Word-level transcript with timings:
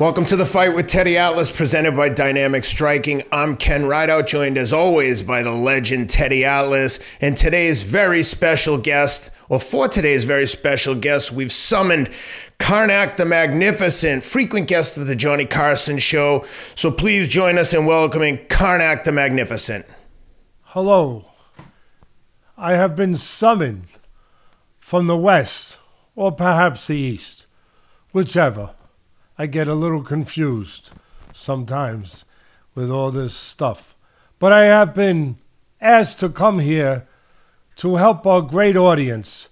Welcome 0.00 0.24
to 0.24 0.36
the 0.36 0.46
fight 0.46 0.74
with 0.74 0.86
Teddy 0.86 1.18
Atlas, 1.18 1.52
presented 1.52 1.94
by 1.94 2.08
Dynamic 2.08 2.64
Striking. 2.64 3.22
I'm 3.30 3.54
Ken 3.54 3.84
Rideout, 3.84 4.26
joined 4.26 4.56
as 4.56 4.72
always 4.72 5.20
by 5.20 5.42
the 5.42 5.52
legend 5.52 6.08
Teddy 6.08 6.42
Atlas, 6.42 7.00
and 7.20 7.36
today's 7.36 7.82
very 7.82 8.22
special 8.22 8.78
guest, 8.78 9.30
or 9.50 9.60
for 9.60 9.88
today's 9.88 10.24
very 10.24 10.46
special 10.46 10.94
guest, 10.94 11.32
we've 11.32 11.52
summoned 11.52 12.08
Karnak 12.58 13.18
the 13.18 13.26
Magnificent, 13.26 14.22
frequent 14.22 14.68
guest 14.68 14.96
of 14.96 15.06
the 15.06 15.14
Johnny 15.14 15.44
Carson 15.44 15.98
Show. 15.98 16.46
So 16.74 16.90
please 16.90 17.28
join 17.28 17.58
us 17.58 17.74
in 17.74 17.84
welcoming 17.84 18.38
Karnak 18.46 19.04
the 19.04 19.12
Magnificent. 19.12 19.84
Hello. 20.62 21.26
I 22.56 22.72
have 22.72 22.96
been 22.96 23.16
summoned 23.16 23.88
from 24.78 25.08
the 25.08 25.16
west, 25.18 25.76
or 26.16 26.32
perhaps 26.32 26.86
the 26.86 26.96
east, 26.96 27.44
whichever. 28.12 28.70
I 29.40 29.46
get 29.46 29.68
a 29.68 29.74
little 29.74 30.02
confused 30.02 30.90
sometimes 31.32 32.26
with 32.74 32.90
all 32.90 33.10
this 33.10 33.34
stuff. 33.34 33.96
But 34.38 34.52
I 34.52 34.64
have 34.64 34.92
been 34.92 35.38
asked 35.80 36.20
to 36.20 36.28
come 36.28 36.58
here 36.58 37.08
to 37.76 37.96
help 37.96 38.26
our 38.26 38.42
great 38.42 38.76
audience, 38.76 39.48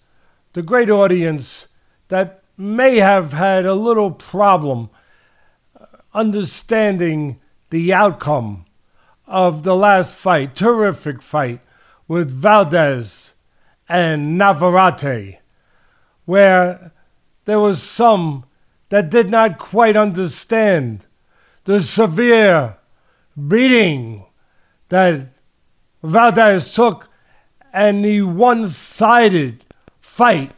the 0.52 0.61
great 0.61 0.91
audience 0.91 1.69
that 2.09 2.42
may 2.59 2.97
have 2.97 3.33
had 3.33 3.64
a 3.64 3.73
little 3.73 4.11
problem 4.11 4.91
uh, 5.74 5.87
understanding 6.12 7.41
the 7.70 7.91
outcome 7.91 8.66
of 9.27 9.62
the 9.62 9.75
last 9.75 10.14
fight, 10.14 10.55
terrific 10.55 11.23
fight 11.23 11.61
with 12.06 12.30
Valdez 12.30 13.33
and 13.89 14.36
Navarrete, 14.36 15.39
where 16.27 16.92
there 17.47 17.61
was 17.61 17.83
some 17.83 18.45
that 18.88 19.10
did 19.10 19.30
not 19.30 19.59
quite 19.59 19.97
understand 19.97 21.06
the 21.64 21.81
severe 21.81 22.77
beating 23.47 24.25
that 24.89 25.28
Valdez 26.03 26.72
took 26.72 27.08
and 27.72 28.05
the 28.05 28.22
one 28.22 28.67
sided 28.67 29.64
fight 30.00 30.53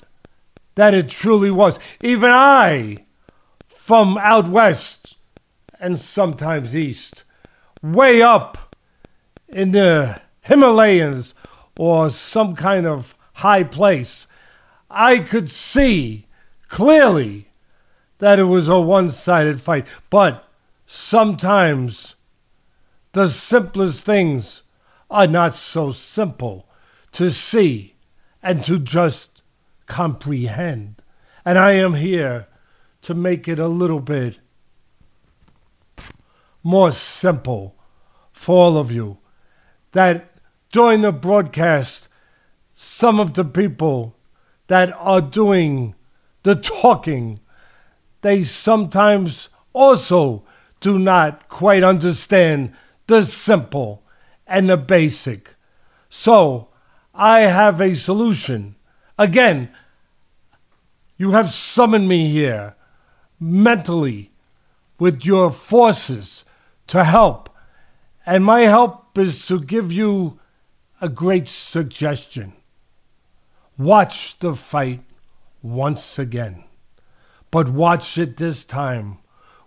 that 0.76 0.94
it 0.94 1.08
truly 1.08 1.50
was. 1.50 1.78
Even 2.02 2.30
I, 2.30 2.98
from 3.68 4.16
out 4.18 4.48
west 4.48 5.16
and 5.80 5.98
sometimes 5.98 6.76
east, 6.76 7.24
way 7.82 8.22
up 8.22 8.76
in 9.48 9.72
the 9.72 10.20
Himalayas 10.42 11.34
or 11.76 12.10
some 12.10 12.54
kind 12.54 12.86
of 12.86 13.14
high 13.34 13.64
place, 13.64 14.26
I 14.88 15.18
could 15.18 15.50
see 15.50 16.26
clearly 16.68 17.49
that 18.20 18.38
it 18.38 18.44
was 18.44 18.68
a 18.68 18.80
one 18.80 19.10
sided 19.10 19.60
fight. 19.60 19.86
But 20.08 20.46
sometimes 20.86 22.14
the 23.12 23.26
simplest 23.28 24.04
things 24.04 24.62
are 25.10 25.26
not 25.26 25.54
so 25.54 25.90
simple 25.90 26.68
to 27.12 27.30
see 27.30 27.96
and 28.42 28.62
to 28.64 28.78
just 28.78 29.42
comprehend. 29.86 31.02
And 31.44 31.58
I 31.58 31.72
am 31.72 31.94
here 31.94 32.46
to 33.02 33.14
make 33.14 33.48
it 33.48 33.58
a 33.58 33.66
little 33.66 34.00
bit 34.00 34.38
more 36.62 36.92
simple 36.92 37.74
for 38.32 38.56
all 38.56 38.76
of 38.76 38.92
you. 38.92 39.18
That 39.92 40.30
during 40.70 41.00
the 41.00 41.10
broadcast, 41.10 42.06
some 42.72 43.18
of 43.18 43.34
the 43.34 43.44
people 43.44 44.14
that 44.68 44.92
are 44.98 45.20
doing 45.20 45.94
the 46.42 46.54
talking 46.54 47.40
they 48.22 48.44
sometimes 48.44 49.48
also 49.72 50.44
do 50.80 50.98
not 50.98 51.48
quite 51.48 51.82
understand 51.82 52.72
the 53.06 53.24
simple 53.24 54.02
and 54.46 54.68
the 54.68 54.76
basic. 54.76 55.54
So 56.08 56.68
I 57.14 57.40
have 57.40 57.80
a 57.80 57.94
solution. 57.94 58.76
Again, 59.18 59.70
you 61.16 61.32
have 61.32 61.52
summoned 61.52 62.08
me 62.08 62.30
here 62.30 62.74
mentally 63.38 64.32
with 64.98 65.24
your 65.24 65.50
forces 65.50 66.44
to 66.88 67.04
help. 67.04 67.48
And 68.26 68.44
my 68.44 68.62
help 68.62 69.16
is 69.18 69.46
to 69.46 69.60
give 69.60 69.92
you 69.92 70.38
a 71.00 71.08
great 71.08 71.48
suggestion. 71.48 72.52
Watch 73.78 74.38
the 74.38 74.54
fight 74.54 75.02
once 75.62 76.18
again 76.18 76.64
but 77.50 77.68
watch 77.68 78.16
it 78.18 78.36
this 78.36 78.64
time 78.64 79.18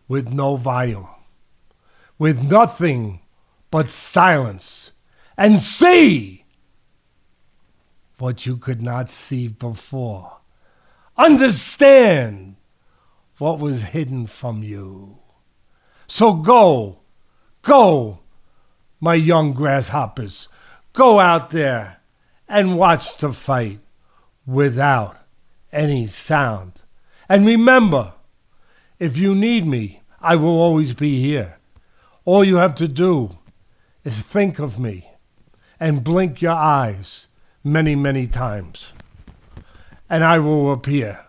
with 0.07 0.31
no 0.31 0.55
volume, 0.55 1.07
with 2.17 2.41
nothing 2.41 3.21
but 3.71 3.89
silence, 3.89 4.91
and 5.37 5.59
see 5.59 6.45
what 8.19 8.45
you 8.45 8.55
could 8.55 8.81
not 8.81 9.09
see 9.09 9.47
before. 9.47 10.37
Understand 11.17 12.55
what 13.37 13.59
was 13.59 13.81
hidden 13.81 14.27
from 14.27 14.63
you. 14.63 15.17
So 16.07 16.33
go, 16.33 16.99
go, 17.63 18.19
my 18.99 19.15
young 19.15 19.53
grasshoppers, 19.53 20.47
go 20.93 21.19
out 21.19 21.49
there 21.49 21.97
and 22.47 22.77
watch 22.77 23.17
the 23.17 23.33
fight 23.33 23.79
without 24.45 25.17
any 25.71 26.07
sound. 26.07 26.82
And 27.29 27.45
remember, 27.45 28.13
if 28.99 29.17
you 29.17 29.35
need 29.35 29.65
me, 29.65 30.01
I 30.21 30.35
will 30.35 30.59
always 30.59 30.93
be 30.93 31.21
here. 31.21 31.57
All 32.25 32.43
you 32.43 32.57
have 32.57 32.75
to 32.75 32.87
do 32.87 33.37
is 34.03 34.19
think 34.19 34.59
of 34.59 34.79
me 34.79 35.09
and 35.79 36.03
blink 36.03 36.41
your 36.41 36.53
eyes 36.53 37.27
many, 37.63 37.95
many 37.95 38.27
times. 38.27 38.87
And 40.09 40.23
I 40.23 40.39
will 40.39 40.71
appear 40.71 41.25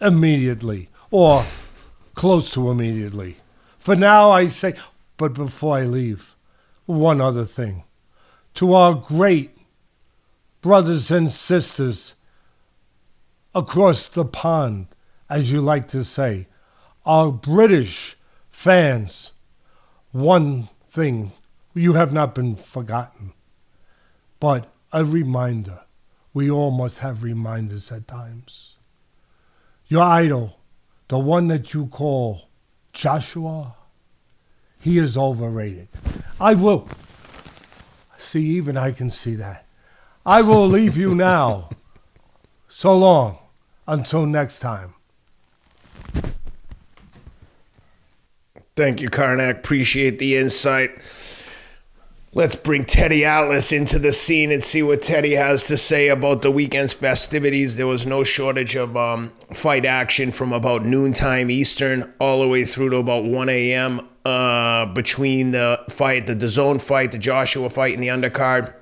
immediately 0.00 0.88
or 1.10 1.44
close 2.14 2.50
to 2.52 2.70
immediately. 2.70 3.38
For 3.78 3.94
now, 3.94 4.30
I 4.30 4.48
say, 4.48 4.74
but 5.16 5.34
before 5.34 5.76
I 5.76 5.82
leave, 5.82 6.34
one 6.86 7.20
other 7.20 7.44
thing. 7.44 7.84
To 8.54 8.74
our 8.74 8.94
great 8.94 9.56
brothers 10.60 11.10
and 11.10 11.30
sisters 11.30 12.14
across 13.54 14.06
the 14.06 14.24
pond, 14.24 14.86
as 15.32 15.50
you 15.50 15.62
like 15.62 15.88
to 15.88 16.04
say, 16.04 16.46
our 17.06 17.32
British 17.32 18.18
fans, 18.50 19.32
one 20.10 20.68
thing 20.90 21.32
you 21.72 21.94
have 21.94 22.12
not 22.12 22.34
been 22.34 22.54
forgotten, 22.54 23.32
but 24.38 24.70
a 24.92 25.06
reminder. 25.06 25.80
We 26.34 26.50
all 26.50 26.70
must 26.70 26.98
have 26.98 27.22
reminders 27.22 27.90
at 27.90 28.06
times. 28.06 28.76
Your 29.88 30.02
idol, 30.02 30.58
the 31.08 31.18
one 31.18 31.48
that 31.48 31.72
you 31.72 31.86
call 31.86 32.50
Joshua, 32.92 33.74
he 34.78 34.98
is 34.98 35.16
overrated. 35.16 35.88
I 36.38 36.52
will. 36.52 36.88
See, 38.18 38.44
even 38.58 38.76
I 38.76 38.92
can 38.92 39.08
see 39.08 39.34
that. 39.36 39.64
I 40.26 40.42
will 40.42 40.68
leave 40.68 40.94
you 40.94 41.14
now. 41.14 41.70
So 42.68 42.94
long. 42.94 43.38
Until 43.86 44.26
next 44.26 44.60
time. 44.60 44.94
Thank 48.74 49.02
you, 49.02 49.10
Karnak. 49.10 49.58
Appreciate 49.58 50.18
the 50.18 50.36
insight. 50.36 50.90
Let's 52.34 52.54
bring 52.54 52.86
Teddy 52.86 53.26
Atlas 53.26 53.72
into 53.72 53.98
the 53.98 54.14
scene 54.14 54.50
and 54.50 54.62
see 54.62 54.82
what 54.82 55.02
Teddy 55.02 55.34
has 55.34 55.64
to 55.64 55.76
say 55.76 56.08
about 56.08 56.40
the 56.40 56.50
weekend's 56.50 56.94
festivities. 56.94 57.76
There 57.76 57.86
was 57.86 58.06
no 58.06 58.24
shortage 58.24 58.74
of 58.74 58.96
um, 58.96 59.30
fight 59.52 59.84
action 59.84 60.32
from 60.32 60.54
about 60.54 60.86
noontime 60.86 61.50
Eastern 61.50 62.10
all 62.18 62.40
the 62.40 62.48
way 62.48 62.64
through 62.64 62.88
to 62.90 62.96
about 62.96 63.24
1 63.24 63.50
a.m. 63.50 64.08
Uh, 64.24 64.86
between 64.86 65.50
the 65.50 65.84
fight, 65.90 66.26
the 66.26 66.34
DAZN 66.34 66.80
fight, 66.80 67.12
the 67.12 67.18
Joshua 67.18 67.68
fight, 67.68 67.92
and 67.92 68.02
the 68.02 68.08
undercard. 68.08 68.72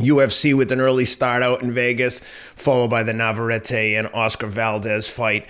UFC 0.00 0.52
with 0.52 0.72
an 0.72 0.80
early 0.80 1.04
start 1.04 1.44
out 1.44 1.62
in 1.62 1.72
Vegas, 1.72 2.18
followed 2.20 2.88
by 2.88 3.04
the 3.04 3.14
Navarrete 3.14 3.96
and 3.96 4.08
Oscar 4.12 4.48
Valdez 4.48 5.08
fight 5.08 5.46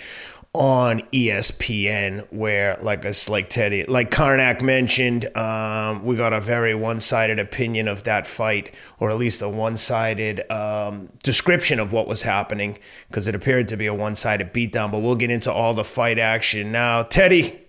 on 0.56 1.00
ESPN, 1.12 2.26
where 2.32 2.78
like 2.80 3.04
us, 3.04 3.28
like 3.28 3.48
Teddy, 3.48 3.84
like 3.84 4.10
Karnak 4.10 4.62
mentioned, 4.62 5.24
um, 5.36 6.04
we 6.04 6.16
got 6.16 6.32
a 6.32 6.40
very 6.40 6.74
one-sided 6.74 7.38
opinion 7.38 7.88
of 7.88 8.04
that 8.04 8.26
fight, 8.26 8.74
or 8.98 9.10
at 9.10 9.18
least 9.18 9.42
a 9.42 9.48
one-sided 9.48 10.50
um, 10.50 11.08
description 11.22 11.78
of 11.78 11.92
what 11.92 12.08
was 12.08 12.22
happening, 12.22 12.78
because 13.08 13.28
it 13.28 13.34
appeared 13.34 13.68
to 13.68 13.76
be 13.76 13.86
a 13.86 13.94
one-sided 13.94 14.52
beatdown. 14.52 14.90
But 14.90 15.00
we'll 15.00 15.14
get 15.14 15.30
into 15.30 15.52
all 15.52 15.74
the 15.74 15.84
fight 15.84 16.18
action 16.18 16.72
now. 16.72 17.02
Teddy, 17.02 17.60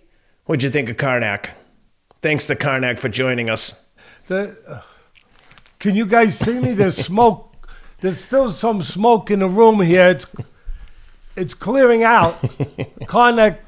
what'd 0.46 0.62
you 0.62 0.70
think 0.70 0.88
of 0.88 0.96
Karnak? 0.96 1.50
Thanks 2.22 2.46
to 2.48 2.56
Karnak 2.56 2.98
for 2.98 3.08
joining 3.08 3.48
us. 3.50 3.74
The, 4.26 4.56
uh, 4.66 4.80
can 5.78 5.94
you 5.94 6.06
guys 6.06 6.38
see 6.38 6.58
me? 6.58 6.72
There's 6.72 6.96
smoke. 6.96 7.68
There's 8.00 8.20
still 8.20 8.50
some 8.52 8.82
smoke 8.82 9.30
in 9.30 9.40
the 9.40 9.48
room 9.48 9.80
here. 9.80 10.08
It's 10.08 10.26
it's 11.40 11.54
clearing 11.54 12.02
out. 12.02 12.32
Karnak 13.02 13.58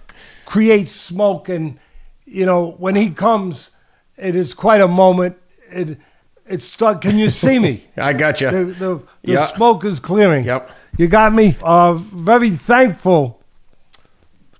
creates 0.45 0.93
smoke 0.93 1.49
and 1.49 1.79
you 2.27 2.47
know, 2.47 2.73
when 2.79 2.95
he 2.95 3.11
comes, 3.11 3.71
it 4.17 4.37
is 4.37 4.55
quite 4.55 4.81
a 4.81 4.87
moment. 4.89 5.37
It, 5.71 5.99
it's 6.47 6.65
stuck. 6.65 7.01
Can 7.01 7.17
you 7.19 7.29
see 7.29 7.59
me? 7.59 7.85
I 7.97 8.13
got 8.13 8.41
you. 8.41 8.51
The, 8.51 8.65
the, 8.65 8.95
the 9.23 9.33
Yeah. 9.33 9.47
smoke 9.55 9.85
is 9.85 9.99
clearing. 9.99 10.45
Yep. 10.45 10.71
You 10.99 11.09
got 11.09 11.33
me. 11.35 11.57
Uh, 11.63 11.95
very 11.95 12.51
thankful 12.51 13.41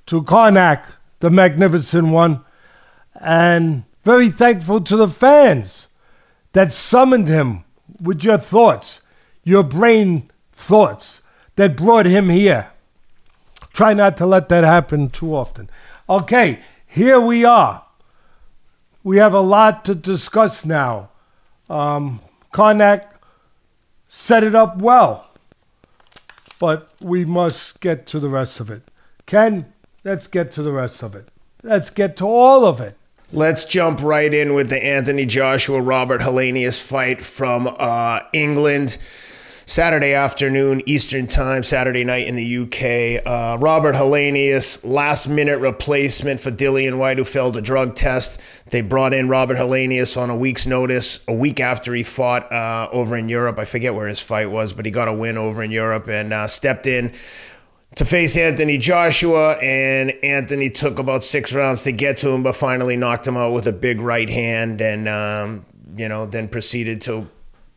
to 0.07 0.23
Karnak, 0.23 0.83
the 1.21 1.31
magnificent 1.31 2.09
one, 2.09 2.41
and 3.21 3.85
very 4.05 4.31
thankful 4.31 4.81
to 4.81 4.97
the 4.97 5.09
fans 5.09 5.87
that 6.53 6.73
summoned 6.73 7.29
him 7.29 7.65
with 8.01 8.25
your 8.25 8.39
thoughts, 8.39 9.01
your 9.45 9.63
brain 9.63 10.31
thoughts 10.53 11.21
that 11.57 11.77
brought 11.77 12.07
him 12.07 12.31
here. 12.31 12.71
Try 13.73 13.95
not 13.95 14.17
to 14.19 14.27
let 14.27 14.49
that 14.49 14.65
happen 14.65 15.11
too 15.11 15.35
often. 15.35 15.71
Okay, 16.09 16.61
here 16.87 17.21
we 17.21 17.45
are. 17.45 17.85
We 19.03 19.17
have 19.19 19.33
a 19.33 19.41
lot 19.41 19.85
to 19.87 19.95
discuss 19.95 20.65
now. 20.65 21.11
Um, 21.69 22.21
Karnak 22.53 23.05
set 24.09 24.43
it 24.43 24.55
up 24.55 24.79
well, 24.79 25.29
but 26.59 26.91
we 27.01 27.25
must 27.25 27.81
get 27.81 28.07
to 28.09 28.19
the 28.21 28.29
rest 28.29 28.61
of 28.61 28.71
it. 28.71 28.83
Ken, 29.27 29.73
let's 30.05 30.27
get 30.27 30.51
to 30.53 30.63
the 30.63 30.73
rest 30.73 31.03
of 31.03 31.15
it. 31.15 31.29
Let's 31.63 31.91
get 31.91 32.17
to 32.19 32.27
all 32.27 32.65
of 32.65 32.81
it. 32.81 32.97
Let's 33.33 33.65
jump 33.65 34.03
right 34.03 34.35
in 34.35 34.55
with 34.55 34.71
the 34.71 34.85
Anthony 34.85 35.25
Joshua 35.25 35.81
Robert 35.81 36.21
Helenius 36.21 36.83
fight 36.83 37.23
from 37.23 37.73
uh, 37.79 38.21
England. 38.33 38.99
Saturday 39.71 40.15
afternoon, 40.15 40.83
Eastern 40.85 41.29
Time, 41.29 41.63
Saturday 41.63 42.03
night 42.03 42.27
in 42.27 42.35
the 42.35 42.57
UK. 42.59 43.25
Uh, 43.25 43.57
Robert 43.57 43.95
Helenius, 43.95 44.81
last 44.83 45.29
minute 45.29 45.61
replacement 45.61 46.41
for 46.41 46.51
Dillian 46.51 46.99
Whyte, 46.99 47.19
who 47.19 47.25
failed 47.25 47.57
a 47.57 47.63
drug 47.63 47.95
test. 47.95 48.41
They 48.71 48.81
brought 48.81 49.15
in 49.15 49.29
Robert 49.29 49.57
Helenius 49.57 50.21
on 50.21 50.29
a 50.29 50.35
week's 50.35 50.67
notice, 50.67 51.21
a 51.29 51.33
week 51.33 51.61
after 51.61 51.95
he 51.95 52.03
fought 52.03 52.53
uh, 52.53 52.89
over 52.91 53.17
in 53.17 53.29
Europe. 53.29 53.61
I 53.61 53.65
forget 53.65 53.95
where 53.95 54.09
his 54.09 54.21
fight 54.21 54.51
was, 54.51 54.73
but 54.73 54.87
he 54.87 54.91
got 54.91 55.07
a 55.07 55.13
win 55.13 55.39
over 55.39 55.63
in 55.63 55.71
Europe 55.71 56.09
and 56.09 56.33
uh, 56.33 56.49
stepped 56.49 56.89
in 56.89 57.13
to 57.95 58.05
face 58.05 58.37
Anthony 58.37 58.77
Joshua, 58.77 59.53
and 59.59 60.11
Anthony 60.25 60.71
took 60.71 60.99
about 60.99 61.23
six 61.23 61.53
rounds 61.53 61.85
to 61.85 61.93
get 61.93 62.19
to 62.19 62.31
him, 62.31 62.43
but 62.43 62.57
finally 62.57 62.97
knocked 62.97 63.25
him 63.25 63.37
out 63.37 63.53
with 63.53 63.69
a 63.69 63.73
big 63.73 64.01
right 64.01 64.31
hand, 64.31 64.81
and 64.81 65.09
um, 65.09 65.65
you 65.97 66.09
know 66.09 66.27
then 66.27 66.49
proceeded 66.49 67.03
to 67.03 67.31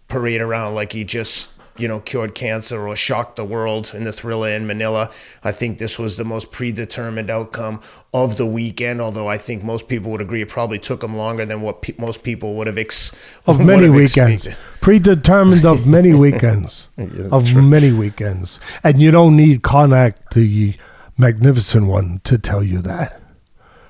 parade 0.07 0.41
around 0.41 0.75
like 0.75 0.91
he 0.91 1.03
just 1.03 1.49
you 1.77 1.87
know 1.87 1.99
cured 1.99 2.35
cancer 2.35 2.87
or 2.87 2.95
shocked 2.95 3.35
the 3.35 3.43
world 3.45 3.91
in 3.95 4.03
the 4.03 4.11
thriller 4.13 4.49
in 4.49 4.67
Manila. 4.67 5.09
I 5.43 5.51
think 5.51 5.77
this 5.79 5.97
was 5.97 6.17
the 6.17 6.23
most 6.25 6.51
predetermined 6.51 7.29
outcome 7.29 7.81
of 8.13 8.37
the 8.37 8.45
weekend, 8.45 9.01
although 9.01 9.27
I 9.27 9.37
think 9.39 9.63
most 9.63 9.87
people 9.87 10.11
would 10.11 10.21
agree 10.21 10.41
it 10.41 10.49
probably 10.49 10.77
took 10.79 11.03
him 11.03 11.15
longer 11.17 11.45
than 11.45 11.61
what 11.61 11.81
pe- 11.81 11.95
most 11.97 12.23
people 12.23 12.53
would 12.55 12.67
have 12.67 12.77
ex- 12.77 13.11
Of 13.47 13.59
many 13.59 13.89
weekends. 13.89 14.45
expected. 14.45 14.57
Predetermined 14.81 15.65
of 15.65 15.87
many 15.87 16.13
weekends. 16.25 16.87
of 17.31 17.55
many 17.55 17.91
weekends. 17.91 18.59
And 18.83 19.01
you 19.01 19.09
don't 19.09 19.35
need 19.35 19.63
Karnak, 19.63 20.13
the 20.33 20.75
magnificent 21.17 21.87
one, 21.87 22.21
to 22.25 22.37
tell 22.37 22.63
you 22.63 22.81
that. 22.83 23.19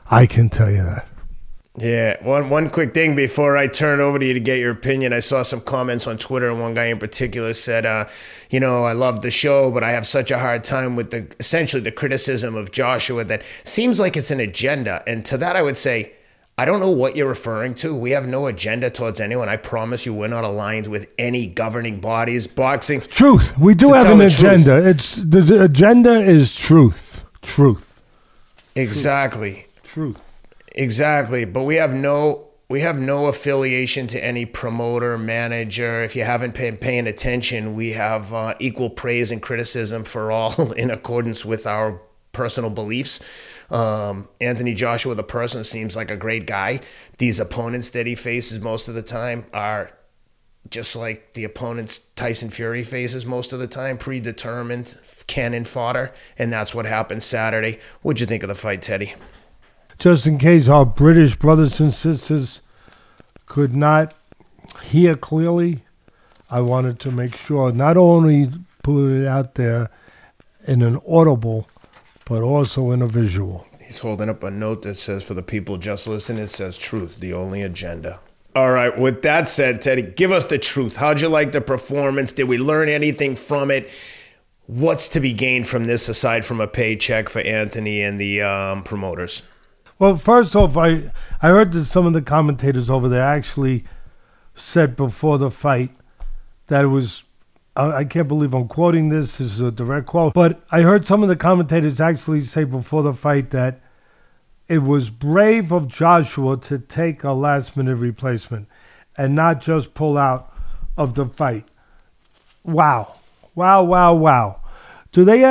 I 0.10 0.26
can 0.26 0.50
tell 0.50 0.70
you 0.72 0.84
that. 0.84 1.08
Yeah, 1.76 2.24
one 2.24 2.50
one 2.50 2.70
quick 2.70 2.94
thing 2.94 3.16
before 3.16 3.58
I 3.58 3.66
turn 3.66 4.00
over 4.00 4.20
to 4.20 4.26
you 4.26 4.34
to 4.36 4.40
get 4.40 4.60
your 4.60 4.70
opinion. 4.70 5.12
I 5.12 5.22
saw 5.22 5.42
some 5.42 5.60
comments 5.60 6.06
on 6.06 6.20
Twitter, 6.20 6.48
and 6.52 6.62
one 6.62 6.76
guy 6.76 6.86
in 6.86 7.00
particular 7.00 7.54
said, 7.54 7.84
uh, 7.84 8.06
"You 8.52 8.60
know, 8.60 8.84
I 8.84 8.92
love 8.94 9.22
the 9.24 9.32
show, 9.32 9.72
but 9.72 9.84
I 9.84 9.90
have 9.92 10.06
such 10.06 10.30
a 10.30 10.38
hard 10.38 10.64
time 10.64 10.96
with 10.96 11.10
the 11.10 11.26
essentially 11.40 11.82
the 11.82 11.92
criticism 11.92 12.56
of 12.56 12.72
Joshua 12.72 13.24
that 13.24 13.42
seems 13.64 14.00
like 14.00 14.16
it's 14.16 14.30
an 14.30 14.40
agenda." 14.40 15.02
And 15.08 15.26
to 15.26 15.38
that, 15.38 15.56
I 15.56 15.64
would 15.64 15.76
say, 15.76 16.12
I 16.60 16.66
don't 16.66 16.80
know 16.80 16.92
what 16.92 17.16
you're 17.16 17.28
referring 17.28 17.74
to. 17.76 17.96
We 17.96 18.12
have 18.12 18.28
no 18.28 18.46
agenda 18.46 18.92
towards 18.92 19.20
anyone. 19.20 19.50
I 19.50 19.58
promise 19.58 20.06
you, 20.06 20.14
we're 20.14 20.28
not 20.28 20.44
aligned 20.44 20.86
with 20.86 21.12
any 21.18 21.48
governing 21.48 22.00
bodies. 22.00 22.46
Boxing, 22.46 23.02
Truth. 23.02 23.58
We 23.58 23.74
do 23.74 23.94
have 23.94 24.06
an 24.12 24.20
the 24.20 24.30
truth. 24.30 24.40
agenda. 24.40 24.88
It's 24.90 25.16
the, 25.16 25.42
the 25.42 25.64
agenda 25.64 26.22
is 26.22 26.56
truth. 26.56 27.24
Truth. 27.42 28.04
exactly. 28.76 29.66
Truth. 29.84 30.20
Exactly, 30.74 31.46
but 31.46 31.64
we 31.64 31.76
have 31.76 31.94
no 31.94 32.48
we 32.70 32.80
have 32.80 32.98
no 32.98 33.28
affiliation 33.28 34.08
to 34.08 34.24
any 34.24 34.46
promoter 34.46 35.18
manager. 35.18 36.02
If 36.02 36.16
you 36.16 36.24
haven't 36.24 36.56
been 36.56 36.78
paying 36.78 37.06
attention, 37.06 37.76
we 37.76 37.92
have 37.92 38.34
uh, 38.34 38.56
equal 38.60 38.90
praise 38.90 39.32
and 39.32 39.42
criticism 39.42 40.06
for 40.06 40.32
all 40.32 40.72
in 40.74 40.90
accordance 40.90 41.46
with 41.46 41.68
our 41.68 42.02
personal 42.32 42.72
beliefs. 42.72 43.20
Um, 43.70 44.28
Anthony 44.42 44.74
Joshua, 44.74 45.14
the 45.14 45.24
person, 45.24 45.64
seems 45.64 45.96
like 45.96 46.10
a 46.10 46.18
great 46.18 46.48
guy. 46.48 46.80
These 47.20 47.40
opponents 47.40 47.90
that 47.90 48.08
he 48.08 48.16
faces 48.16 48.60
most 48.60 48.88
of 48.90 48.96
the 48.96 49.04
time 49.04 49.46
are 49.54 49.92
just 50.70 50.96
like 50.96 51.34
the 51.34 51.44
opponents 51.44 52.00
Tyson 52.00 52.50
Fury 52.50 52.82
faces 52.82 53.26
most 53.26 53.54
of 53.54 53.60
the 53.60 53.68
time, 53.68 53.98
predetermined 53.98 54.98
cannon 55.28 55.66
fodder, 55.66 56.12
and 56.40 56.52
that's 56.52 56.74
what 56.74 56.86
happened 56.86 57.22
Saturday. 57.22 57.80
What'd 58.02 58.22
you 58.22 58.26
think 58.26 58.42
of 58.42 58.50
the 58.50 58.56
fight, 58.56 58.82
Teddy? 58.82 59.14
Just 60.04 60.28
in 60.28 60.38
case 60.38 60.68
our 60.68 60.86
British 60.86 61.38
brothers 61.38 61.80
and 61.80 61.94
sisters 61.94 62.60
could 63.46 63.74
not 63.74 64.14
hear 64.82 65.16
clearly, 65.16 65.86
I 66.52 66.60
wanted 66.60 67.00
to 67.00 67.10
make 67.10 67.38
sure 67.38 67.72
not 67.72 67.96
only 67.96 68.52
put 68.84 69.12
it 69.12 69.26
out 69.26 69.56
there 69.56 69.90
in 70.68 70.82
an 70.82 71.00
audible, 71.08 71.70
but 72.26 72.42
also 72.42 72.92
in 72.92 73.02
a 73.02 73.08
visual. 73.08 73.66
He's 73.80 74.00
holding 74.00 74.28
up 74.28 74.44
a 74.44 74.52
note 74.52 74.82
that 74.82 74.98
says, 74.98 75.24
For 75.24 75.36
the 75.36 75.42
people 75.42 75.78
just 75.78 76.06
listen, 76.06 76.38
it 76.38 76.50
says 76.50 76.78
truth, 76.78 77.22
the 77.22 77.32
only 77.32 77.62
agenda. 77.62 78.20
All 78.58 78.74
right, 78.74 79.00
with 79.00 79.22
that 79.22 79.48
said, 79.48 79.80
Teddy, 79.80 80.02
give 80.02 80.34
us 80.34 80.44
the 80.44 80.60
truth. 80.60 80.98
How'd 80.98 81.22
you 81.22 81.30
like 81.30 81.54
the 81.54 81.62
performance? 81.62 82.34
Did 82.34 82.50
we 82.50 82.58
learn 82.58 82.90
anything 82.90 83.38
from 83.38 83.72
it? 83.72 83.90
What's 84.68 85.08
to 85.10 85.22
be 85.22 85.32
gained 85.32 85.66
from 85.66 85.86
this 85.86 86.10
aside 86.10 86.44
from 86.44 86.60
a 86.60 86.68
paycheck 86.68 87.30
for 87.30 87.40
Anthony 87.40 88.02
and 88.02 88.20
the 88.20 88.42
um, 88.42 88.84
promoters? 88.84 89.44
Well, 90.00 90.16
first 90.18 90.56
off, 90.56 90.76
I, 90.76 91.12
I 91.42 91.50
heard 91.50 91.72
that 91.74 91.86
some 91.86 92.06
of 92.06 92.14
the 92.14 92.22
commentators 92.22 92.90
over 92.90 93.08
there 93.08 93.24
actually 93.24 93.86
said 94.56 94.96
before 94.96 95.38
the 95.38 95.52
fight 95.52 95.92
that 96.68 96.86
it 96.86 96.90
was. 96.90 97.24
I 97.76 97.92
I 97.92 98.06
can't 98.06 98.28
believe 98.28 98.54
I'm 98.54 98.68
quoting 98.68 99.10
this. 99.10 99.38
This 99.38 99.54
is 99.54 99.60
a 99.60 99.72
direct 99.72 100.08
quote. 100.08 100.34
But 100.34 100.62
I 100.72 100.82
heard 100.82 101.08
some 101.08 101.24
of 101.24 101.30
the 101.30 101.36
commentators 101.36 102.00
actually 102.00 102.42
say 102.42 102.64
before 102.64 103.04
the 103.04 103.14
fight 103.14 103.52
that 103.52 103.82
it 104.68 104.80
was 104.80 105.10
brave 105.10 105.72
of 105.72 105.88
Joshua 105.88 106.58
to 106.58 106.80
take 106.80 107.24
a 107.24 107.32
last 107.32 107.76
minute 107.76 107.96
replacement 107.96 108.68
and 109.18 109.36
not 109.36 109.62
just 109.62 109.94
pull 109.94 110.18
out 110.18 110.54
of 110.98 111.16
the 111.16 111.26
fight. 111.26 111.66
Wow. 112.64 113.16
Wow, 113.56 113.84
wow, 113.84 114.14
wow. 114.14 114.62
Do 115.12 115.24
they 115.24 115.42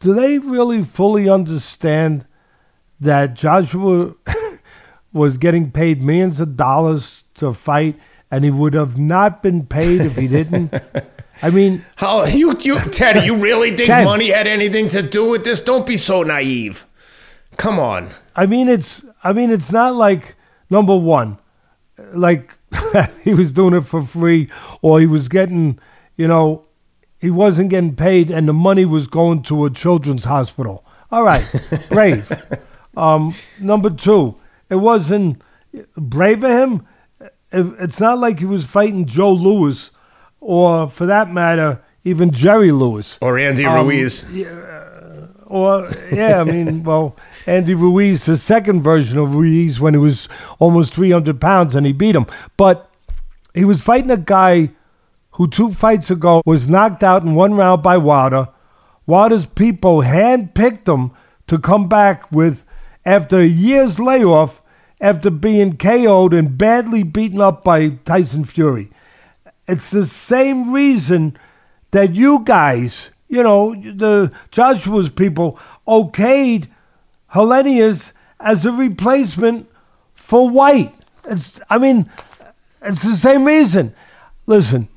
do 0.00 0.14
they 0.14 0.38
really 0.38 0.82
fully 0.82 1.28
understand 1.28 2.26
that 3.04 3.34
Joshua 3.34 4.14
was 5.12 5.38
getting 5.38 5.70
paid 5.70 6.02
millions 6.02 6.40
of 6.40 6.56
dollars 6.56 7.24
to 7.34 7.54
fight 7.54 7.98
and 8.30 8.44
he 8.44 8.50
would 8.50 8.74
have 8.74 8.98
not 8.98 9.42
been 9.42 9.64
paid 9.66 10.00
if 10.00 10.16
he 10.16 10.26
didn't? 10.26 10.74
I 11.42 11.50
mean, 11.50 11.84
How 11.96 12.24
you 12.24 12.56
you 12.60 12.78
Teddy, 12.90 13.26
you 13.26 13.36
really 13.36 13.76
think 13.76 13.86
Ken. 13.86 14.04
money 14.04 14.30
had 14.30 14.46
anything 14.46 14.88
to 14.90 15.02
do 15.02 15.30
with 15.30 15.44
this? 15.44 15.60
Don't 15.60 15.86
be 15.86 15.96
so 15.96 16.22
naive. 16.22 16.86
Come 17.56 17.78
on. 17.78 18.10
I 18.34 18.46
mean, 18.46 18.68
it's. 18.68 19.04
I 19.22 19.32
mean, 19.32 19.50
it's 19.50 19.70
not 19.72 19.94
like 19.94 20.34
number 20.68 20.96
one, 20.96 21.38
like 22.12 22.50
he 23.24 23.34
was 23.34 23.52
doing 23.52 23.74
it 23.74 23.82
for 23.82 24.02
free, 24.02 24.50
or 24.82 25.00
he 25.00 25.06
was 25.06 25.28
getting, 25.28 25.78
you 26.16 26.28
know, 26.28 26.64
he 27.18 27.30
wasn't 27.30 27.70
getting 27.70 27.94
paid, 27.96 28.30
and 28.30 28.48
the 28.48 28.52
money 28.52 28.84
was 28.84 29.06
going 29.06 29.42
to 29.42 29.64
a 29.64 29.70
children's 29.70 30.24
hospital. 30.24 30.84
All 31.10 31.22
right, 31.22 31.44
brave. 31.90 32.30
Um, 32.96 33.34
number 33.60 33.90
two, 33.90 34.36
it 34.70 34.76
wasn't 34.76 35.40
brave 35.96 36.44
of 36.44 36.50
him. 36.50 36.86
It- 37.52 37.74
It's 37.80 38.00
not 38.00 38.18
like 38.18 38.38
he 38.40 38.44
was 38.46 38.64
fighting 38.64 39.04
Joe 39.06 39.32
Louis, 39.32 39.90
or 40.40 40.88
for 40.88 41.06
that 41.06 41.32
matter, 41.32 41.80
even 42.04 42.30
Jerry 42.32 42.72
Lewis. 42.72 43.18
Or 43.20 43.38
Andy 43.38 43.64
Um, 43.64 43.86
Ruiz. 43.86 44.24
Or 45.46 45.88
yeah, 46.10 46.40
I 46.40 46.44
mean, 46.44 46.82
well, 46.88 47.16
Andy 47.46 47.74
Ruiz, 47.74 48.24
the 48.24 48.36
second 48.38 48.82
version 48.82 49.18
of 49.18 49.34
Ruiz, 49.34 49.78
when 49.78 49.94
he 49.94 49.98
was 49.98 50.28
almost 50.58 50.92
three 50.94 51.10
hundred 51.10 51.40
pounds 51.40 51.76
and 51.76 51.86
he 51.86 51.92
beat 51.92 52.16
him, 52.16 52.26
but 52.56 52.90
he 53.54 53.64
was 53.64 53.80
fighting 53.82 54.10
a 54.10 54.16
guy 54.16 54.70
who 55.32 55.46
two 55.48 55.70
fights 55.72 56.10
ago 56.10 56.42
was 56.46 56.68
knocked 56.68 57.04
out 57.04 57.22
in 57.22 57.34
one 57.34 57.54
round 57.54 57.82
by 57.82 57.96
Wilder. 57.96 58.48
Wilder's 59.06 59.46
people 59.46 59.98
handpicked 60.02 60.88
him 60.92 61.10
to 61.46 61.58
come 61.58 61.88
back 61.88 62.30
with 62.32 62.63
after 63.04 63.38
a 63.38 63.46
year's 63.46 64.00
layoff, 64.00 64.60
after 65.00 65.30
being 65.30 65.76
KO'd 65.76 66.32
and 66.32 66.56
badly 66.56 67.02
beaten 67.02 67.40
up 67.40 67.64
by 67.64 67.90
Tyson 68.04 68.44
Fury. 68.44 68.90
It's 69.66 69.90
the 69.90 70.06
same 70.06 70.72
reason 70.72 71.36
that 71.90 72.14
you 72.14 72.40
guys, 72.44 73.10
you 73.28 73.42
know, 73.42 73.74
the 73.74 74.32
Joshua's 74.50 75.08
people, 75.08 75.58
okayed 75.86 76.68
Helenius 77.32 78.12
as 78.40 78.64
a 78.64 78.72
replacement 78.72 79.68
for 80.14 80.48
Whyte. 80.48 80.94
It's, 81.24 81.60
I 81.70 81.78
mean, 81.78 82.10
it's 82.82 83.02
the 83.02 83.16
same 83.16 83.44
reason. 83.44 83.94
Listen, 84.46 84.88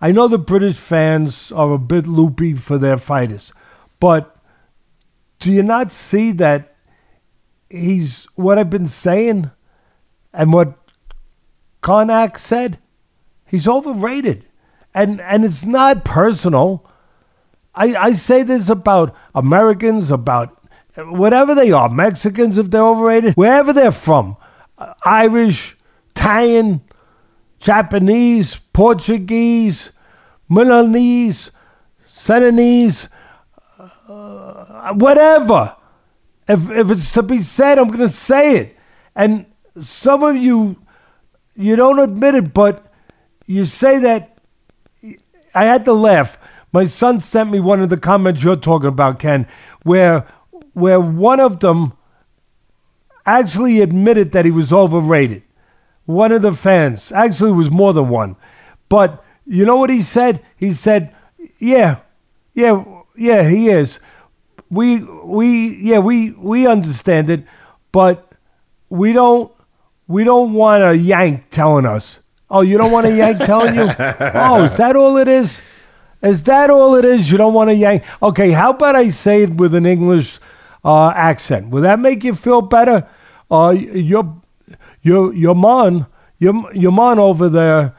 I 0.00 0.10
know 0.10 0.26
the 0.26 0.38
British 0.38 0.76
fans 0.76 1.52
are 1.52 1.72
a 1.72 1.78
bit 1.78 2.06
loopy 2.06 2.54
for 2.54 2.78
their 2.78 2.98
fighters, 2.98 3.52
but 4.00 4.36
do 5.38 5.50
you 5.50 5.62
not 5.62 5.92
see 5.92 6.32
that 6.32 6.71
he's 7.72 8.26
what 8.34 8.58
I've 8.58 8.70
been 8.70 8.86
saying 8.86 9.50
and 10.32 10.52
what 10.52 10.78
Karnak 11.82 12.38
said? 12.38 12.78
He's 13.46 13.66
overrated. 13.66 14.46
And 14.94 15.20
and 15.22 15.44
it's 15.44 15.64
not 15.64 16.04
personal. 16.04 16.86
I, 17.74 17.94
I 17.94 18.12
say 18.12 18.42
this 18.42 18.68
about 18.68 19.16
Americans, 19.34 20.10
about 20.10 20.58
whatever 20.96 21.54
they 21.54 21.72
are, 21.72 21.88
Mexicans 21.88 22.58
if 22.58 22.70
they're 22.70 22.86
overrated, 22.86 23.34
wherever 23.34 23.72
they're 23.72 23.90
from, 23.90 24.36
uh, 24.76 24.92
Irish, 25.06 25.78
Italian, 26.10 26.82
Japanese, 27.58 28.56
Portuguese, 28.74 29.92
Milanese, 30.50 31.50
Senegese, 32.06 33.08
uh, 34.06 34.92
whatever. 34.92 35.76
If, 36.48 36.70
if 36.70 36.90
it's 36.90 37.12
to 37.12 37.22
be 37.22 37.38
said, 37.38 37.78
I'm 37.78 37.88
going 37.88 38.00
to 38.00 38.08
say 38.08 38.56
it. 38.56 38.76
And 39.14 39.46
some 39.80 40.22
of 40.22 40.36
you, 40.36 40.76
you 41.54 41.76
don't 41.76 41.98
admit 41.98 42.34
it, 42.34 42.54
but 42.54 42.92
you 43.46 43.64
say 43.64 43.98
that. 44.00 44.38
I 45.54 45.64
had 45.64 45.84
to 45.84 45.92
laugh. 45.92 46.38
My 46.72 46.86
son 46.86 47.20
sent 47.20 47.50
me 47.50 47.60
one 47.60 47.82
of 47.82 47.90
the 47.90 47.98
comments 47.98 48.42
you're 48.42 48.56
talking 48.56 48.88
about, 48.88 49.18
Ken, 49.18 49.46
where 49.82 50.26
where 50.72 50.98
one 50.98 51.38
of 51.40 51.60
them 51.60 51.92
actually 53.26 53.80
admitted 53.80 54.32
that 54.32 54.44
he 54.46 54.50
was 54.50 54.72
overrated. 54.72 55.42
One 56.06 56.32
of 56.32 56.42
the 56.42 56.52
fans, 56.52 57.12
actually, 57.12 57.52
was 57.52 57.70
more 57.70 57.92
than 57.92 58.08
one. 58.08 58.36
But 58.88 59.22
you 59.46 59.66
know 59.66 59.76
what 59.76 59.90
he 59.90 60.02
said? 60.02 60.42
He 60.56 60.72
said, 60.72 61.14
"Yeah, 61.58 61.98
yeah, 62.54 62.84
yeah, 63.16 63.48
he 63.48 63.68
is. 63.68 63.98
We, 64.72 65.04
we, 65.04 65.76
yeah, 65.82 65.98
we, 65.98 66.30
we 66.30 66.66
understand 66.66 67.28
it, 67.28 67.44
but 67.92 68.32
we 68.88 69.12
don't, 69.12 69.52
we 70.08 70.24
don't 70.24 70.54
want 70.54 70.82
a 70.82 70.96
yank 70.96 71.50
telling 71.50 71.84
us. 71.86 72.20
Oh, 72.50 72.62
you 72.62 72.78
don't 72.78 72.90
want 72.90 73.06
a 73.06 73.14
yank 73.14 73.38
telling 73.44 73.74
you? 73.74 73.82
Oh, 74.34 74.64
is 74.64 74.76
that 74.78 74.96
all 74.96 75.18
it 75.18 75.28
is? 75.28 75.60
Is 76.22 76.42
that 76.44 76.70
all 76.70 76.94
it 76.94 77.04
is? 77.04 77.30
You 77.30 77.36
don't 77.36 77.52
want 77.52 77.68
a 77.70 77.74
yank? 77.74 78.02
Okay, 78.22 78.52
how 78.52 78.70
about 78.70 78.96
I 78.96 79.10
say 79.10 79.42
it 79.42 79.54
with 79.54 79.74
an 79.74 79.84
English 79.84 80.40
uh, 80.84 81.10
accent? 81.10 81.68
Will 81.68 81.82
that 81.82 81.98
make 81.98 82.24
you 82.24 82.34
feel 82.34 82.62
better? 82.62 83.06
Uh, 83.50 83.70
your, 83.70 84.40
your, 85.02 85.34
your 85.34 85.54
man, 85.54 86.06
your, 86.38 86.74
your 86.74 86.92
man 86.92 87.18
over 87.18 87.48
there 87.48 87.94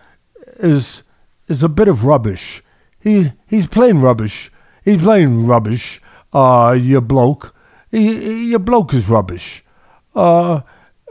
is 0.59 1.03
is 1.47 1.63
a 1.63 1.69
bit 1.69 1.87
of 1.87 2.05
rubbish. 2.05 2.63
He 2.99 3.31
he's 3.47 3.67
playing 3.67 4.01
rubbish. 4.01 4.51
He's 4.83 5.01
playing 5.01 5.45
rubbish. 5.45 6.01
Uh, 6.33 6.71
your 6.79 7.01
bloke, 7.01 7.55
your 7.91 8.59
bloke 8.59 8.93
is 8.93 9.07
rubbish. 9.07 9.63
Uh, 10.15 10.61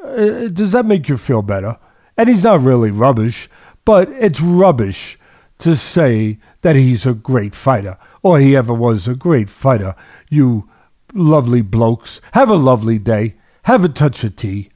uh, 0.05 0.49
does 0.49 0.73
that 0.73 0.85
make 0.85 1.09
you 1.09 1.17
feel 1.17 1.43
better? 1.43 1.79
And 2.17 2.29
he's 2.29 2.45
not 2.45 2.61
really 2.61 2.91
rubbish, 2.91 3.49
but 3.85 4.09
it's 4.11 4.41
rubbish 4.41 5.19
to 5.59 5.77
say 5.77 6.39
that 6.63 6.77
he's 6.77 7.07
a 7.07 7.15
great 7.15 7.55
fighter 7.55 7.97
or 8.23 8.39
he 8.39 8.57
ever 8.57 8.75
was 8.75 9.07
a 9.07 9.15
great 9.15 9.49
fighter. 9.49 9.95
You 10.29 10.69
lovely 11.15 11.63
blokes, 11.63 12.21
have 12.33 12.49
a 12.49 12.55
lovely 12.55 12.99
day. 12.99 13.37
Have 13.65 13.85
a 13.85 13.89
touch 13.89 14.25
of 14.25 14.35
tea, 14.35 14.71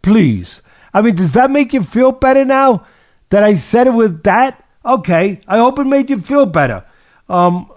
please. 0.00 0.62
I 0.94 1.02
mean, 1.02 1.14
does 1.14 1.34
that 1.34 1.50
make 1.50 1.74
you 1.74 1.82
feel 1.82 2.10
better 2.10 2.42
now 2.44 2.86
that 3.28 3.42
I 3.42 3.54
said 3.54 3.86
it 3.86 3.92
with 3.92 4.22
that? 4.22 4.64
Okay, 4.84 5.40
I 5.46 5.58
hope 5.58 5.78
it 5.78 5.84
made 5.84 6.08
you 6.08 6.22
feel 6.22 6.46
better. 6.46 6.84
Um, 7.28 7.70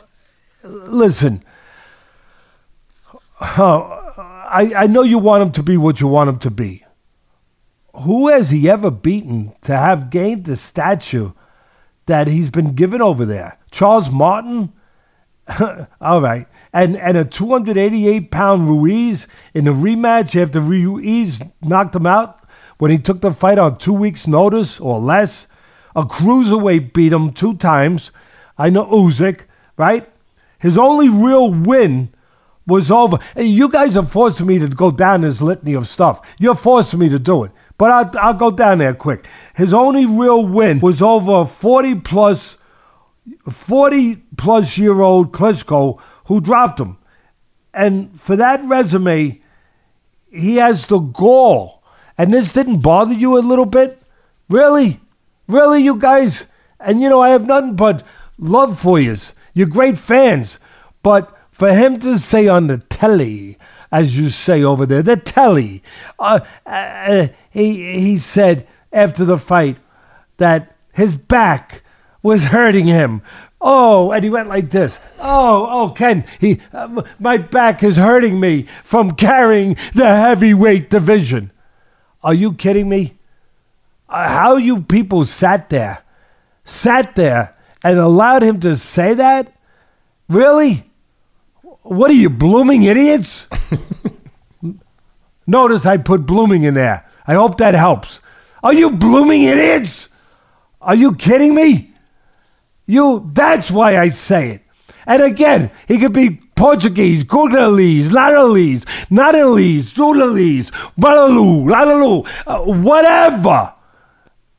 listen, 0.64 1.44
I, 3.44 4.72
I 4.76 4.88
know 4.88 5.02
you 5.02 5.20
want 5.20 5.44
him 5.44 5.52
to 5.54 5.64
be 5.64 5.76
what 5.76 6.00
you 6.00 6.08
want 6.08 6.30
him 6.30 6.40
to 6.40 6.52
be. 6.52 6.86
Who 7.94 8.30
has 8.30 8.50
he 8.50 8.70
ever 8.70 8.90
beaten 8.90 9.54
to 9.64 9.76
have 9.76 10.10
gained 10.10 10.46
the 10.46 10.56
statue 10.56 11.34
that 12.06 12.28
he's 12.28 12.50
been 12.50 12.74
given 12.74 13.02
over 13.02 13.26
there? 13.26 13.60
Charles 13.70 14.10
Martin? 14.10 14.72
All 16.02 16.22
right. 16.22 16.48
And, 16.72 16.96
and 16.98 17.18
a 17.18 17.26
288 17.26 18.32
pound 18.32 18.68
Ruiz 18.68 19.28
in 19.54 19.68
a 19.68 19.74
rematch 19.74 20.42
after 20.42 20.60
Ruiz 20.60 21.42
knocked 21.62 21.96
him 21.96 22.08
out 22.08 22.40
when 22.78 22.92
he 22.92 22.98
took 22.98 23.22
the 23.22 23.34
fight 23.34 23.60
on 23.60 23.78
two 23.78 23.94
weeks' 23.94 24.26
notice 24.26 24.80
or 24.80 25.00
less. 25.00 25.48
A 25.96 26.04
cruiserweight 26.04 26.94
beat 26.94 27.14
him 27.14 27.34
two 27.34 27.56
times. 27.56 28.10
I 28.58 28.70
know 28.70 28.86
Usyk, 28.86 29.42
right? 29.78 30.10
His 30.58 30.78
only 30.78 31.10
real 31.10 31.54
win 31.54 32.13
was 32.66 32.90
over. 32.90 33.20
Hey, 33.36 33.46
you 33.46 33.70
guys 33.70 33.98
are 33.98 34.06
forcing 34.06 34.48
me 34.48 34.60
to 34.60 34.68
go 34.68 34.92
down 34.92 35.22
this 35.22 35.42
litany 35.42 35.74
of 35.74 35.88
stuff. 35.88 36.22
You're 36.40 36.56
forcing 36.56 37.00
me 37.00 37.10
to 37.10 37.20
do 37.20 37.44
it. 37.44 37.52
But 37.78 37.92
I'll, 37.92 38.26
I'll 38.26 38.34
go 38.34 38.52
down 38.52 38.78
there 38.78 38.94
quick. 38.94 39.28
His 39.56 39.74
only 39.74 40.06
real 40.06 40.46
win 40.46 40.80
was 40.80 41.02
over 41.02 41.46
40 41.46 41.96
plus 41.96 42.58
40 43.50 44.18
plus 44.38 44.78
year 44.78 45.02
old 45.02 45.32
Klitschko 45.32 46.00
who 46.26 46.42
dropped 46.42 46.80
him. 46.80 46.98
And 47.74 48.20
for 48.22 48.36
that 48.36 48.64
resume, 48.64 49.42
he 50.32 50.58
has 50.58 50.86
the 50.86 51.00
gall. 51.00 51.84
And 52.18 52.34
this 52.34 52.52
didn't 52.52 52.82
bother 52.82 53.14
you 53.14 53.38
a 53.38 53.40
little 53.40 53.66
bit? 53.66 54.02
Really? 54.50 55.00
Really, 55.48 55.84
you 55.84 55.96
guys? 55.96 56.46
And 56.80 57.02
you 57.02 57.10
know, 57.10 57.22
I 57.22 57.30
have 57.30 57.46
nothing 57.46 57.76
but 57.76 58.06
love 58.38 58.80
for 58.80 59.00
you. 59.00 59.16
You're 59.54 59.68
great 59.68 59.98
fans. 59.98 60.60
But 61.02 61.36
for 61.54 61.74
him 61.74 62.00
to 62.02 62.20
say 62.20 62.48
on 62.48 62.68
the 62.68 62.80
telly, 62.80 63.58
as 63.92 64.18
you 64.18 64.30
say 64.30 64.64
over 64.64 64.86
there, 64.86 65.04
the 65.04 65.16
telly, 65.16 65.84
uh, 66.20 66.40
uh, 66.66 67.28
he, 67.50 68.00
he 68.02 68.18
said 68.18 68.68
after 68.92 69.24
the 69.24 69.38
fight 69.38 69.78
that 70.38 70.76
his 70.92 71.16
back 71.16 71.84
was 72.22 72.46
hurting 72.46 72.88
him. 72.88 73.22
Oh, 73.62 74.12
and 74.12 74.24
he 74.24 74.30
went 74.30 74.50
like 74.50 74.72
this. 74.72 75.00
Oh, 75.20 75.68
oh, 75.70 75.90
Ken, 75.92 76.26
he, 76.40 76.60
uh, 76.74 77.04
my 77.20 77.38
back 77.38 77.82
is 77.84 77.96
hurting 77.96 78.40
me 78.40 78.68
from 78.84 79.16
carrying 79.16 79.78
the 79.94 80.08
heavyweight 80.08 80.90
division. 80.90 81.52
Are 82.24 82.34
you 82.34 82.54
kidding 82.54 82.90
me? 82.90 83.16
Uh, 84.10 84.28
how 84.28 84.58
you 84.58 84.82
people 84.82 85.24
sat 85.26 85.70
there, 85.70 86.04
sat 86.66 87.16
there 87.16 87.56
and 87.84 88.00
allowed 88.00 88.44
him 88.44 88.60
to 88.62 88.76
say 88.76 89.14
that? 89.14 89.54
Really? 90.28 90.90
What 91.84 92.10
are 92.10 92.16
you, 92.16 92.30
blooming 92.30 92.84
idiots? 92.84 93.48
Notice 95.48 95.86
I 95.86 95.98
put 95.98 96.26
blooming 96.26 96.64
in 96.64 96.74
there. 96.74 97.06
I 97.28 97.34
hope 97.34 97.58
that 97.58 97.74
helps. 97.74 98.20
Are 98.64 98.74
you 98.74 98.92
blooming 98.92 99.44
idiots? 99.44 100.08
Are 100.82 100.96
you 100.96 101.16
kidding 101.16 101.54
me? 101.54 101.94
You, 102.86 103.30
that's 103.34 103.70
why 103.70 103.98
I 103.98 104.10
say 104.10 104.52
it. 104.52 104.62
And 105.06 105.22
again, 105.22 105.72
he 105.88 105.98
could 105.98 106.14
be 106.14 106.42
Portuguese, 106.56 107.26
Guadalese, 107.26 108.10
Lalalese, 108.10 108.86
Natalese, 109.10 109.92
Dudalese, 109.94 110.72
Balalu, 110.98 111.66
Lalalu, 111.66 112.28
uh, 112.48 112.64
whatever. 112.82 113.74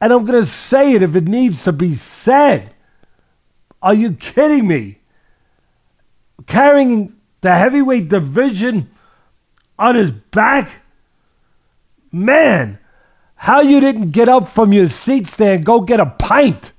And 0.00 0.12
I'm 0.12 0.26
going 0.26 0.40
to 0.40 0.46
say 0.46 0.92
it 0.92 1.02
if 1.02 1.14
it 1.14 1.24
needs 1.24 1.64
to 1.64 1.72
be 1.72 1.94
said. 1.94 2.74
Are 3.80 3.94
you 3.94 4.12
kidding 4.12 4.66
me? 4.66 4.98
Carrying 6.46 7.14
the 7.40 7.54
heavyweight 7.54 8.08
division 8.08 8.90
on 9.78 9.94
his 9.94 10.10
back? 10.10 10.82
Man, 12.10 12.78
how 13.36 13.60
you 13.60 13.80
didn't 13.80 14.10
get 14.10 14.28
up 14.28 14.48
from 14.48 14.72
your 14.72 14.88
seats 14.88 15.36
there 15.36 15.56
and 15.56 15.64
go 15.64 15.80
get 15.80 16.00
a 16.00 16.06
pint. 16.06 16.72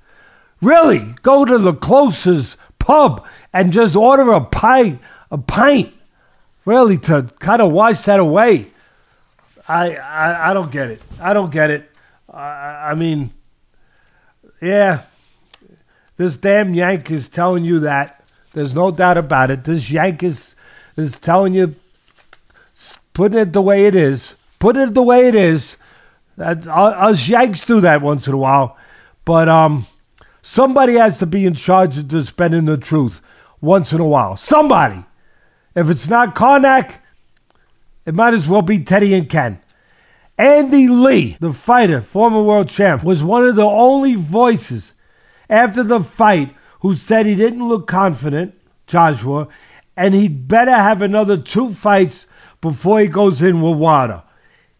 Really, 0.61 1.15
go 1.21 1.45
to 1.45 1.57
the 1.57 1.73
closest 1.73 2.57
pub 2.79 3.25
and 3.53 3.73
just 3.73 3.95
order 3.95 4.31
a 4.31 4.41
pint, 4.41 4.99
a 5.29 5.37
pint. 5.37 5.93
Really, 6.65 6.97
to 6.99 7.31
kind 7.39 7.61
of 7.61 7.71
wash 7.71 8.03
that 8.03 8.19
away. 8.19 8.67
I, 9.67 9.95
I, 9.95 10.51
I 10.51 10.53
don't 10.53 10.71
get 10.71 10.89
it. 10.89 11.01
I 11.19 11.33
don't 11.33 11.51
get 11.51 11.69
it. 11.69 11.89
I, 12.31 12.91
I 12.91 12.95
mean, 12.95 13.33
yeah, 14.61 15.03
this 16.17 16.35
damn 16.37 16.73
Yank 16.73 17.11
is 17.11 17.29
telling 17.29 17.65
you 17.65 17.79
that. 17.81 18.14
There's 18.55 18.73
no 18.73 18.89
doubt 18.89 19.17
about 19.17 19.51
it. 19.51 19.65
This 19.65 19.91
Yank 19.91 20.23
is, 20.23 20.55
is 20.95 21.19
telling 21.19 21.53
you, 21.53 21.75
putting 23.13 23.37
it 23.37 23.51
the 23.51 23.61
way 23.61 23.85
it 23.85 23.93
is. 23.93 24.35
Put 24.59 24.77
it 24.77 24.93
the 24.93 25.03
way 25.03 25.27
it 25.27 25.35
is. 25.35 25.75
That, 26.37 26.65
us 26.65 27.27
Yanks 27.27 27.65
do 27.65 27.81
that 27.81 28.01
once 28.01 28.27
in 28.27 28.33
a 28.33 28.37
while. 28.37 28.77
But 29.25 29.49
um, 29.49 29.87
somebody 30.41 30.93
has 30.93 31.17
to 31.17 31.25
be 31.25 31.45
in 31.45 31.53
charge 31.53 31.97
of 31.97 32.07
dispensing 32.07 32.63
the 32.63 32.77
truth 32.77 33.19
once 33.59 33.91
in 33.91 33.99
a 33.99 34.07
while. 34.07 34.37
Somebody. 34.37 35.03
If 35.75 35.89
it's 35.89 36.07
not 36.07 36.33
Karnak, 36.33 36.99
it 38.05 38.15
might 38.15 38.33
as 38.33 38.47
well 38.47 38.61
be 38.61 38.79
Teddy 38.79 39.13
and 39.13 39.27
Ken. 39.27 39.59
Andy 40.37 40.87
Lee, 40.87 41.35
the 41.41 41.51
fighter, 41.51 42.01
former 42.01 42.41
world 42.41 42.69
champ, 42.69 43.03
was 43.03 43.21
one 43.21 43.43
of 43.43 43.57
the 43.57 43.65
only 43.65 44.15
voices 44.15 44.93
after 45.49 45.83
the 45.83 45.99
fight 45.99 46.55
who 46.85 46.93
said 46.93 47.25
he 47.25 47.33
didn't 47.33 47.67
look 47.67 47.87
confident, 47.87 48.53
Joshua, 48.85 49.47
and 49.97 50.13
he'd 50.13 50.47
better 50.47 50.69
have 50.69 51.01
another 51.01 51.35
two 51.35 51.73
fights 51.73 52.27
before 52.61 52.99
he 52.99 53.07
goes 53.07 53.41
in 53.41 53.59
with 53.59 53.79
Wilder. 53.79 54.21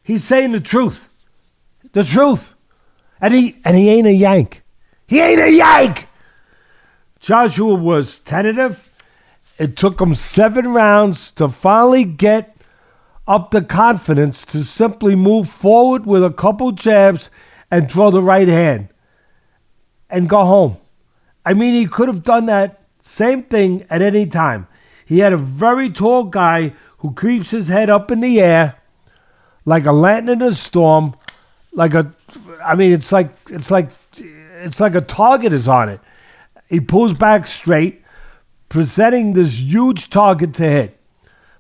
He's 0.03 0.23
saying 0.23 0.51
the 0.51 0.59
truth. 0.59 1.11
The 1.93 2.03
truth. 2.03 2.53
And 3.19 3.33
he 3.33 3.59
and 3.65 3.75
he 3.75 3.89
ain't 3.89 4.05
a 4.05 4.11
Yank. 4.11 4.61
He 5.07 5.19
ain't 5.19 5.41
a 5.41 5.49
Yank. 5.49 6.07
Joshua 7.19 7.73
was 7.73 8.19
tentative. 8.19 8.87
It 9.57 9.75
took 9.75 9.99
him 9.99 10.13
seven 10.13 10.75
rounds 10.75 11.31
to 11.31 11.49
finally 11.49 12.03
get 12.03 12.55
up 13.27 13.49
the 13.49 13.63
confidence 13.63 14.45
to 14.45 14.63
simply 14.63 15.15
move 15.15 15.49
forward 15.49 16.05
with 16.05 16.23
a 16.23 16.29
couple 16.29 16.71
jabs 16.71 17.31
and 17.71 17.89
throw 17.89 18.11
the 18.11 18.21
right 18.21 18.47
hand 18.47 18.89
and 20.07 20.29
go 20.29 20.45
home. 20.45 20.77
I 21.45 21.53
mean, 21.53 21.75
he 21.75 21.85
could 21.85 22.07
have 22.07 22.23
done 22.23 22.47
that 22.47 22.81
same 23.01 23.43
thing 23.43 23.85
at 23.89 24.01
any 24.01 24.25
time. 24.25 24.67
He 25.05 25.19
had 25.19 25.31
a 25.31 25.37
very 25.37 25.89
tall 25.91 26.23
guy 26.23 26.73
who 26.99 27.13
keeps 27.13 27.51
his 27.51 27.67
head 27.67 27.89
up 27.89 28.09
in 28.09 28.21
the 28.21 28.41
air 28.41 28.75
like 29.65 29.85
a 29.85 29.91
lantern 29.91 30.41
in 30.41 30.47
a 30.47 30.53
storm, 30.53 31.15
like 31.73 31.93
a 31.93 32.13
I 32.63 32.75
mean, 32.75 32.93
it's 32.93 33.11
like 33.11 33.31
it's 33.49 33.71
like 33.71 33.89
it's 34.17 34.79
like 34.79 34.95
a 34.95 35.01
target 35.01 35.51
is 35.51 35.67
on 35.67 35.89
it. 35.89 35.99
He 36.69 36.79
pulls 36.79 37.13
back 37.13 37.47
straight, 37.47 38.03
presenting 38.69 39.33
this 39.33 39.59
huge 39.59 40.09
target 40.09 40.53
to 40.55 40.63
hit, 40.63 40.99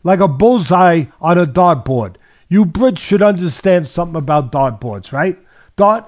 like 0.03 0.19
a 0.19 0.27
bullseye 0.27 1.05
on 1.19 1.37
a 1.37 1.45
dartboard. 1.45 2.15
You 2.47 2.65
Brits 2.65 2.99
should 2.99 3.23
understand 3.23 3.87
something 3.87 4.15
about 4.15 4.51
dartboards, 4.51 5.11
right? 5.11 5.37
Dart 5.75 6.05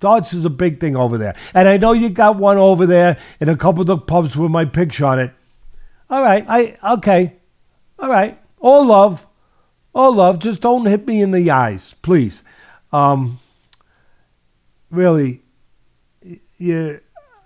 darts 0.00 0.32
is 0.32 0.44
a 0.44 0.50
big 0.50 0.80
thing 0.80 0.96
over 0.96 1.18
there, 1.18 1.34
and 1.54 1.68
I 1.68 1.76
know 1.76 1.92
you 1.92 2.08
got 2.08 2.36
one 2.36 2.56
over 2.56 2.86
there 2.86 3.18
in 3.40 3.48
a 3.48 3.56
couple 3.56 3.80
of 3.82 3.86
the 3.86 3.98
pubs 3.98 4.36
with 4.36 4.50
my 4.50 4.64
picture 4.64 5.04
on 5.04 5.18
it. 5.18 5.32
All 6.10 6.22
right, 6.22 6.44
I 6.48 6.76
okay, 6.94 7.36
all 7.98 8.08
right. 8.08 8.40
All 8.60 8.86
love, 8.86 9.26
all 9.94 10.14
love. 10.14 10.38
Just 10.40 10.60
don't 10.60 10.86
hit 10.86 11.06
me 11.06 11.20
in 11.22 11.30
the 11.30 11.50
eyes, 11.50 11.94
please. 12.02 12.42
Um, 12.92 13.38
really, 14.90 15.42
yeah, 16.58 16.96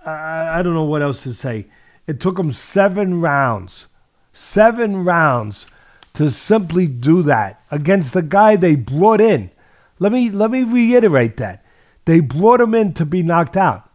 I, 0.06 0.59
I 0.59 0.62
don't 0.62 0.75
know 0.75 0.85
what 0.85 1.02
else 1.02 1.23
to 1.25 1.32
say. 1.32 1.66
It 2.06 2.21
took 2.21 2.37
them 2.37 2.52
seven 2.52 3.21
rounds, 3.21 3.87
seven 4.32 5.04
rounds 5.04 5.66
to 6.14 6.30
simply 6.30 6.87
do 6.87 7.23
that 7.23 7.62
against 7.71 8.12
the 8.12 8.23
guy 8.23 8.56
they 8.56 8.75
brought 8.75 9.21
in. 9.21 9.50
Let 9.99 10.12
me 10.12 10.30
let 10.30 10.50
me 10.50 10.62
reiterate 10.62 11.37
that. 11.38 11.62
They 12.04 12.21
brought 12.21 12.61
him 12.61 12.75
in 12.75 12.94
to 12.94 13.04
be 13.04 13.23
knocked 13.23 13.56
out. 13.56 13.88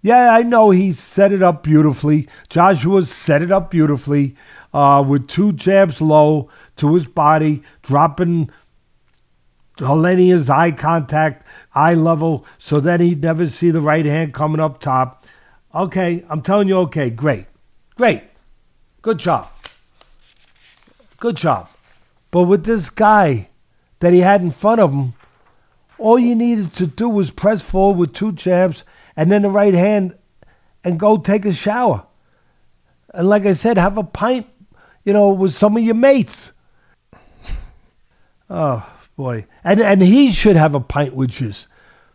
Yeah, 0.00 0.34
I 0.34 0.42
know 0.42 0.70
he 0.70 0.92
set 0.92 1.32
it 1.32 1.42
up 1.42 1.62
beautifully. 1.62 2.28
Joshua 2.48 3.04
set 3.04 3.40
it 3.40 3.50
up 3.50 3.70
beautifully 3.70 4.36
uh, 4.72 5.02
with 5.06 5.28
two 5.28 5.52
jabs 5.52 6.00
low 6.00 6.50
to 6.76 6.94
his 6.94 7.06
body, 7.06 7.62
dropping 7.82 8.50
Helenius' 9.78 10.50
eye 10.50 10.72
contact, 10.72 11.46
eye 11.74 11.94
level, 11.94 12.44
so 12.58 12.80
that 12.80 13.00
he'd 13.00 13.22
never 13.22 13.46
see 13.46 13.70
the 13.70 13.80
right 13.80 14.04
hand 14.04 14.34
coming 14.34 14.60
up 14.60 14.78
top. 14.78 15.24
Okay, 15.74 16.24
I'm 16.28 16.42
telling 16.42 16.68
you, 16.68 16.76
okay, 16.80 17.10
great. 17.10 17.46
Great. 17.96 18.24
Good 19.02 19.18
job. 19.18 19.48
Good 21.18 21.36
job. 21.36 21.68
But 22.30 22.42
with 22.42 22.64
this 22.64 22.90
guy 22.90 23.48
that 24.00 24.12
he 24.12 24.20
had 24.20 24.42
in 24.42 24.50
front 24.50 24.80
of 24.80 24.92
him, 24.92 25.14
all 25.98 26.18
you 26.18 26.34
needed 26.34 26.72
to 26.74 26.86
do 26.86 27.08
was 27.08 27.30
press 27.30 27.62
forward 27.62 27.98
with 27.98 28.12
two 28.12 28.32
jabs 28.32 28.84
and 29.16 29.30
then 29.30 29.42
the 29.42 29.50
right 29.50 29.74
hand 29.74 30.14
and 30.82 30.98
go 30.98 31.16
take 31.16 31.44
a 31.44 31.52
shower. 31.52 32.06
And 33.12 33.28
like 33.28 33.46
I 33.46 33.52
said, 33.54 33.78
have 33.78 33.96
a 33.96 34.02
pint, 34.04 34.46
you 35.04 35.12
know, 35.12 35.28
with 35.30 35.54
some 35.54 35.76
of 35.76 35.82
your 35.82 35.94
mates. 35.94 36.52
Oh 38.50 38.86
boy, 39.16 39.46
and 39.64 39.80
and 39.80 40.02
he 40.02 40.30
should 40.30 40.56
have 40.56 40.74
a 40.74 40.80
pint 40.80 41.14
with 41.14 41.40
you, 41.40 41.52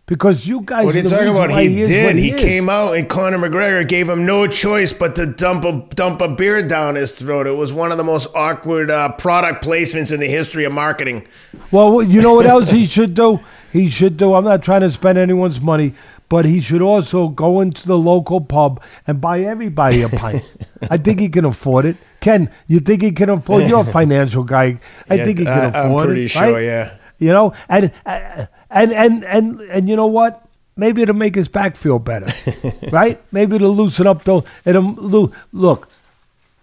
because 0.05 0.45
you 0.47 0.61
guys. 0.61 0.85
What 0.85 0.95
are 0.95 0.99
you 0.99 1.09
talking 1.09 1.27
about? 1.29 1.49
why 1.49 1.67
He 1.67 1.83
did. 1.83 2.05
what 2.05 2.15
He 2.17 2.31
came 2.31 2.69
out 2.69 2.95
and 2.95 3.09
Conor 3.09 3.39
McGregor 3.39 3.85
gave 3.87 4.07
him 4.07 4.25
no 4.27 4.45
choice 4.45 4.93
but 4.93 5.15
to 5.15 5.25
dump 5.25 5.63
a 5.65 5.83
dump 5.95 6.21
a 6.21 6.27
beer 6.27 6.61
down 6.61 6.95
his 6.95 7.13
throat. 7.13 7.47
It 7.47 7.53
was 7.55 7.73
one 7.73 7.91
of 7.91 7.97
the 7.97 8.03
most 8.03 8.27
awkward 8.35 8.91
uh, 8.91 9.11
product 9.13 9.63
placements 9.63 10.11
in 10.11 10.19
the 10.19 10.27
history 10.27 10.65
of 10.65 10.71
marketing. 10.71 11.27
Well, 11.71 12.03
you 12.03 12.21
know 12.21 12.35
what 12.35 12.45
else 12.45 12.69
he 12.69 12.85
should 12.85 13.15
do? 13.15 13.39
He 13.71 13.89
should 13.89 14.17
do. 14.17 14.33
I'm 14.33 14.43
not 14.45 14.63
trying 14.63 14.81
to 14.81 14.89
spend 14.89 15.17
anyone's 15.17 15.61
money, 15.61 15.93
but 16.27 16.45
he 16.45 16.59
should 16.61 16.81
also 16.81 17.27
go 17.27 17.61
into 17.61 17.87
the 17.87 17.97
local 17.97 18.41
pub 18.41 18.81
and 19.05 19.21
buy 19.21 19.41
everybody 19.41 20.01
a 20.01 20.09
pint. 20.09 20.41
I 20.89 20.97
think 20.97 21.19
he 21.19 21.29
can 21.29 21.45
afford 21.45 21.85
it. 21.85 21.97
Ken, 22.19 22.49
you 22.67 22.79
think 22.79 23.01
he 23.01 23.11
can 23.11 23.29
afford? 23.29 23.63
You're 23.67 23.81
a 23.81 23.83
financial 23.91 24.43
guy. 24.43 24.79
I 25.09 25.15
Yeah, 25.15 25.25
think 25.25 25.39
he 25.39 25.45
can 25.45 25.75
I- 25.75 25.83
I'm 25.85 25.95
pretty 26.05 26.25
it. 26.25 26.29
sure, 26.31 26.53
right? 26.53 26.63
yeah. 26.63 26.95
You 27.19 27.29
know, 27.29 27.53
and 27.67 27.91
and 28.05 28.47
and 28.93 29.23
and 29.25 29.59
and 29.61 29.89
you 29.89 29.95
know 29.95 30.07
what? 30.07 30.45
Maybe 30.77 31.01
it'll 31.01 31.15
make 31.15 31.35
his 31.35 31.49
back 31.49 31.75
feel 31.75 31.99
better, 31.99 32.31
right? 32.91 33.21
Maybe 33.33 33.57
it'll 33.57 33.75
loosen 33.75 34.07
up. 34.07 34.23
Though 34.23 34.45
it'll 34.65 35.33
look. 35.51 35.89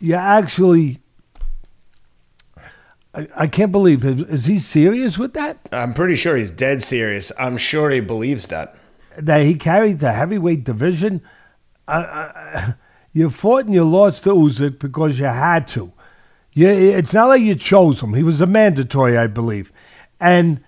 You 0.00 0.14
actually. 0.14 0.98
I, 3.16 3.28
I 3.34 3.46
can't 3.46 3.72
believe 3.72 4.04
is, 4.04 4.22
is 4.22 4.46
he 4.46 4.58
serious 4.58 5.16
with 5.16 5.32
that? 5.34 5.68
I'm 5.72 5.94
pretty 5.94 6.16
sure 6.16 6.36
he's 6.36 6.50
dead 6.50 6.82
serious. 6.82 7.32
I'm 7.38 7.56
sure 7.56 7.90
he 7.90 8.00
believes 8.00 8.48
that. 8.48 8.76
that 9.16 9.42
he 9.42 9.54
carried 9.54 10.00
the 10.00 10.12
heavyweight 10.12 10.64
division. 10.64 11.22
I, 11.88 11.98
I, 11.98 12.74
you 13.12 13.30
fought 13.30 13.64
and 13.64 13.74
you 13.74 13.84
lost 13.84 14.24
to 14.24 14.34
Usyk 14.34 14.78
because 14.78 15.18
you 15.18 15.26
had 15.26 15.66
to. 15.68 15.92
You, 16.52 16.68
it's 16.68 17.14
not 17.14 17.28
like 17.28 17.42
you 17.42 17.54
chose 17.54 18.02
him. 18.02 18.14
He 18.14 18.22
was 18.22 18.40
a 18.40 18.46
mandatory, 18.46 19.16
I 19.16 19.26
believe, 19.26 19.72
and 20.20 20.60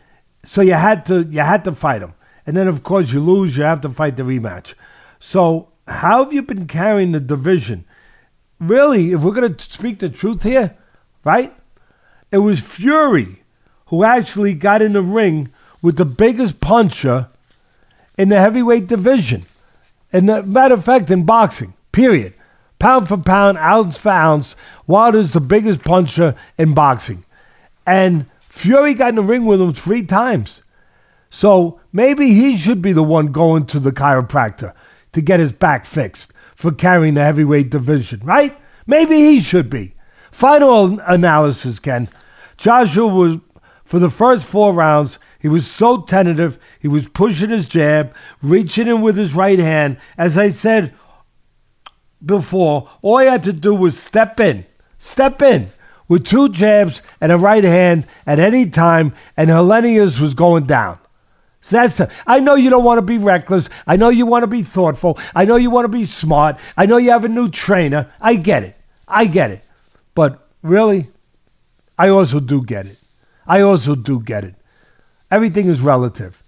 so 0.45 0.61
you 0.61 0.75
had 0.75 1.07
to 1.07 1.23
you 1.23 1.41
had 1.41 1.65
to 1.65 1.75
fight 1.75 2.03
him. 2.03 2.13
And 2.47 2.57
then, 2.57 2.67
of 2.67 2.83
course, 2.83 3.13
you 3.13 3.21
lose. 3.21 3.59
You 3.59 3.65
have 3.65 3.83
to 3.83 3.91
fight 3.91 4.17
the 4.17 4.23
rematch. 4.23 4.73
So, 5.19 5.69
how 5.87 6.25
have 6.25 6.33
you 6.33 6.41
been 6.41 6.67
carrying 6.67 7.13
the 7.13 7.21
division? 7.21 7.85
Really, 8.59 9.13
if 9.13 9.21
we're 9.21 9.33
going 9.33 9.55
to 9.55 9.71
speak 9.71 9.99
the 9.99 10.09
truth 10.09 10.45
here, 10.45 10.75
right? 11.25 11.55
It 12.31 12.38
was 12.38 12.61
Fury 12.61 13.43
who 13.87 14.05
actually 14.05 14.55
got 14.55 14.83
in 14.83 14.93
the 14.93 15.03
ring 15.03 15.51
with 15.81 15.97
the 15.97 16.05
biggest 16.05 16.61
puncher 16.61 17.29
in 18.19 18.29
the 18.29 18.41
heavyweight 18.41 18.87
division. 18.87 19.47
And 20.12 20.29
the 20.29 20.43
matter 20.43 20.75
of 20.75 20.85
fact, 20.85 21.11
in 21.11 21.25
boxing, 21.25 21.75
period. 21.93 22.35
Pound 22.79 23.09
for 23.09 23.17
pound, 23.17 23.59
ounce 23.59 23.99
for 23.99 24.11
ounce, 24.11 24.55
Wilder's 24.87 25.33
the 25.33 25.41
biggest 25.41 25.83
puncher 25.83 26.35
in 26.57 26.75
boxing. 26.75 27.25
And 27.87 28.27
Fury 28.41 28.95
got 28.95 29.11
in 29.11 29.14
the 29.17 29.23
ring 29.23 29.45
with 29.45 29.61
him 29.61 29.73
three 29.73 30.03
times. 30.03 30.62
So 31.31 31.81
maybe 31.93 32.35
he 32.35 32.57
should 32.57 32.83
be 32.83 32.93
the 32.93 33.03
one 33.03 33.33
going 33.33 33.67
to 33.67 33.81
the 33.81 33.93
chiropractor 33.93 34.73
to 35.12 35.21
get 35.21 35.41
his 35.41 35.53
back 35.53 35.85
fixed 35.85 36.33
for 36.55 36.73
carrying 36.73 37.14
the 37.14 37.25
heavyweight 37.25 37.71
division, 37.71 38.21
right? 38.23 38.59
Maybe 38.87 39.17
he 39.17 39.41
should 39.41 39.71
be. 39.71 39.95
Final 40.38 41.01
analysis, 41.01 41.81
Ken. 41.81 42.09
Joshua 42.57 43.09
was, 43.09 43.38
for 43.85 43.98
the 43.98 44.09
first 44.09 44.46
four 44.46 44.72
rounds, 44.72 45.18
he 45.40 45.48
was 45.48 45.68
so 45.68 46.03
tentative. 46.03 46.61
He 46.79 46.87
was 46.87 47.09
pushing 47.09 47.51
his 47.51 47.66
jab, 47.66 48.14
reaching 48.40 48.87
in 48.87 49.01
with 49.01 49.16
his 49.16 49.35
right 49.35 49.59
hand. 49.59 49.96
As 50.16 50.38
I 50.38 50.51
said 50.51 50.94
before, 52.24 52.88
all 53.03 53.18
he 53.18 53.27
had 53.27 53.42
to 53.42 53.53
do 53.53 53.74
was 53.74 53.98
step 53.98 54.38
in, 54.38 54.64
step 54.96 55.42
in 55.42 55.72
with 56.07 56.24
two 56.24 56.51
jabs 56.51 57.03
and 57.20 57.33
a 57.33 57.37
right 57.37 57.64
hand 57.64 58.07
at 58.24 58.38
any 58.38 58.70
time, 58.70 59.14
and 59.37 59.51
Helenius 59.51 60.20
was 60.20 60.35
going 60.35 60.68
down. 60.68 61.01
So 61.62 61.79
that's 61.79 62.01
I 62.29 62.38
know 62.38 62.55
you 62.55 62.70
don't 62.70 62.85
want 62.85 62.98
to 62.98 63.03
be 63.03 63.18
reckless. 63.18 63.68
I 63.88 63.96
know 63.96 64.09
you 64.09 64.24
want 64.24 64.44
to 64.44 64.46
be 64.46 64.62
thoughtful. 64.62 65.18
I 65.35 65.46
know 65.46 65.57
you 65.57 65.70
want 65.70 65.87
to 65.87 65.88
be 65.88 66.05
smart. 66.05 66.61
I 66.77 66.87
know 66.87 66.96
you 66.96 67.11
have 67.11 67.24
a 67.24 67.29
new 67.29 67.51
trainer. 67.51 68.12
I 68.20 68.37
get 68.37 68.62
it. 68.62 68.77
I 69.09 69.24
get 69.24 69.51
it. 69.51 69.64
But 70.18 70.48
really, 70.62 71.07
I 71.96 72.09
also 72.09 72.40
do 72.40 72.64
get 72.64 72.87
it. 72.87 72.98
I 73.46 73.61
also 73.61 73.94
do 73.94 74.18
get 74.18 74.42
it. 74.42 74.57
Everything 75.31 75.68
is 75.68 75.81
relative. 75.81 76.42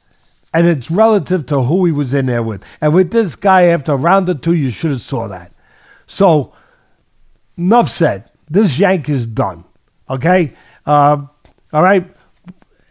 And 0.53 0.67
it's 0.67 0.91
relative 0.91 1.47
to 1.47 1.63
who 1.63 1.85
he 1.85 1.93
was 1.93 2.13
in 2.13 2.27
there 2.27 2.43
with. 2.43 2.65
And 2.81 2.93
with 2.93 3.13
this 3.13 3.37
guy, 3.37 3.67
after 3.67 3.95
round 3.95 4.29
or 4.29 4.35
two, 4.35 4.55
you 4.55 4.71
should 4.71 4.91
have 4.91 5.03
saw 5.03 5.29
that. 5.29 5.53
So, 6.09 6.53
enough 7.57 7.89
said. 7.89 8.29
This 8.49 8.77
yank 8.77 9.09
is 9.09 9.29
done. 9.29 9.63
Okay? 10.09 10.53
Uh, 10.85 11.27
all 11.73 11.83
right? 11.85 12.13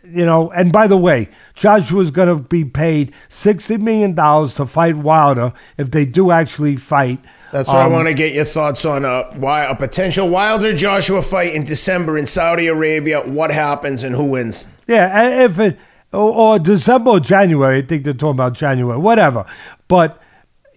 You 0.06 0.26
know, 0.26 0.50
and 0.52 0.72
by 0.72 0.88
the 0.88 0.96
way, 0.96 1.28
Joshua's 1.56 2.10
going 2.10 2.30
to 2.30 2.42
be 2.42 2.64
paid 2.64 3.12
$60 3.30 3.82
million 3.82 4.16
to 4.16 4.66
fight 4.66 4.96
Wilder 4.96 5.52
if 5.78 5.92
they 5.92 6.06
do 6.06 6.32
actually 6.32 6.78
fight. 6.78 7.20
That's 7.52 7.68
what 7.68 7.78
I 7.78 7.86
Um, 7.86 7.94
want 7.94 8.08
to 8.08 8.14
get 8.14 8.34
your 8.34 8.46
thoughts 8.46 8.86
on 8.86 9.06
a, 9.06 9.24
why, 9.36 9.64
a 9.64 9.76
potential 9.76 10.30
Wilder 10.30 10.74
Joshua 10.74 11.22
fight 11.22 11.54
in 11.54 11.64
December 11.64 12.18
in 12.18 12.26
Saudi 12.26 12.68
Arabia. 12.68 13.22
What 13.22 13.52
happens 13.52 14.04
and 14.04 14.16
who 14.16 14.26
wins? 14.26 14.68
Yeah, 14.88 15.44
if 15.46 15.60
it 15.60 15.78
or, 16.12 16.32
or 16.32 16.60
December 16.60 17.12
or 17.12 17.20
January. 17.20 17.80
I 17.80 17.82
think 17.82 18.04
they're 18.04 18.14
talking 18.14 18.38
about 18.38 18.54
January, 18.54 18.98
whatever. 18.98 19.46
But 19.88 20.22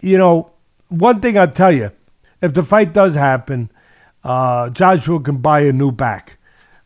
you 0.01 0.17
know, 0.17 0.51
one 0.89 1.21
thing 1.21 1.37
I'll 1.37 1.47
tell 1.47 1.71
you: 1.71 1.91
if 2.41 2.53
the 2.53 2.63
fight 2.63 2.93
does 2.93 3.15
happen, 3.15 3.71
uh, 4.23 4.69
Joshua 4.69 5.19
can 5.19 5.37
buy 5.37 5.61
a 5.61 5.73
new 5.73 5.91
back. 5.91 6.37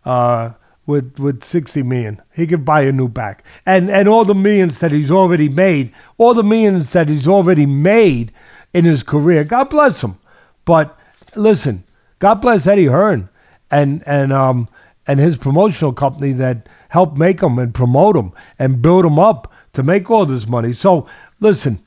Uh, 0.05 0.51
with 0.85 1.19
with 1.19 1.43
60 1.43 1.83
million. 1.83 2.21
He 2.33 2.47
could 2.47 2.63
buy 2.63 2.81
a 2.83 2.93
new 2.93 3.09
back. 3.09 3.43
And 3.65 3.91
and 3.91 4.07
all 4.07 4.23
the 4.23 4.33
millions 4.33 4.79
that 4.79 4.91
he's 4.91 5.11
already 5.11 5.49
made, 5.49 5.91
all 6.17 6.33
the 6.33 6.43
millions 6.43 6.91
that 6.91 7.09
he's 7.09 7.27
already 7.27 7.65
made 7.65 8.31
in 8.77 8.85
his 8.85 9.01
career. 9.03 9.43
God 9.43 9.69
bless 9.69 10.03
him. 10.03 10.19
But 10.65 10.97
listen, 11.35 11.83
God 12.19 12.35
bless 12.35 12.67
Eddie 12.67 12.85
Hearn 12.85 13.29
and 13.71 14.03
and 14.05 14.31
um 14.31 14.69
and 15.07 15.19
his 15.19 15.37
promotional 15.37 15.93
company 15.93 16.33
that 16.33 16.69
helped 16.89 17.17
make 17.17 17.41
him 17.41 17.57
and 17.57 17.73
promote 17.73 18.15
him 18.15 18.31
and 18.59 18.81
build 18.81 19.05
him 19.05 19.17
up 19.17 19.51
to 19.73 19.81
make 19.81 20.09
all 20.11 20.25
this 20.25 20.47
money. 20.47 20.73
So 20.73 21.07
listen, 21.39 21.83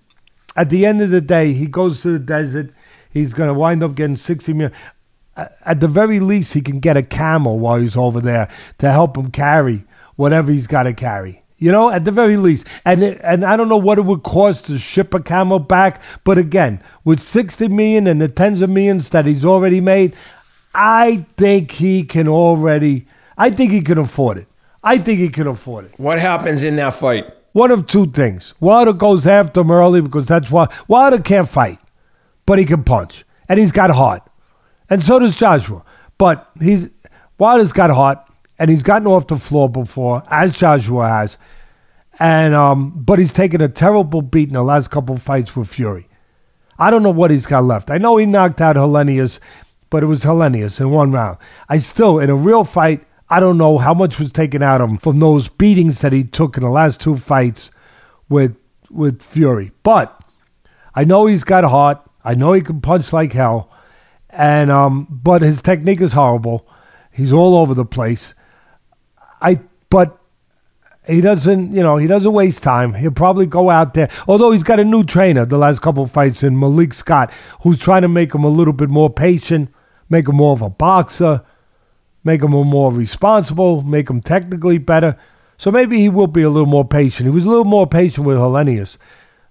at 0.57 0.71
the 0.71 0.85
end 0.85 1.01
of 1.01 1.11
the 1.11 1.21
day, 1.21 1.53
he 1.53 1.67
goes 1.67 2.01
to 2.03 2.11
the 2.13 2.19
desert. 2.19 2.71
He's 3.13 3.33
going 3.33 3.49
to 3.49 3.55
wind 3.55 3.83
up 3.83 3.95
getting 3.95 4.17
60 4.17 4.53
million 4.53 4.73
at 5.37 5.81
the 5.81 5.89
very 5.89 6.21
least, 6.21 6.53
he 6.53 6.61
can 6.61 6.81
get 6.81 6.97
a 6.97 7.03
camel 7.03 7.59
while 7.59 7.79
he's 7.79 7.97
over 7.97 8.21
there 8.21 8.49
to 8.79 8.91
help 8.91 9.17
him 9.17 9.31
carry 9.31 9.85
whatever 10.17 10.53
he's 10.53 10.67
got 10.67 10.83
to 10.83 10.93
carry. 10.93 11.40
You 11.61 11.71
know, 11.71 11.91
at 11.91 12.05
the 12.05 12.11
very 12.11 12.37
least, 12.37 12.67
and 12.85 13.05
it, 13.05 13.21
and 13.23 13.45
I 13.45 13.57
don't 13.57 13.69
know 13.69 13.77
what 13.77 13.99
it 13.99 14.05
would 14.05 14.25
cost 14.25 14.65
to 14.65 14.79
ship 14.79 15.15
a 15.15 15.21
camel 15.21 15.61
back, 15.61 16.03
but 16.25 16.39
again, 16.39 16.83
with 17.05 17.21
sixty 17.21 17.69
million 17.69 18.09
and 18.09 18.21
the 18.21 18.27
tens 18.27 18.61
of 18.61 18.71
millions 18.71 19.11
that 19.11 19.27
he's 19.27 19.45
already 19.45 19.81
made, 19.81 20.17
I 20.75 21.27
think 21.37 21.73
he 21.73 22.03
can 22.03 22.27
already. 22.27 23.07
I 23.39 23.51
think 23.51 23.71
he 23.71 23.83
can 23.83 23.99
afford 23.99 24.39
it. 24.39 24.49
I 24.83 24.99
think 24.99 25.21
he 25.21 25.29
can 25.29 25.47
afford 25.47 25.85
it. 25.85 25.95
What 25.99 26.19
happens 26.19 26.65
in 26.65 26.75
that 26.77 26.95
fight? 26.95 27.27
One 27.53 27.71
of 27.71 27.87
two 27.87 28.11
things. 28.11 28.55
Wilder 28.59 28.93
goes 28.93 29.27
after 29.27 29.61
him 29.61 29.71
early 29.71 30.01
because 30.01 30.27
that's 30.27 30.51
why 30.51 30.67
Wilder 30.89 31.21
can't 31.21 31.49
fight, 31.49 31.79
but 32.47 32.59
he 32.59 32.65
can 32.65 32.83
punch, 32.83 33.25
and 33.49 33.61
he's 33.61 33.71
got 33.71 33.91
heart 33.91 34.23
and 34.91 35.03
so 35.03 35.21
does 35.21 35.37
Joshua. 35.37 35.83
But 36.19 36.51
he's 36.61 36.91
Wilder's 37.39 37.73
got 37.73 37.91
hot, 37.91 38.30
and 38.61 38.71
he's 38.71 38.85
gotten 38.85 39.09
off 39.09 39.27
the 39.27 39.39
floor 39.39 39.69
before, 39.69 40.23
as 40.29 40.53
Joshua 40.57 41.09
has. 41.09 41.37
And 42.21 42.55
um, 42.55 42.93
but 42.95 43.19
he's 43.19 43.33
taken 43.33 43.61
a 43.61 43.69
terrible 43.69 44.23
beat 44.23 44.49
in 44.49 44.55
the 44.55 44.63
last 44.63 44.91
couple 44.91 45.17
fights 45.17 45.57
with 45.57 45.69
Fury. 45.69 46.07
I 46.79 46.91
don't 46.91 47.03
know 47.03 47.11
what 47.11 47.31
he's 47.31 47.47
got 47.47 47.65
left. 47.65 47.91
I 47.91 47.99
know 47.99 48.19
he 48.19 48.27
knocked 48.27 48.61
out 48.61 48.77
Helenius, 48.77 49.41
but 49.89 50.03
it 50.03 50.07
was 50.07 50.23
Helenius 50.23 50.79
in 50.79 50.91
one 50.91 51.11
round. 51.11 51.39
I 51.69 51.79
still, 51.79 52.19
in 52.21 52.31
a 52.31 52.37
real 52.37 52.65
fight, 52.65 53.05
I 53.29 53.41
don't 53.41 53.59
know 53.59 53.79
how 53.79 53.95
much 53.95 54.19
was 54.19 54.31
taken 54.31 54.63
out 54.63 54.81
of 54.81 54.91
him 54.91 54.99
from 54.99 55.19
those 55.19 55.49
beatings 55.49 56.01
that 56.01 56.13
he 56.13 56.23
took 56.23 56.57
in 56.57 56.63
the 56.63 56.71
last 56.71 57.01
two 57.01 57.17
fights 57.17 57.71
with 58.29 58.57
with 58.91 59.23
Fury. 59.23 59.73
But 59.83 60.23
I 60.95 61.05
know 61.05 61.27
he's 61.27 61.45
got 61.45 61.65
heart. 61.65 61.99
I 62.23 62.35
know 62.35 62.53
he 62.53 62.61
can 62.61 62.81
punch 62.81 63.13
like 63.13 63.33
hell 63.33 63.71
and 64.33 64.71
um, 64.71 65.07
but 65.11 65.43
his 65.43 65.61
technique 65.61 66.01
is 66.01 66.13
horrible. 66.13 66.67
He's 67.11 67.33
all 67.33 67.57
over 67.57 67.75
the 67.75 67.85
place. 67.85 68.35
I 69.41 69.61
but 69.89 70.21
he 71.07 71.21
doesn't, 71.21 71.73
you 71.73 71.83
know, 71.83 71.97
he 71.97 72.07
doesn't 72.07 72.33
waste 72.33 72.63
time. 72.63 72.95
He'll 72.95 73.11
probably 73.11 73.47
go 73.47 73.71
out 73.71 73.95
there. 73.95 74.09
Although 74.29 74.53
he's 74.53 74.63
got 74.63 74.79
a 74.79 74.85
new 74.85 75.03
trainer 75.03 75.45
the 75.45 75.59
last 75.59 75.81
couple 75.81 76.07
fights 76.07 76.43
in 76.43 76.59
Malik 76.59 76.95
Scott, 76.95 77.33
who's 77.63 77.81
trying 77.81 78.03
to 78.03 78.09
make 78.09 78.35
him 78.35 78.45
a 78.45 78.49
little 78.49 78.73
bit 78.73 78.89
more 78.89 79.11
patient, 79.11 79.71
make 80.09 80.29
him 80.29 80.37
more 80.37 80.53
of 80.53 80.63
a 80.63 80.71
boxer, 80.71 81.43
make 82.23 82.43
him 82.43 82.51
more 82.51 82.93
responsible, 82.93 83.83
make 83.83 84.09
him 84.09 84.21
technically 84.21 84.79
better. 84.79 85.17
So 85.57 85.71
maybe 85.71 85.99
he 85.99 86.09
will 86.09 86.27
be 86.27 86.43
a 86.43 86.51
little 86.51 86.67
more 86.67 86.87
patient. 86.87 87.27
He 87.27 87.35
was 87.35 87.45
a 87.45 87.49
little 87.49 87.65
more 87.65 87.87
patient 87.87 88.27
with 88.27 88.37
Helenius, 88.37 88.97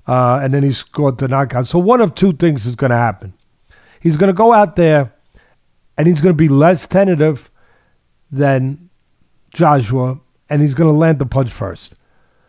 uh, 0.07 0.39
and 0.41 0.53
then 0.53 0.63
he 0.63 0.71
scored 0.71 1.17
the 1.17 1.27
knockout. 1.27 1.67
So 1.67 1.79
one 1.79 2.01
of 2.01 2.15
two 2.15 2.33
things 2.33 2.65
is 2.65 2.75
going 2.75 2.91
to 2.91 2.97
happen. 2.97 3.33
He's 3.99 4.17
going 4.17 4.29
to 4.29 4.37
go 4.37 4.53
out 4.53 4.75
there 4.75 5.13
and 5.97 6.07
he's 6.07 6.21
going 6.21 6.33
to 6.33 6.37
be 6.37 6.47
less 6.47 6.87
tentative 6.87 7.51
than 8.31 8.88
Joshua, 9.51 10.19
and 10.49 10.61
he's 10.61 10.73
going 10.73 10.91
to 10.91 10.97
land 10.97 11.19
the 11.19 11.25
punch 11.25 11.51
first 11.51 11.95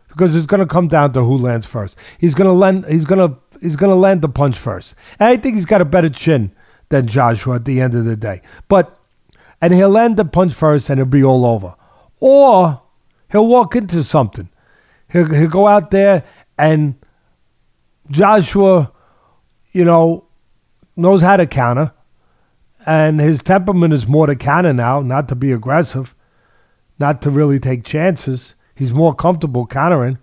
because 0.08 0.36
it's 0.36 0.46
going 0.46 0.60
to 0.60 0.66
come 0.66 0.88
down 0.88 1.12
to 1.12 1.22
who 1.22 1.36
lands 1.36 1.66
first. 1.66 1.96
He's 2.18 2.34
going 2.34 2.48
to 2.48 2.54
land. 2.54 2.86
He's 2.86 3.04
going 3.04 3.18
to. 3.18 3.38
He's 3.60 3.76
going 3.76 3.90
to 3.90 3.96
land 3.96 4.22
the 4.22 4.28
punch 4.28 4.56
first, 4.56 4.94
and 5.18 5.28
I 5.28 5.36
think 5.36 5.54
he's 5.54 5.66
got 5.66 5.82
a 5.82 5.84
better 5.84 6.08
chin 6.08 6.52
than 6.88 7.06
Joshua 7.06 7.56
at 7.56 7.66
the 7.66 7.80
end 7.80 7.94
of 7.94 8.06
the 8.06 8.16
day. 8.16 8.40
But 8.68 8.98
and 9.60 9.74
he'll 9.74 9.90
land 9.90 10.16
the 10.16 10.24
punch 10.24 10.54
first, 10.54 10.88
and 10.88 10.98
it'll 10.98 11.10
be 11.10 11.22
all 11.22 11.44
over. 11.44 11.74
Or 12.20 12.80
he'll 13.30 13.46
walk 13.46 13.76
into 13.76 14.02
something. 14.02 14.48
He'll, 15.08 15.26
he'll 15.26 15.48
go 15.48 15.66
out 15.66 15.90
there 15.90 16.24
and 16.56 16.94
Joshua, 18.10 18.92
you 19.72 19.84
know, 19.84 20.26
knows 20.96 21.22
how 21.22 21.36
to 21.36 21.46
counter, 21.46 21.92
and 22.84 23.20
his 23.20 23.42
temperament 23.42 23.94
is 23.94 24.06
more 24.06 24.26
to 24.26 24.36
counter 24.36 24.72
now, 24.72 25.00
not 25.00 25.28
to 25.28 25.34
be 25.34 25.52
aggressive, 25.52 26.14
not 27.00 27.22
to 27.22 27.30
really 27.30 27.58
take 27.58 27.82
chances. 27.82 28.54
He's 28.74 28.92
more 28.92 29.14
comfortable 29.14 29.66
countering. 29.66 30.18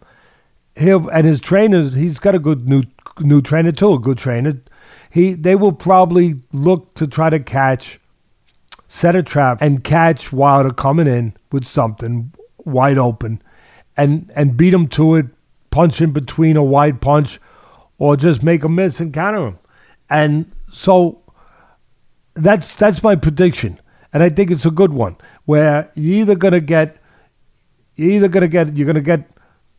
He'll, 0.75 1.09
and 1.09 1.25
his 1.25 1.39
trainer, 1.39 1.89
he's 1.89 2.19
got 2.19 2.35
a 2.35 2.39
good 2.39 2.69
new 2.69 2.83
new 3.19 3.41
trainer 3.41 3.71
too, 3.71 3.93
a 3.93 3.99
good 3.99 4.19
trainer. 4.19 4.61
He 5.09 5.33
they 5.33 5.55
will 5.55 5.71
probably 5.71 6.35
look 6.53 6.93
to 6.95 7.07
try 7.07 7.31
to 7.31 7.39
catch, 7.39 7.99
set 8.87 9.15
a 9.15 9.23
trap, 9.23 9.57
and 9.59 9.83
catch 9.83 10.31
Wilder 10.31 10.71
coming 10.71 11.07
in 11.07 11.33
with 11.51 11.65
something 11.65 12.31
wide 12.63 12.99
open, 12.99 13.41
and 13.95 14.31
and 14.35 14.55
beat 14.55 14.73
him 14.73 14.87
to 14.89 15.15
it, 15.15 15.25
punch 15.71 15.99
in 15.99 16.11
between 16.11 16.57
a 16.57 16.63
wide 16.63 17.01
punch, 17.01 17.39
or 17.97 18.15
just 18.15 18.43
make 18.43 18.63
a 18.63 18.69
miss 18.69 18.99
and 18.99 19.13
counter 19.13 19.47
him. 19.47 19.59
And 20.09 20.51
so 20.71 21.21
that's 22.35 22.75
that's 22.75 23.01
my 23.01 23.15
prediction, 23.15 23.79
and 24.13 24.23
I 24.23 24.29
think 24.29 24.51
it's 24.51 24.65
a 24.65 24.71
good 24.71 24.93
one. 24.93 25.17
Where 25.45 25.91
you're 25.95 26.21
either 26.21 26.35
gonna 26.35 26.59
get, 26.59 26.97
you're 27.95 28.11
either 28.11 28.27
gonna 28.27 28.47
get, 28.47 28.75
you're 28.75 28.87
gonna 28.87 29.01
get 29.01 29.29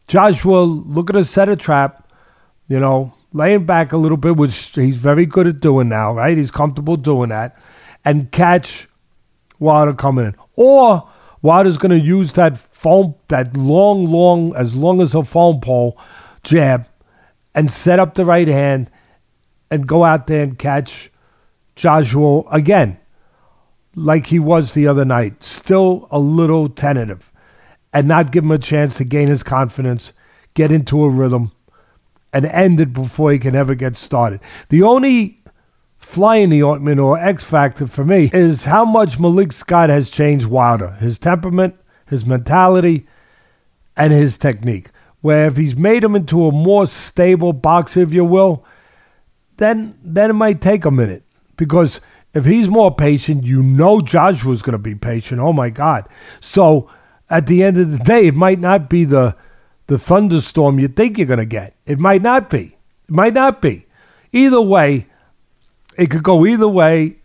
Joshua 0.07 0.61
looking 0.61 1.15
to 1.15 1.25
set 1.25 1.49
a 1.49 1.57
trap, 1.57 2.11
you 2.69 2.81
know, 2.81 3.13
laying 3.33 3.67
back 3.67 3.93
a 3.93 3.97
little 3.97 4.17
bit, 4.17 4.37
which 4.37 4.55
he's 4.75 4.97
very 4.97 5.27
good 5.27 5.47
at 5.47 5.61
doing 5.61 5.89
now, 5.89 6.15
right? 6.15 6.37
He's 6.37 6.51
comfortable 6.51 6.97
doing 6.97 7.29
that, 7.31 7.57
and 8.05 8.31
catch 8.33 8.89
Wilder 9.59 9.95
coming 9.95 10.27
in, 10.27 10.37
or 10.55 11.09
Wilder's 11.43 11.79
gonna 11.79 11.97
use 11.97 12.33
that 12.33 12.59
phone, 12.59 13.15
that 13.29 13.57
long, 13.57 14.05
long, 14.05 14.55
as 14.57 14.75
long 14.75 15.01
as 15.01 15.15
a 15.15 15.25
phone 15.25 15.61
pole 15.61 15.99
jab, 16.43 16.87
and 17.55 17.71
set 17.71 17.99
up 17.99 18.15
the 18.15 18.25
right 18.25 18.49
hand 18.49 18.91
and 19.71 19.87
go 19.87 20.05
out 20.05 20.27
there 20.27 20.43
and 20.43 20.59
catch 20.59 21.11
Joshua 21.77 22.43
again, 22.51 22.99
like 23.99 24.27
he 24.27 24.39
was 24.39 24.73
the 24.73 24.87
other 24.87 25.05
night, 25.05 25.43
still 25.43 26.09
a 26.11 26.19
little 26.19 26.69
tentative, 26.69 27.33
and 27.93 28.09
not 28.09 28.33
give 28.33 28.45
him 28.45 28.51
a 28.51 28.59
chance 28.59 28.97
to 28.97 29.05
gain 29.05 29.29
his 29.29 29.43
confidence, 29.43 30.13
get 30.55 30.73
into 30.73 31.05
a 31.05 31.09
rhythm, 31.09 31.53
and 32.33 32.47
end 32.47 32.81
it 32.81 32.93
before 32.93 33.33
he 33.33 33.39
can 33.39 33.57
ever 33.57 33.75
get 33.75 33.97
started. 33.97 34.41
The 34.69 34.83
only 34.83 35.43
fly 35.99 36.37
in 36.37 36.51
the 36.51 36.63
ointment 36.63 37.01
or 37.01 37.19
X 37.19 37.45
factor 37.45 37.87
for 37.87 38.05
me 38.05 38.31
is 38.33 38.65
how 38.65 38.85
much 38.85 39.19
Malik 39.19 39.53
Scott 39.53 39.91
has 39.91 40.11
changed 40.11 40.47
Wilder, 40.47 40.93
his 40.93 41.19
temperament, 41.19 41.75
his 42.07 42.25
mentality, 42.25 43.07
and 43.97 44.13
his 44.13 44.39
technique. 44.39 44.91
Where 45.21 45.49
if 45.49 45.57
he's 45.57 45.77
made 45.77 46.05
him 46.05 46.15
into 46.15 46.47
a 46.47 46.53
more 46.53 46.87
stable 46.87 47.53
boxer, 47.53 48.01
if 48.03 48.13
you 48.13 48.25
will, 48.25 48.65
then 49.57 49.99
then 50.03 50.31
it 50.31 50.35
might 50.35 50.61
take 50.61 50.85
a 50.85 50.91
minute 50.91 51.25
because 51.57 52.01
if 52.39 52.45
he's 52.45 52.69
more 52.69 52.95
patient, 52.95 53.45
you 53.45 53.63
know 53.63 54.01
Joshua's 54.01 54.63
going 54.63 54.73
to 54.73 54.79
be 54.79 54.95
patient. 54.95 55.41
Oh 55.41 55.53
my 55.53 55.71
God! 55.71 56.09
So 56.41 56.89
at 57.29 57.47
the 57.47 57.65
end 57.65 57.77
of 57.77 57.91
the 57.91 57.99
day, 57.99 58.29
it 58.29 58.35
might 58.35 58.61
not 58.61 58.89
be 58.89 59.05
the 59.05 59.37
the 59.89 59.99
thunderstorm 59.99 60.79
you 60.79 60.87
think 60.87 61.19
you're 61.19 61.27
going 61.27 61.39
to 61.41 61.47
get. 61.47 61.75
It 61.85 61.99
might 61.99 62.23
not 62.23 62.49
be. 62.49 62.77
It 63.09 63.11
might 63.11 63.35
not 63.35 63.61
be. 63.61 63.87
Either 64.33 64.61
way, 64.61 65.07
it 65.97 66.11
could 66.11 66.23
go 66.23 66.47
either 66.47 66.69
way. 66.69 67.17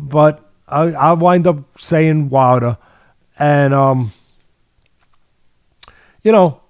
But 0.00 0.50
I, 0.66 0.92
I'll 0.92 1.16
wind 1.16 1.46
up 1.46 1.78
saying 1.78 2.30
Wilder, 2.30 2.78
and 3.38 3.74
um, 3.74 4.12
you 6.22 6.32
know, 6.32 6.62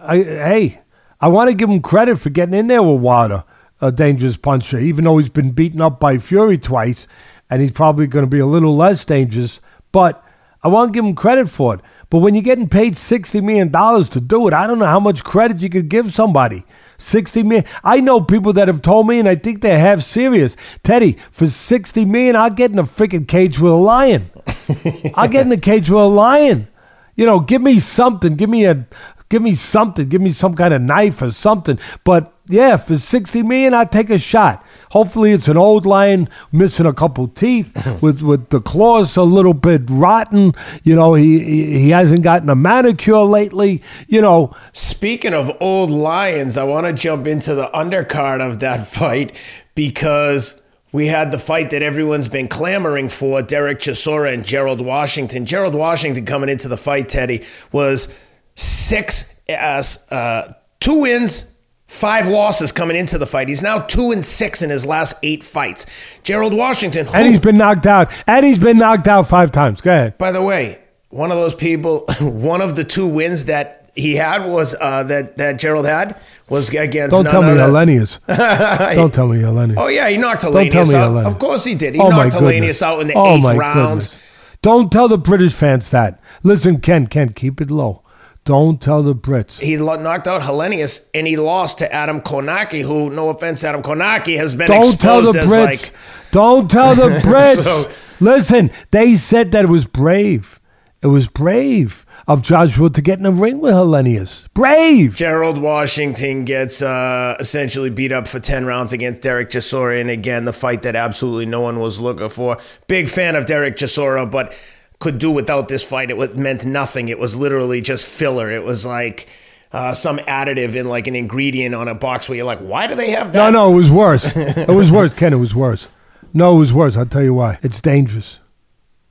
I 0.00 0.16
hey, 0.16 0.80
I 1.20 1.28
want 1.28 1.50
to 1.50 1.54
give 1.54 1.68
him 1.68 1.82
credit 1.82 2.18
for 2.18 2.30
getting 2.30 2.54
in 2.54 2.68
there 2.68 2.82
with 2.82 3.02
Wilder 3.02 3.44
a 3.80 3.92
dangerous 3.92 4.36
puncher, 4.36 4.78
even 4.78 5.04
though 5.04 5.18
he's 5.18 5.28
been 5.28 5.50
beaten 5.50 5.80
up 5.80 6.00
by 6.00 6.16
Fury 6.16 6.56
twice, 6.56 7.06
and 7.54 7.62
he's 7.62 7.70
probably 7.70 8.08
going 8.08 8.24
to 8.24 8.28
be 8.30 8.40
a 8.40 8.46
little 8.46 8.74
less 8.74 9.04
dangerous. 9.04 9.60
But 9.92 10.20
I 10.64 10.66
want 10.66 10.92
to 10.92 10.96
give 10.96 11.04
him 11.04 11.14
credit 11.14 11.48
for 11.48 11.76
it. 11.76 11.80
But 12.10 12.18
when 12.18 12.34
you're 12.34 12.42
getting 12.42 12.68
paid 12.68 12.94
$60 12.94 13.40
million 13.44 13.70
to 13.70 14.20
do 14.20 14.48
it, 14.48 14.54
I 14.54 14.66
don't 14.66 14.80
know 14.80 14.86
how 14.86 14.98
much 14.98 15.22
credit 15.22 15.60
you 15.60 15.70
could 15.70 15.88
give 15.88 16.12
somebody. 16.12 16.64
60 16.98 17.44
million. 17.44 17.64
I 17.84 18.00
know 18.00 18.20
people 18.20 18.52
that 18.54 18.66
have 18.66 18.82
told 18.82 19.06
me, 19.06 19.20
and 19.20 19.28
I 19.28 19.36
think 19.36 19.62
they're 19.62 19.78
half 19.78 20.02
serious. 20.02 20.56
Teddy, 20.82 21.16
for 21.30 21.46
60 21.46 22.04
million, 22.06 22.34
I'll 22.34 22.50
get 22.50 22.72
in 22.72 22.78
a 22.80 22.84
freaking 22.84 23.28
cage 23.28 23.60
with 23.60 23.70
a 23.70 23.76
lion. 23.76 24.30
I'll 25.14 25.28
get 25.28 25.42
in 25.42 25.48
the 25.50 25.56
cage 25.56 25.88
with 25.88 26.00
a 26.00 26.06
lion. 26.06 26.66
You 27.14 27.24
know, 27.24 27.38
give 27.38 27.62
me 27.62 27.78
something. 27.78 28.34
Give 28.34 28.50
me 28.50 28.64
a 28.64 28.84
Give 29.28 29.42
me 29.42 29.54
something. 29.54 30.08
Give 30.08 30.20
me 30.20 30.30
some 30.30 30.54
kind 30.54 30.72
of 30.72 30.82
knife 30.82 31.20
or 31.20 31.32
something. 31.32 31.78
But 32.04 32.32
yeah, 32.46 32.76
for 32.76 32.98
60 32.98 33.42
million, 33.42 33.74
I'd 33.74 33.90
take 33.90 34.10
a 34.10 34.18
shot. 34.18 34.64
Hopefully, 34.94 35.32
it's 35.32 35.48
an 35.48 35.56
old 35.56 35.84
lion 35.84 36.28
missing 36.52 36.86
a 36.86 36.92
couple 36.92 37.26
teeth 37.26 37.72
with, 38.00 38.22
with 38.22 38.50
the 38.50 38.60
claws 38.60 39.16
a 39.16 39.24
little 39.24 39.52
bit 39.52 39.82
rotten. 39.90 40.52
You 40.84 40.94
know, 40.94 41.14
he, 41.14 41.80
he, 41.80 41.90
hasn't 41.90 42.22
gotten 42.22 42.48
a 42.48 42.54
manicure 42.54 43.24
lately. 43.24 43.82
You 44.06 44.20
know, 44.20 44.54
Speaking 44.72 45.34
of 45.34 45.50
old 45.60 45.90
lions, 45.90 46.56
I 46.56 46.62
want 46.62 46.86
to 46.86 46.92
jump 46.92 47.26
into 47.26 47.56
the 47.56 47.70
undercard 47.74 48.40
of 48.40 48.60
that 48.60 48.86
fight 48.86 49.34
because 49.74 50.62
we 50.92 51.08
had 51.08 51.32
the 51.32 51.40
fight 51.40 51.72
that 51.72 51.82
everyone's 51.82 52.28
been 52.28 52.46
clamoring 52.46 53.08
for 53.08 53.42
Derek 53.42 53.80
Chisora 53.80 54.32
and 54.32 54.44
Gerald 54.44 54.80
Washington. 54.80 55.44
Gerald 55.44 55.74
Washington 55.74 56.24
coming 56.24 56.48
into 56.48 56.68
the 56.68 56.76
fight, 56.76 57.08
Teddy, 57.08 57.42
was 57.72 58.14
six 58.54 59.34
as 59.48 60.06
uh, 60.12 60.52
two 60.78 61.00
wins, 61.00 61.50
five 61.94 62.28
losses 62.28 62.72
coming 62.72 62.96
into 62.96 63.16
the 63.18 63.26
fight. 63.26 63.48
He's 63.48 63.62
now 63.62 63.78
two 63.80 64.10
and 64.10 64.24
six 64.24 64.62
in 64.62 64.70
his 64.70 64.84
last 64.84 65.14
eight 65.22 65.42
fights. 65.42 65.86
Gerald 66.22 66.52
Washington, 66.54 67.06
and 67.08 67.24
who- 67.26 67.30
he's 67.32 67.40
been 67.40 67.56
knocked 67.56 67.86
out. 67.86 68.10
And 68.26 68.44
he's 68.44 68.58
been 68.58 68.78
knocked 68.78 69.08
out 69.08 69.28
five 69.28 69.52
times. 69.52 69.80
Go 69.80 69.90
ahead. 69.90 70.18
by 70.18 70.32
the 70.32 70.42
way, 70.42 70.78
one 71.10 71.30
of 71.30 71.36
those 71.38 71.54
people, 71.54 72.04
one 72.20 72.60
of 72.60 72.76
the 72.76 72.84
two 72.84 73.06
wins 73.06 73.44
that 73.46 73.90
he 73.96 74.16
had 74.16 74.44
was 74.44 74.74
uh, 74.80 75.04
that 75.04 75.38
that 75.38 75.58
Gerald 75.58 75.86
had 75.86 76.16
was 76.48 76.68
against. 76.70 77.14
Don't 77.16 77.24
tell 77.26 77.42
me 77.42 77.48
Helenius. 77.50 78.18
Don't 78.96 79.14
tell 79.14 79.28
me 79.28 79.38
Helenius. 79.38 79.76
Oh 79.78 79.86
yeah, 79.86 80.08
he 80.08 80.16
knocked 80.16 80.42
Don't 80.42 80.52
tell 80.70 80.84
me 80.86 80.94
out. 80.94 81.10
Helenius. 81.12 81.26
Of 81.26 81.38
course 81.38 81.64
he 81.64 81.74
did. 81.76 81.94
He 81.94 82.00
Oh, 82.00 82.08
knocked 82.08 82.32
goodness. 82.36 82.82
Out 82.82 83.00
in 83.00 83.06
the 83.06 83.14
oh, 83.14 83.36
eighth 83.36 83.56
round. 83.56 84.00
goodness. 84.00 84.20
Don't 84.62 84.90
tell 84.90 85.08
the 85.08 85.18
British 85.18 85.52
fans 85.52 85.90
that. 85.90 86.20
Listen, 86.42 86.80
Ken, 86.80 87.06
Ken, 87.06 87.28
keep 87.30 87.60
it 87.60 87.70
low. 87.70 88.02
Don't 88.44 88.80
tell 88.80 89.02
the 89.02 89.14
Brits. 89.14 89.58
He 89.60 89.76
knocked 89.76 90.28
out 90.28 90.42
Helenius 90.42 91.08
and 91.14 91.26
he 91.26 91.36
lost 91.36 91.78
to 91.78 91.90
Adam 91.92 92.20
Kownacki, 92.20 92.82
who, 92.82 93.08
no 93.10 93.30
offense, 93.30 93.64
Adam 93.64 93.82
Kownacki 93.82 94.36
has 94.36 94.54
been 94.54 94.66
Don't 94.68 95.00
tell 95.00 95.20
exposed 95.20 95.34
the 95.34 95.40
as 95.40 95.50
Brits. 95.50 95.64
like 95.64 95.92
Don't 96.30 96.70
tell 96.70 96.94
the 96.94 97.08
Brits. 97.24 97.62
So- 97.64 97.90
Listen, 98.20 98.70
they 98.90 99.16
said 99.16 99.50
that 99.52 99.64
it 99.64 99.68
was 99.68 99.86
brave. 99.86 100.60
It 101.02 101.08
was 101.08 101.26
brave 101.26 102.06
of 102.26 102.40
Joshua 102.40 102.88
to 102.88 103.02
get 103.02 103.18
in 103.18 103.26
a 103.26 103.30
ring 103.30 103.60
with 103.60 103.74
Helenius. 103.74 104.46
Brave. 104.54 105.14
Gerald 105.14 105.58
Washington 105.58 106.44
gets 106.46 106.80
uh, 106.80 107.36
essentially 107.38 107.90
beat 107.90 108.12
up 108.12 108.26
for 108.26 108.40
10 108.40 108.64
rounds 108.64 108.92
against 108.94 109.20
Derek 109.20 109.50
Chisora. 109.50 110.00
And 110.00 110.08
again, 110.08 110.44
the 110.46 110.52
fight 110.52 110.82
that 110.82 110.96
absolutely 110.96 111.44
no 111.44 111.60
one 111.60 111.80
was 111.80 112.00
looking 112.00 112.30
for. 112.30 112.56
Big 112.86 113.10
fan 113.10 113.36
of 113.36 113.44
Derek 113.44 113.76
Chisora, 113.76 114.30
but 114.30 114.54
could 114.98 115.18
do 115.18 115.30
without 115.30 115.68
this 115.68 115.84
fight. 115.84 116.10
It 116.10 116.36
meant 116.36 116.64
nothing. 116.64 117.08
It 117.08 117.18
was 117.18 117.36
literally 117.36 117.80
just 117.80 118.06
filler. 118.06 118.50
It 118.50 118.62
was 118.62 118.86
like 118.86 119.28
uh, 119.72 119.92
some 119.92 120.18
additive 120.18 120.74
in 120.74 120.88
like 120.88 121.06
an 121.06 121.16
ingredient 121.16 121.74
on 121.74 121.88
a 121.88 121.94
box 121.94 122.28
where 122.28 122.36
you're 122.36 122.46
like, 122.46 122.60
why 122.60 122.86
do 122.86 122.94
they 122.94 123.10
have 123.10 123.32
that? 123.32 123.50
No, 123.50 123.68
no, 123.68 123.72
it 123.72 123.76
was 123.76 123.90
worse. 123.90 124.24
it 124.36 124.68
was 124.68 124.90
worse, 124.90 125.12
Ken. 125.14 125.32
It 125.32 125.36
was 125.36 125.54
worse. 125.54 125.88
No, 126.32 126.54
it 126.56 126.58
was 126.58 126.72
worse. 126.72 126.96
I'll 126.96 127.06
tell 127.06 127.22
you 127.22 127.34
why. 127.34 127.58
It's 127.62 127.80
dangerous. 127.80 128.38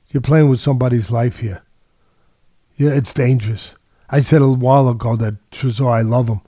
You're 0.09 0.21
playing 0.21 0.49
with 0.49 0.59
somebody's 0.59 1.09
life 1.11 1.37
here. 1.39 1.63
Yeah, 2.77 2.91
it's 2.91 3.13
dangerous. 3.13 3.73
I 4.09 4.19
said 4.19 4.41
a 4.41 4.47
while 4.47 4.89
ago 4.89 5.15
that 5.15 5.35
Chisora, 5.51 5.99
I 5.99 6.01
love 6.01 6.27
him. 6.27 6.41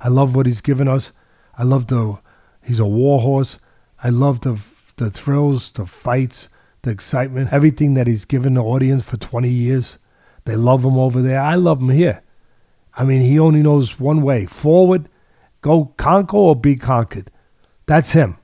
I 0.00 0.08
love 0.08 0.34
what 0.34 0.46
he's 0.46 0.60
given 0.60 0.88
us. 0.88 1.12
I 1.56 1.64
love 1.64 1.88
the. 1.88 2.18
He's 2.62 2.78
a 2.78 2.86
war 2.86 3.20
horse. 3.20 3.58
I 4.02 4.08
love 4.08 4.40
the 4.40 4.60
the 4.96 5.10
thrills, 5.10 5.70
the 5.70 5.86
fights, 5.86 6.48
the 6.82 6.90
excitement, 6.90 7.52
everything 7.52 7.94
that 7.94 8.06
he's 8.06 8.24
given 8.24 8.54
the 8.54 8.62
audience 8.62 9.02
for 9.04 9.16
20 9.16 9.48
years. 9.48 9.98
They 10.44 10.56
love 10.56 10.84
him 10.84 10.98
over 10.98 11.20
there. 11.20 11.40
I 11.40 11.54
love 11.54 11.80
him 11.80 11.90
here. 11.90 12.22
I 12.96 13.04
mean, 13.04 13.22
he 13.22 13.38
only 13.38 13.62
knows 13.62 14.00
one 14.00 14.22
way: 14.22 14.46
forward, 14.46 15.08
go 15.60 15.92
conquer 15.96 16.36
or 16.36 16.56
be 16.56 16.76
conquered. 16.76 17.30
That's 17.86 18.12
him. 18.12 18.36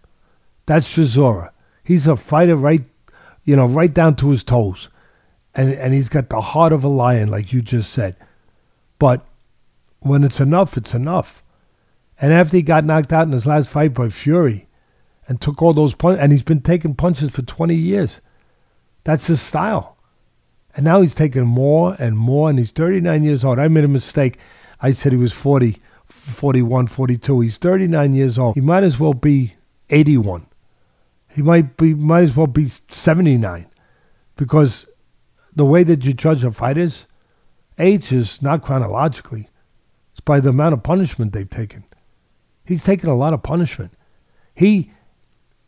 That's 0.66 0.88
Chisora. 0.88 1.50
He's 1.82 2.06
a 2.06 2.16
fighter 2.16 2.56
right, 2.56 2.84
you 3.44 3.56
know, 3.56 3.66
right 3.66 3.92
down 3.92 4.16
to 4.16 4.30
his 4.30 4.44
toes. 4.44 4.88
And 5.54 5.72
and 5.72 5.94
he's 5.94 6.08
got 6.08 6.28
the 6.28 6.40
heart 6.40 6.72
of 6.72 6.84
a 6.84 6.88
lion, 6.88 7.30
like 7.30 7.52
you 7.52 7.62
just 7.62 7.92
said. 7.92 8.16
But 8.98 9.26
when 10.00 10.24
it's 10.24 10.40
enough, 10.40 10.76
it's 10.76 10.94
enough. 10.94 11.42
And 12.20 12.32
after 12.32 12.56
he 12.56 12.62
got 12.62 12.84
knocked 12.84 13.12
out 13.12 13.26
in 13.26 13.32
his 13.32 13.46
last 13.46 13.68
fight 13.68 13.92
by 13.94 14.08
Fury 14.08 14.66
and 15.28 15.40
took 15.40 15.60
all 15.60 15.74
those 15.74 15.94
punches, 15.94 16.22
and 16.22 16.32
he's 16.32 16.42
been 16.42 16.62
taking 16.62 16.94
punches 16.94 17.30
for 17.30 17.42
20 17.42 17.74
years. 17.74 18.20
That's 19.06 19.28
his 19.28 19.40
style. 19.40 19.96
And 20.74 20.84
now 20.84 21.00
he's 21.00 21.14
taking 21.14 21.46
more 21.46 21.94
and 22.00 22.18
more, 22.18 22.50
and 22.50 22.58
he's 22.58 22.72
39 22.72 23.22
years 23.22 23.44
old. 23.44 23.60
I 23.60 23.68
made 23.68 23.84
a 23.84 23.88
mistake. 23.88 24.36
I 24.80 24.90
said 24.90 25.12
he 25.12 25.16
was 25.16 25.32
40, 25.32 25.80
41, 26.06 26.88
42. 26.88 27.40
He's 27.40 27.56
39 27.56 28.14
years 28.14 28.36
old. 28.36 28.56
He 28.56 28.60
might 28.60 28.82
as 28.82 28.98
well 28.98 29.14
be 29.14 29.54
81. 29.90 30.46
He 31.28 31.40
might 31.40 31.76
be 31.76 31.94
might 31.94 32.24
as 32.24 32.36
well 32.36 32.48
be 32.48 32.68
79 32.68 33.66
because 34.34 34.86
the 35.54 35.64
way 35.64 35.84
that 35.84 36.04
you 36.04 36.12
judge 36.12 36.42
a 36.42 36.50
fighter's 36.50 37.06
age 37.78 38.10
is 38.10 38.42
not 38.42 38.62
chronologically. 38.62 39.48
It's 40.10 40.20
by 40.20 40.40
the 40.40 40.48
amount 40.48 40.72
of 40.72 40.82
punishment 40.82 41.32
they've 41.32 41.48
taken. 41.48 41.84
He's 42.64 42.82
taken 42.82 43.08
a 43.08 43.14
lot 43.14 43.34
of 43.34 43.44
punishment. 43.44 43.92
He 44.52 44.90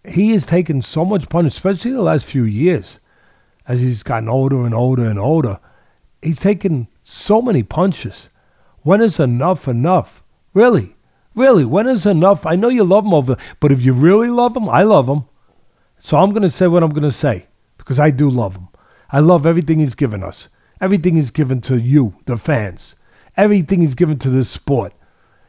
he 0.05 0.33
has 0.33 0.45
taken 0.45 0.83
so 0.83 1.05
much 1.05 1.29
punishment, 1.29 1.55
especially 1.55 1.93
the 1.93 2.03
last 2.03 2.25
few 2.25 2.43
years, 2.43 2.99
as 3.69 3.81
he's 3.83 4.03
gotten 4.03 4.29
older 4.29 4.65
and 4.65 4.75
older 4.75 5.05
and 5.05 5.19
older. 5.19 5.61
He's 6.23 6.41
taken 6.41 6.89
so 7.05 7.41
many 7.43 7.63
punches. 7.63 8.31
When 8.83 9.03
is 9.03 9.21
enough 9.21 9.69
enough? 9.69 10.25
Really? 10.55 10.97
Really? 11.35 11.65
When 11.65 11.87
is 11.87 12.07
enough? 12.07 12.47
I 12.47 12.57
know 12.57 12.71
you 12.71 12.83
love 12.83 13.05
him 13.05 13.15
over, 13.15 13.37
but 13.61 13.71
if 13.71 13.83
you 13.83 13.93
really 13.93 14.31
love 14.31 14.57
him, 14.57 14.69
I 14.69 14.83
love 14.83 15.09
him. 15.09 15.25
So 15.99 16.17
I'm 16.17 16.31
going 16.31 16.43
to 16.43 16.49
say 16.49 16.67
what 16.67 16.83
I'm 16.83 16.91
going 16.91 17.03
to 17.03 17.13
say 17.13 17.47
because 17.77 18.01
I 18.01 18.11
do 18.11 18.31
love 18.31 18.57
him. 18.57 18.69
I 19.11 19.21
love 19.21 19.47
everything 19.47 19.79
he's 19.79 19.95
given 19.95 20.25
us. 20.25 20.49
Everything 20.81 21.17
he's 21.17 21.31
given 21.31 21.61
to 21.63 21.79
you, 21.79 22.17
the 22.25 22.39
fans. 22.39 22.95
Everything 23.37 23.83
he's 23.83 23.95
given 23.95 24.19
to 24.21 24.31
this 24.31 24.51
sport. 24.51 24.95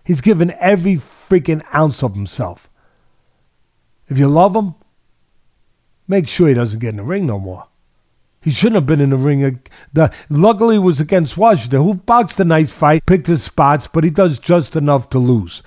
He's 0.04 0.22
given 0.22 0.52
every 0.60 0.98
freaking 0.98 1.64
ounce 1.74 2.04
of 2.04 2.16
himself. 2.16 2.70
If 4.08 4.18
you 4.18 4.28
love 4.28 4.56
him, 4.56 4.76
make 6.08 6.28
sure 6.28 6.48
he 6.48 6.54
doesn't 6.54 6.80
get 6.80 6.90
in 6.90 6.98
the 6.98 7.04
ring 7.04 7.26
no 7.26 7.40
more. 7.40 7.69
He 8.42 8.52
shouldn't 8.52 8.76
have 8.76 8.86
been 8.86 9.02
in 9.02 9.10
the 9.10 9.18
ring. 9.18 9.62
The, 9.92 10.14
luckily, 10.30 10.78
it 10.78 10.80
was 10.80 11.00
against 11.00 11.38
Washington, 11.38 11.84
who 11.84 11.96
boxed 11.96 12.40
a 12.40 12.46
nice 12.46 12.72
fight, 12.72 13.06
picked 13.06 13.28
his 13.28 13.44
spots, 13.44 13.88
but 13.88 14.04
he 14.04 14.10
does 14.10 14.40
just 14.40 14.76
enough 14.76 15.10
to 15.10 15.20
lose. 15.20 15.62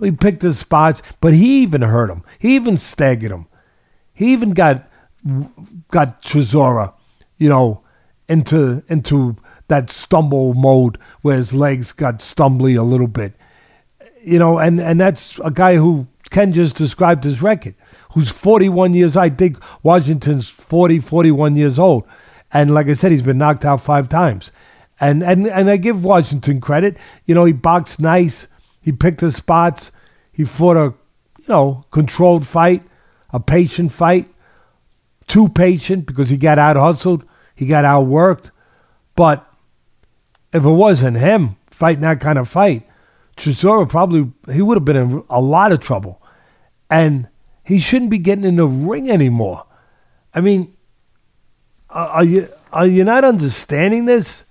He 0.00 0.10
picked 0.10 0.42
his 0.42 0.58
spots, 0.58 1.02
but 1.20 1.34
he 1.34 1.62
even 1.62 1.82
hurt 1.82 2.10
him. 2.10 2.24
He 2.38 2.54
even 2.54 2.76
staggered 2.76 3.30
him. 3.30 3.46
He 4.12 4.32
even 4.32 4.52
got 4.52 4.88
got 5.90 6.22
Chisora, 6.22 6.92
you 7.38 7.48
know, 7.48 7.82
into 8.28 8.82
into 8.88 9.36
that 9.68 9.90
stumble 9.90 10.54
mode 10.54 10.98
where 11.22 11.36
his 11.36 11.54
legs 11.54 11.92
got 11.92 12.18
stumbly 12.18 12.76
a 12.76 12.82
little 12.82 13.06
bit. 13.06 13.34
You 14.22 14.38
know, 14.38 14.58
and, 14.58 14.80
and 14.80 15.00
that's 15.00 15.38
a 15.40 15.50
guy 15.50 15.76
who 15.76 16.06
Ken 16.30 16.52
just 16.52 16.76
described 16.76 17.24
his 17.24 17.42
record, 17.42 17.74
who's 18.14 18.30
41 18.30 18.94
years. 18.94 19.16
I 19.16 19.30
think 19.30 19.58
Washington's 19.82 20.48
40, 20.48 21.00
41 21.00 21.56
years 21.56 21.78
old. 21.78 22.04
And 22.52 22.72
like 22.72 22.88
I 22.88 22.94
said, 22.94 23.12
he's 23.12 23.22
been 23.22 23.38
knocked 23.38 23.64
out 23.64 23.82
five 23.82 24.08
times. 24.08 24.50
And, 25.00 25.22
and, 25.22 25.46
and 25.46 25.68
I 25.68 25.76
give 25.76 26.04
Washington 26.04 26.60
credit. 26.60 26.96
You 27.26 27.34
know, 27.34 27.44
he 27.44 27.52
boxed 27.52 28.00
nice. 28.00 28.46
He 28.80 28.92
picked 28.92 29.20
his 29.20 29.36
spots. 29.36 29.90
He 30.32 30.44
fought 30.44 30.76
a, 30.76 30.94
you 31.38 31.48
know, 31.48 31.84
controlled 31.90 32.46
fight, 32.46 32.82
a 33.30 33.40
patient 33.40 33.92
fight. 33.92 34.28
Too 35.26 35.48
patient 35.48 36.06
because 36.06 36.30
he 36.30 36.36
got 36.36 36.58
out 36.58 36.76
hustled. 36.76 37.24
He 37.54 37.66
got 37.66 37.84
outworked. 37.84 38.50
But 39.16 39.46
if 40.52 40.64
it 40.64 40.70
wasn't 40.70 41.16
him 41.16 41.56
fighting 41.70 42.02
that 42.02 42.20
kind 42.20 42.38
of 42.38 42.48
fight, 42.48 42.88
Chisora 43.36 43.88
probably 43.88 44.30
he 44.52 44.62
would 44.62 44.76
have 44.76 44.84
been 44.84 44.96
in 44.96 45.24
a 45.28 45.40
lot 45.40 45.72
of 45.72 45.80
trouble, 45.80 46.22
and 46.88 47.28
he 47.64 47.78
shouldn't 47.78 48.10
be 48.10 48.18
getting 48.18 48.44
in 48.44 48.56
the 48.56 48.66
ring 48.66 49.10
anymore. 49.10 49.64
I 50.34 50.40
mean, 50.40 50.76
are 51.88 52.24
you 52.24 52.48
are 52.72 52.86
you 52.86 53.04
not 53.04 53.24
understanding 53.24 54.04
this? 54.04 54.44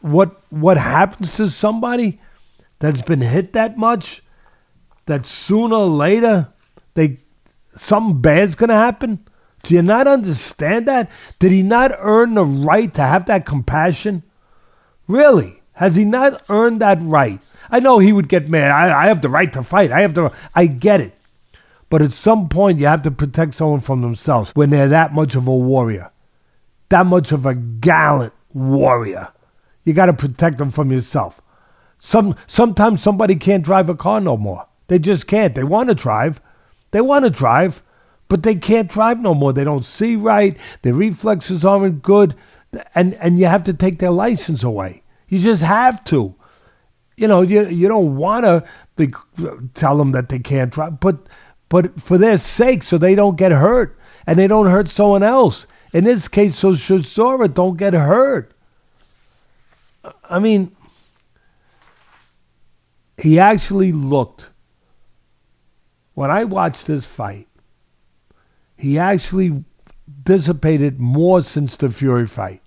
What 0.00 0.40
what 0.50 0.76
happens 0.76 1.32
to 1.32 1.48
somebody 1.48 2.20
that's 2.78 3.02
been 3.02 3.20
hit 3.20 3.52
that 3.52 3.78
much? 3.78 4.22
That 5.06 5.26
sooner 5.26 5.76
or 5.76 5.86
later 5.86 6.48
they 6.94 7.18
something 7.76 8.20
bad's 8.20 8.54
gonna 8.54 8.74
happen. 8.74 9.26
Do 9.62 9.74
you 9.74 9.82
not 9.82 10.06
understand 10.06 10.86
that? 10.88 11.10
Did 11.38 11.52
he 11.52 11.62
not 11.62 11.92
earn 11.98 12.34
the 12.34 12.44
right 12.44 12.92
to 12.94 13.02
have 13.02 13.26
that 13.26 13.46
compassion? 13.46 14.22
Really? 15.08 15.62
Has 15.74 15.96
he 15.96 16.04
not 16.04 16.42
earned 16.48 16.80
that 16.80 16.98
right? 17.00 17.40
I 17.70 17.80
know 17.80 17.98
he 17.98 18.12
would 18.12 18.28
get 18.28 18.48
mad. 18.48 18.70
I, 18.70 19.04
I 19.04 19.06
have 19.06 19.22
the 19.22 19.28
right 19.28 19.52
to 19.52 19.62
fight. 19.62 19.90
I 19.90 20.02
have 20.02 20.14
to. 20.14 20.32
I 20.54 20.66
get 20.66 21.00
it. 21.00 21.18
But 21.90 22.02
at 22.02 22.12
some 22.12 22.48
point, 22.48 22.80
you 22.80 22.86
have 22.86 23.02
to 23.02 23.10
protect 23.10 23.54
someone 23.54 23.80
from 23.80 24.00
themselves 24.00 24.50
when 24.54 24.70
they're 24.70 24.88
that 24.88 25.14
much 25.14 25.34
of 25.34 25.46
a 25.46 25.54
warrior, 25.54 26.10
that 26.88 27.06
much 27.06 27.32
of 27.32 27.46
a 27.46 27.54
gallant 27.54 28.32
warrior. 28.52 29.28
You 29.84 29.92
got 29.92 30.06
to 30.06 30.12
protect 30.12 30.58
them 30.58 30.70
from 30.70 30.90
yourself. 30.90 31.40
Some 31.98 32.36
sometimes 32.46 33.02
somebody 33.02 33.36
can't 33.36 33.64
drive 33.64 33.88
a 33.88 33.94
car 33.94 34.20
no 34.20 34.36
more. 34.36 34.66
They 34.88 34.98
just 34.98 35.26
can't. 35.26 35.54
They 35.54 35.64
want 35.64 35.88
to 35.88 35.94
drive. 35.94 36.40
They 36.90 37.00
want 37.00 37.24
to 37.24 37.30
drive, 37.30 37.82
but 38.28 38.42
they 38.42 38.54
can't 38.54 38.88
drive 38.88 39.20
no 39.20 39.34
more. 39.34 39.52
They 39.52 39.64
don't 39.64 39.84
see 39.84 40.16
right. 40.16 40.56
Their 40.82 40.94
reflexes 40.94 41.64
aren't 41.64 42.02
good, 42.02 42.34
and 42.94 43.14
and 43.14 43.38
you 43.38 43.46
have 43.46 43.64
to 43.64 43.72
take 43.72 43.98
their 43.98 44.10
license 44.10 44.62
away. 44.62 45.02
You 45.28 45.38
just 45.38 45.62
have 45.62 46.04
to. 46.04 46.34
You 47.16 47.28
know, 47.28 47.42
you 47.42 47.68
you 47.68 47.88
don't 47.88 48.16
want 48.16 48.44
to 48.44 48.64
tell 49.74 49.96
them 49.96 50.12
that 50.12 50.28
they 50.28 50.38
can't 50.38 50.70
drive, 50.70 51.00
but 51.00 51.26
but 51.68 52.00
for 52.00 52.18
their 52.18 52.38
sake, 52.38 52.82
so 52.82 52.98
they 52.98 53.14
don't 53.14 53.36
get 53.36 53.52
hurt 53.52 53.98
and 54.26 54.38
they 54.38 54.46
don't 54.46 54.66
hurt 54.66 54.90
someone 54.90 55.22
else. 55.22 55.66
In 55.92 56.04
this 56.04 56.28
case, 56.28 56.56
so 56.56 56.72
Chisora 56.72 57.52
don't 57.52 57.76
get 57.76 57.94
hurt. 57.94 58.52
I 60.28 60.38
mean, 60.38 60.74
he 63.16 63.38
actually 63.38 63.92
looked. 63.92 64.48
When 66.14 66.30
I 66.30 66.44
watched 66.44 66.86
this 66.86 67.06
fight, 67.06 67.48
he 68.76 68.98
actually 68.98 69.64
dissipated 70.22 71.00
more 71.00 71.42
since 71.42 71.76
the 71.76 71.90
Fury 71.90 72.26
fight. 72.26 72.60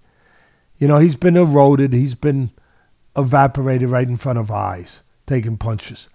You 0.77 0.87
know, 0.87 0.99
he's 0.99 1.15
been 1.15 1.37
eroded, 1.37 1.93
he's 1.93 2.15
been 2.15 2.51
evaporated 3.15 3.89
right 3.89 4.07
in 4.07 4.17
front 4.17 4.39
of 4.39 4.51
eyes, 4.51 5.01
taking 5.25 5.57
punches. 5.57 6.07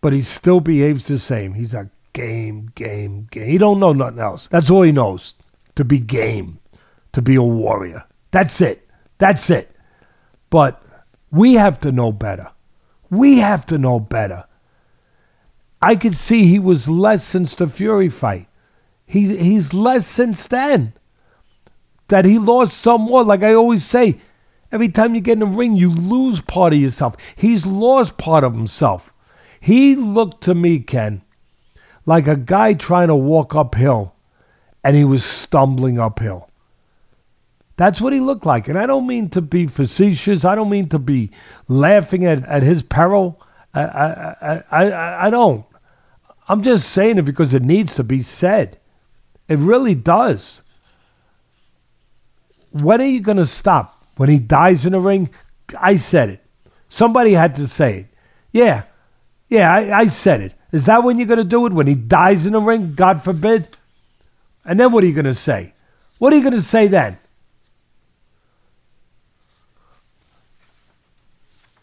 But 0.00 0.12
he 0.12 0.22
still 0.22 0.60
behaves 0.60 1.04
the 1.04 1.18
same. 1.18 1.54
He's 1.54 1.74
a 1.74 1.90
game, 2.18 2.72
game, 2.74 3.28
game. 3.30 3.48
He 3.48 3.58
don't 3.58 3.78
know 3.78 3.92
nothing 3.92 4.18
else. 4.18 4.48
That's 4.48 4.70
all 4.70 4.82
he 4.82 4.90
knows. 4.90 5.34
To 5.76 5.84
be 5.84 5.98
game, 6.00 6.58
to 7.12 7.22
be 7.22 7.36
a 7.36 7.42
warrior. 7.42 8.04
That's 8.32 8.60
it. 8.60 8.88
That's 9.18 9.48
it. 9.50 9.70
But 10.50 10.82
we 11.30 11.54
have 11.54 11.78
to 11.80 11.92
know 11.92 12.10
better. 12.10 12.50
We 13.08 13.38
have 13.38 13.64
to 13.66 13.78
know 13.78 14.00
better. 14.00 14.46
I 15.80 15.94
could 15.94 16.16
see 16.16 16.46
he 16.46 16.58
was 16.58 16.88
less 16.88 17.22
since 17.24 17.54
the 17.54 17.68
Fury 17.68 18.08
fight. 18.08 18.48
He's 19.06 19.28
he's 19.38 19.72
less 19.72 20.04
since 20.04 20.48
then. 20.48 20.94
That 22.08 22.24
he 22.24 22.38
lost 22.38 22.76
some 22.76 23.02
more. 23.02 23.22
Like 23.22 23.44
I 23.44 23.54
always 23.54 23.84
say, 23.84 24.20
every 24.72 24.88
time 24.88 25.14
you 25.14 25.20
get 25.20 25.34
in 25.34 25.38
the 25.38 25.46
ring, 25.46 25.76
you 25.76 25.88
lose 25.88 26.40
part 26.40 26.72
of 26.72 26.80
yourself. 26.80 27.14
He's 27.36 27.64
lost 27.64 28.18
part 28.18 28.42
of 28.42 28.54
himself. 28.54 29.12
He 29.60 29.94
looked 29.94 30.42
to 30.44 30.54
me, 30.54 30.80
Ken, 30.80 31.22
like 32.08 32.26
a 32.26 32.36
guy 32.36 32.72
trying 32.72 33.08
to 33.08 33.14
walk 33.14 33.54
uphill 33.54 34.14
and 34.82 34.96
he 34.96 35.04
was 35.04 35.22
stumbling 35.22 36.00
uphill. 36.00 36.48
That's 37.76 38.00
what 38.00 38.14
he 38.14 38.18
looked 38.18 38.46
like. 38.46 38.66
And 38.66 38.78
I 38.78 38.86
don't 38.86 39.06
mean 39.06 39.28
to 39.28 39.42
be 39.42 39.66
facetious. 39.66 40.42
I 40.42 40.54
don't 40.54 40.70
mean 40.70 40.88
to 40.88 40.98
be 40.98 41.30
laughing 41.68 42.24
at, 42.24 42.46
at 42.46 42.62
his 42.62 42.82
peril. 42.82 43.38
I, 43.74 43.82
I, 43.82 44.62
I, 44.70 45.26
I 45.26 45.30
don't. 45.30 45.66
I'm 46.48 46.62
just 46.62 46.88
saying 46.88 47.18
it 47.18 47.26
because 47.26 47.52
it 47.52 47.62
needs 47.62 47.94
to 47.96 48.02
be 48.02 48.22
said. 48.22 48.78
It 49.46 49.58
really 49.58 49.94
does. 49.94 50.62
When 52.70 53.02
are 53.02 53.04
you 53.04 53.20
going 53.20 53.36
to 53.36 53.44
stop? 53.44 54.02
When 54.16 54.30
he 54.30 54.38
dies 54.38 54.86
in 54.86 54.92
the 54.92 55.00
ring? 55.00 55.28
I 55.78 55.98
said 55.98 56.30
it. 56.30 56.44
Somebody 56.88 57.34
had 57.34 57.54
to 57.56 57.68
say 57.68 57.98
it. 57.98 58.06
Yeah. 58.50 58.84
Yeah, 59.50 59.70
I, 59.70 59.98
I 60.00 60.06
said 60.06 60.40
it. 60.40 60.54
Is 60.70 60.84
that 60.86 61.02
when 61.02 61.18
you're 61.18 61.26
going 61.26 61.38
to 61.38 61.44
do 61.44 61.66
it? 61.66 61.72
When 61.72 61.86
he 61.86 61.94
dies 61.94 62.44
in 62.44 62.52
the 62.52 62.60
ring? 62.60 62.94
God 62.94 63.24
forbid. 63.24 63.76
And 64.64 64.78
then 64.78 64.92
what 64.92 65.02
are 65.02 65.06
you 65.06 65.14
going 65.14 65.24
to 65.24 65.34
say? 65.34 65.72
What 66.18 66.32
are 66.32 66.36
you 66.36 66.42
going 66.42 66.54
to 66.54 66.62
say 66.62 66.86
then? 66.86 67.18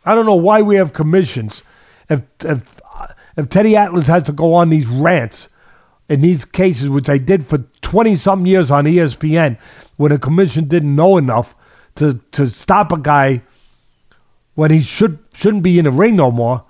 I 0.05 0.13
don't 0.13 0.27
know 0.27 0.35
why 0.35 0.61
we 0.61 0.75
have 0.75 0.93
commissions. 0.93 1.63
If, 2.09 2.21
if, 2.41 2.79
if 3.35 3.49
Teddy 3.49 3.75
Atlas 3.75 4.05
has 4.07 4.23
to 4.23 4.31
go 4.31 4.53
on 4.53 4.69
these 4.69 4.85
rants 4.85 5.47
in 6.07 6.21
these 6.21 6.45
cases, 6.45 6.89
which 6.89 7.09
I 7.09 7.17
did 7.17 7.47
for 7.47 7.59
20 7.81 8.15
something 8.15 8.45
years 8.45 8.69
on 8.69 8.85
ESPN, 8.85 9.57
when 9.97 10.11
a 10.11 10.19
commission 10.19 10.67
didn't 10.67 10.95
know 10.95 11.17
enough 11.17 11.55
to, 11.95 12.19
to 12.33 12.49
stop 12.49 12.91
a 12.91 12.97
guy 12.97 13.41
when 14.53 14.69
he 14.69 14.81
should, 14.81 15.19
shouldn't 15.33 15.63
be 15.63 15.79
in 15.79 15.85
the 15.85 15.91
ring 15.91 16.15
no 16.15 16.31
more, 16.31 16.63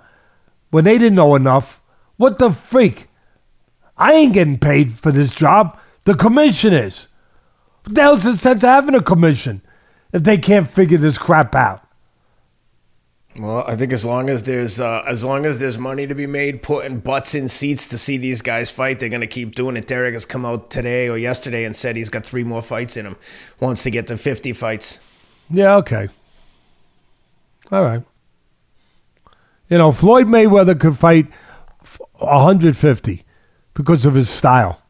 when 0.70 0.84
they 0.84 0.96
didn't 0.96 1.16
know 1.16 1.34
enough, 1.34 1.80
what 2.16 2.38
the 2.38 2.50
freak? 2.50 3.08
I 3.96 4.12
ain't 4.12 4.34
getting 4.34 4.58
paid 4.58 4.98
for 4.98 5.10
this 5.10 5.32
job. 5.32 5.78
The 6.04 6.14
commission 6.14 6.72
is. 6.72 7.06
What 7.84 7.94
the 7.94 8.00
hell's 8.02 8.22
the 8.24 8.36
sense 8.36 8.62
of 8.62 8.68
having 8.68 8.94
a 8.94 9.02
commission 9.02 9.62
if 10.12 10.22
they 10.22 10.38
can't 10.38 10.68
figure 10.70 10.98
this 10.98 11.18
crap 11.18 11.54
out? 11.54 11.82
Well, 13.38 13.64
I 13.66 13.76
think 13.76 13.92
as 13.92 14.04
long 14.04 14.30
as 14.30 14.44
there's 14.44 14.80
uh, 14.80 15.02
as 15.06 15.22
long 15.22 15.44
as 15.44 15.58
there's 15.58 15.76
money 15.76 16.06
to 16.06 16.14
be 16.14 16.26
made, 16.26 16.62
putting 16.62 17.00
butts 17.00 17.34
in 17.34 17.50
seats 17.50 17.86
to 17.88 17.98
see 17.98 18.16
these 18.16 18.40
guys 18.40 18.70
fight, 18.70 18.98
they're 18.98 19.10
gonna 19.10 19.26
keep 19.26 19.54
doing 19.54 19.76
it. 19.76 19.86
Derek 19.86 20.14
has 20.14 20.24
come 20.24 20.46
out 20.46 20.70
today 20.70 21.08
or 21.08 21.18
yesterday 21.18 21.64
and 21.64 21.76
said 21.76 21.96
he's 21.96 22.08
got 22.08 22.24
three 22.24 22.44
more 22.44 22.62
fights 22.62 22.96
in 22.96 23.04
him. 23.04 23.16
Wants 23.60 23.82
to 23.82 23.90
get 23.90 24.06
to 24.06 24.16
fifty 24.16 24.54
fights. 24.54 25.00
Yeah. 25.50 25.76
Okay. 25.76 26.08
All 27.70 27.82
right. 27.82 28.02
You 29.68 29.78
know, 29.78 29.92
Floyd 29.92 30.26
Mayweather 30.26 30.78
could 30.78 30.98
fight 30.98 31.26
150 32.18 33.24
because 33.74 34.06
of 34.06 34.14
his 34.14 34.28
style. 34.28 34.82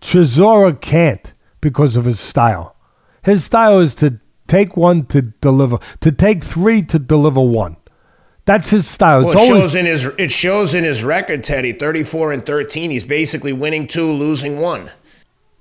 Chisora 0.00 0.80
can't 0.80 1.32
because 1.60 1.96
of 1.96 2.04
his 2.04 2.20
style. 2.20 2.76
His 3.22 3.44
style 3.44 3.80
is 3.80 3.94
to 3.96 4.20
take 4.46 4.76
one 4.76 5.06
to 5.06 5.22
deliver, 5.22 5.78
to 6.00 6.12
take 6.12 6.44
three 6.44 6.82
to 6.82 6.98
deliver 6.98 7.40
one. 7.40 7.76
That's 8.44 8.68
his 8.68 8.86
style. 8.86 9.24
Well, 9.24 9.32
it 9.32 9.46
shows 9.46 9.74
in 9.74 9.86
his 9.86 10.04
it 10.18 10.30
shows 10.30 10.74
in 10.74 10.84
his 10.84 11.02
record, 11.02 11.42
Teddy. 11.42 11.72
Thirty 11.72 12.02
four 12.02 12.30
and 12.30 12.44
thirteen. 12.44 12.90
He's 12.90 13.04
basically 13.04 13.54
winning 13.54 13.86
two, 13.86 14.12
losing 14.12 14.60
one. 14.60 14.90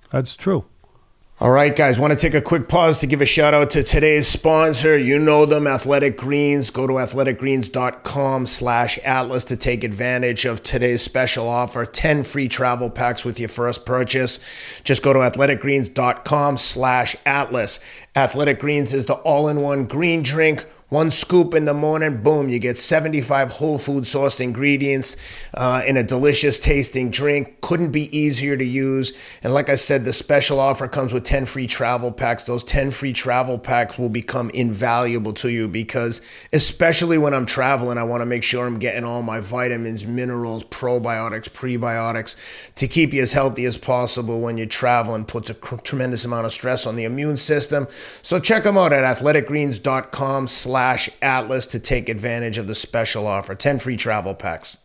That's 0.10 0.36
true. 0.36 0.66
All 1.44 1.52
right, 1.52 1.76
guys, 1.76 2.00
want 2.00 2.14
to 2.14 2.18
take 2.18 2.36
a 2.36 2.42
quick 2.42 2.70
pause 2.70 3.00
to 3.00 3.06
give 3.06 3.20
a 3.20 3.26
shout 3.26 3.54
out 3.54 3.72
to 3.72 3.84
today's 3.84 4.30
sponsor. 4.30 4.98
You 4.98 5.20
know 5.20 5.46
them, 5.46 5.68
Athletic 5.68 6.16
Greens. 6.16 6.70
Go 6.70 6.88
to 6.88 6.94
athleticgreens.com 6.94 8.46
slash 8.46 8.98
atlas 9.04 9.44
to 9.44 9.58
take 9.58 9.84
advantage 9.84 10.46
of 10.46 10.64
today's 10.64 11.02
special 11.02 11.50
offer. 11.50 11.86
10 11.86 12.24
free 12.24 12.48
travel 12.48 12.90
packs 12.90 13.26
with 13.26 13.42
your 13.42 13.50
first 13.50 13.86
purchase. 13.86 14.40
Just 14.86 15.04
go 15.04 15.12
to 15.12 15.20
athleticgreens.com 15.20 16.56
slash 16.56 17.18
atlas. 17.26 17.82
Athletic 18.16 18.60
Greens 18.62 18.94
is 18.94 19.04
the 19.04 19.16
all-in-one 19.16 19.84
green 19.84 20.24
drink 20.24 20.66
one 20.94 21.10
scoop 21.10 21.56
in 21.56 21.66
the 21.66 21.74
morning, 21.74 22.22
boom, 22.22 22.50
you 22.50 22.60
get 22.60 22.78
75 22.78 23.50
whole 23.50 23.80
food 23.80 24.04
sourced 24.04 24.40
ingredients 24.40 25.18
uh, 25.56 25.82
in 25.88 25.98
a 25.98 26.04
delicious 26.04 26.60
tasting 26.60 27.10
drink. 27.10 27.62
Couldn't 27.62 27.90
be 27.90 28.16
easier 28.16 28.56
to 28.56 28.64
use. 28.64 29.12
And 29.42 29.56
like 29.56 29.70
I 29.70 29.76
said, 29.76 30.06
the 30.06 30.14
special 30.14 30.60
offer 30.60 30.88
comes 30.88 31.12
with 31.12 31.24
10 31.24 31.48
free 31.48 31.66
travel 31.66 32.12
packs. 32.12 32.44
Those 32.44 32.64
10 32.64 32.92
free 32.92 33.12
travel 33.12 33.58
packs 33.58 33.98
will 33.98 34.08
become 34.08 34.52
invaluable 34.52 35.34
to 35.34 35.50
you 35.50 35.68
because, 35.68 36.22
especially 36.54 37.18
when 37.18 37.34
I'm 37.34 37.48
traveling, 37.48 37.98
I 37.98 38.04
want 38.04 38.22
to 38.22 38.28
make 38.28 38.44
sure 38.44 38.68
I'm 38.68 38.78
getting 38.78 39.04
all 39.04 39.24
my 39.24 39.40
vitamins, 39.40 40.06
minerals, 40.06 40.64
probiotics, 40.64 41.50
prebiotics 41.50 42.36
to 42.76 42.88
keep 42.88 43.14
you 43.14 43.24
as 43.24 43.34
healthy 43.34 43.66
as 43.66 43.78
possible 43.78 44.42
when 44.42 44.60
you're 44.60 44.68
traveling. 44.68 45.26
Puts 45.26 45.50
a 45.50 45.56
tremendous 45.56 46.24
amount 46.24 46.46
of 46.46 46.52
stress 46.52 46.86
on 46.86 46.96
the 46.96 47.06
immune 47.06 47.38
system. 47.38 47.88
So 48.22 48.40
check 48.40 48.64
them 48.64 48.78
out 48.78 48.94
at 48.94 49.04
athleticgreens.com 49.18 50.46
slash 50.46 50.83
slash 50.84 51.10
Atlas 51.22 51.66
to 51.66 51.80
take 51.80 52.10
advantage 52.10 52.58
of 52.58 52.68
the 52.68 52.76
special 52.76 53.26
offer 53.26 53.56
10 53.56 53.80
free 53.80 53.96
travel 53.96 54.34
packs. 54.34 54.80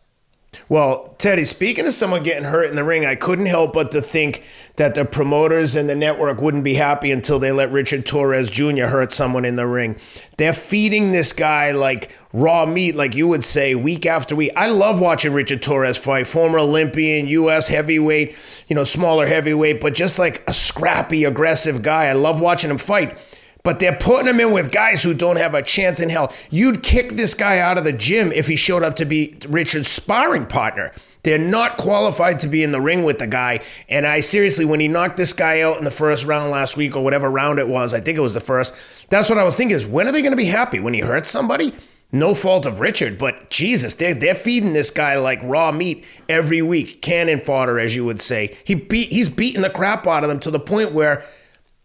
Well, 0.69 1.13
Teddy, 1.17 1.43
speaking 1.43 1.85
of 1.85 1.91
someone 1.91 2.23
getting 2.23 2.45
hurt 2.45 2.69
in 2.69 2.77
the 2.77 2.85
ring, 2.85 3.05
I 3.05 3.15
couldn't 3.15 3.47
help 3.47 3.73
but 3.73 3.91
to 3.91 4.01
think 4.01 4.43
that 4.77 4.95
the 4.95 5.03
promoters 5.03 5.75
and 5.75 5.89
the 5.89 5.95
network 5.95 6.41
wouldn't 6.41 6.63
be 6.63 6.75
happy 6.75 7.11
until 7.11 7.37
they 7.37 7.51
let 7.51 7.71
Richard 7.71 8.05
Torrez 8.05 8.49
Jr. 8.49 8.85
hurt 8.85 9.11
someone 9.11 9.43
in 9.43 9.57
the 9.57 9.67
ring. 9.67 9.97
They're 10.37 10.53
feeding 10.53 11.11
this 11.11 11.33
guy 11.33 11.71
like 11.71 12.15
raw 12.31 12.65
meat, 12.65 12.95
like 12.95 13.13
you 13.13 13.27
would 13.27 13.43
say, 13.43 13.75
week 13.75 14.05
after 14.05 14.37
week. 14.37 14.53
I 14.55 14.69
love 14.69 15.01
watching 15.01 15.33
Richard 15.33 15.61
Torrez 15.61 15.99
fight, 15.99 16.27
former 16.27 16.59
Olympian, 16.59 17.27
U.S. 17.27 17.67
heavyweight, 17.67 18.37
you 18.69 18.75
know, 18.75 18.85
smaller 18.85 19.27
heavyweight, 19.27 19.81
but 19.81 19.93
just 19.93 20.17
like 20.17 20.43
a 20.47 20.53
scrappy, 20.53 21.25
aggressive 21.25 21.81
guy. 21.81 22.05
I 22.05 22.13
love 22.13 22.39
watching 22.39 22.71
him 22.71 22.77
fight 22.77 23.17
but 23.63 23.79
they're 23.79 23.95
putting 23.95 24.27
him 24.27 24.39
in 24.39 24.51
with 24.51 24.71
guys 24.71 25.03
who 25.03 25.13
don't 25.13 25.37
have 25.37 25.53
a 25.53 25.61
chance 25.61 25.99
in 25.99 26.09
hell. 26.09 26.33
You'd 26.49 26.83
kick 26.83 27.11
this 27.11 27.33
guy 27.33 27.59
out 27.59 27.77
of 27.77 27.83
the 27.83 27.93
gym 27.93 28.31
if 28.31 28.47
he 28.47 28.55
showed 28.55 28.83
up 28.83 28.95
to 28.97 29.05
be 29.05 29.37
Richard's 29.47 29.89
sparring 29.89 30.45
partner. 30.45 30.91
They're 31.23 31.37
not 31.37 31.77
qualified 31.77 32.39
to 32.41 32.47
be 32.47 32.63
in 32.63 32.71
the 32.71 32.79
ring 32.79 33.03
with 33.03 33.19
the 33.19 33.27
guy. 33.27 33.59
And 33.89 34.07
I 34.07 34.21
seriously, 34.21 34.63
when 34.63 34.79
he 34.79 34.87
knocked 34.87 35.17
this 35.17 35.33
guy 35.33 35.61
out 35.61 35.77
in 35.77 35.83
the 35.83 35.91
first 35.91 36.25
round 36.25 36.49
last 36.49 36.77
week 36.77 36.95
or 36.95 37.03
whatever 37.03 37.29
round 37.29 37.59
it 37.59 37.67
was, 37.67 37.93
I 37.93 37.99
think 37.99 38.17
it 38.17 38.21
was 38.21 38.33
the 38.33 38.39
first, 38.39 38.73
that's 39.09 39.29
what 39.29 39.37
I 39.37 39.43
was 39.43 39.55
thinking 39.55 39.75
is 39.75 39.85
when 39.85 40.07
are 40.07 40.11
they 40.11 40.21
going 40.21 40.31
to 40.31 40.37
be 40.37 40.45
happy? 40.45 40.79
When 40.79 40.93
he 40.93 41.01
hurts 41.01 41.29
somebody? 41.29 41.73
No 42.11 42.33
fault 42.33 42.65
of 42.65 42.79
Richard, 42.79 43.19
but 43.19 43.51
Jesus, 43.51 43.93
they're, 43.93 44.15
they're 44.15 44.33
feeding 44.33 44.73
this 44.73 44.89
guy 44.89 45.17
like 45.17 45.39
raw 45.43 45.71
meat 45.71 46.05
every 46.27 46.59
week, 46.61 47.03
cannon 47.03 47.39
fodder, 47.39 47.79
as 47.79 47.95
you 47.95 48.03
would 48.03 48.19
say. 48.19 48.57
He 48.63 48.73
beat, 48.73 49.11
he's 49.11 49.29
beating 49.29 49.61
the 49.61 49.69
crap 49.69 50.07
out 50.07 50.23
of 50.23 50.29
them 50.29 50.39
to 50.39 50.49
the 50.49 50.59
point 50.59 50.91
where 50.91 51.23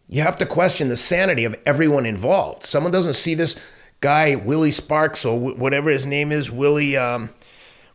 you 0.08 0.22
have 0.22 0.36
to 0.36 0.46
question 0.46 0.88
the 0.88 0.96
sanity 0.96 1.44
of 1.44 1.56
everyone 1.64 2.06
involved. 2.06 2.64
Someone 2.64 2.92
doesn't 2.92 3.14
see 3.14 3.34
this 3.34 3.56
guy 4.00 4.34
Willie 4.34 4.70
Sparks 4.70 5.24
or 5.24 5.38
wh- 5.38 5.58
whatever 5.58 5.90
his 5.90 6.06
name 6.06 6.30
is, 6.30 6.50
Willie 6.50 6.96
um, 6.96 7.30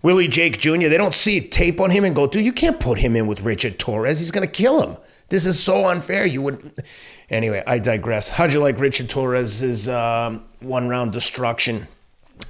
Willie 0.01 0.28
Jake 0.28 0.57
Jr. 0.57 0.88
They 0.88 0.97
don't 0.97 1.14
see 1.14 1.41
tape 1.41 1.80
on 1.80 1.91
him 1.91 2.03
and 2.03 2.16
go, 2.16 2.26
dude, 2.28 2.45
you 2.45 2.53
can't 2.53 2.80
put 2.80 2.99
him 2.99 3.16
in 3.16 3.28
with 3.28 3.41
Richard 3.41 3.78
Torrez. 3.80 4.20
He's 4.20 4.32
gonna 4.32 4.47
kill 4.47 4.82
him. 4.82 4.97
This 5.30 5.45
is 5.45 5.62
so 5.62 5.86
unfair. 5.86 6.26
You 6.26 6.41
would. 6.41 6.84
Anyway, 7.30 7.62
I 7.68 7.78
digress. 7.78 8.30
How'd 8.30 8.53
you 8.53 8.60
like 8.60 8.80
Richard 8.80 9.07
Torrez's 9.10 9.88
um, 9.88 10.43
one 10.62 10.89
round 10.89 11.12
destruction 11.12 11.88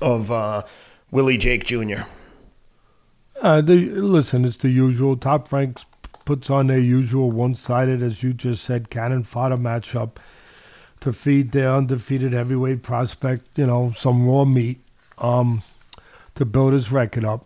of 0.01 0.31
uh, 0.31 0.63
Willie 1.11 1.37
Jake 1.37 1.65
Jr.? 1.65 2.03
Uh, 3.41 3.59
listen, 3.59 4.45
it's 4.45 4.57
the 4.57 4.69
usual. 4.69 5.17
Top 5.17 5.51
ranks 5.51 5.85
puts 6.25 6.49
on 6.49 6.67
their 6.67 6.79
usual 6.79 7.31
one-sided, 7.31 8.03
as 8.03 8.23
you 8.23 8.33
just 8.33 8.63
said, 8.63 8.89
cannon 8.89 9.23
fodder 9.23 9.57
matchup 9.57 10.11
to 10.99 11.13
feed 11.13 11.51
their 11.51 11.71
undefeated 11.71 12.33
heavyweight 12.33 12.83
prospect. 12.83 13.57
You 13.57 13.67
know, 13.67 13.93
some 13.95 14.27
raw 14.27 14.45
meat 14.45 14.81
um, 15.17 15.63
to 16.35 16.45
build 16.45 16.73
his 16.73 16.91
record 16.91 17.25
up. 17.25 17.45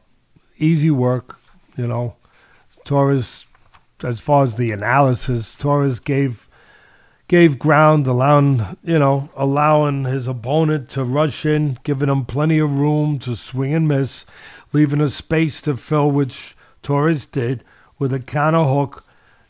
Easy 0.58 0.92
work, 0.92 1.40
you 1.76 1.88
know. 1.88 2.16
Torrez, 2.86 3.46
as 4.04 4.20
far 4.20 4.44
as 4.44 4.56
the 4.56 4.72
analysis, 4.72 5.56
Torrez 5.56 6.04
gave 6.04 6.48
gave 7.28 7.58
ground, 7.58 8.06
allowing 8.06 8.78
you 8.84 9.00
know 9.00 9.30
allowing 9.36 10.04
his 10.06 10.28
opponent 10.28 10.90
to 10.90 11.04
rush 11.04 11.46
in, 11.46 11.78
giving 11.84 12.10
him 12.10 12.26
plenty 12.26 12.60
of 12.60 12.78
room 12.78 13.20
to 13.20 13.36
swing 13.36 13.74
and 13.74 13.88
miss, 13.88 14.26
leaving 14.74 15.02
a 15.02 15.10
space 15.10 15.62
to 15.62 15.78
fill, 15.78 16.12
which 16.12 16.56
Torrez 16.84 17.30
did 17.30 17.64
with 18.04 18.12
a 18.12 18.20
counter 18.20 18.66
hook, 18.66 19.06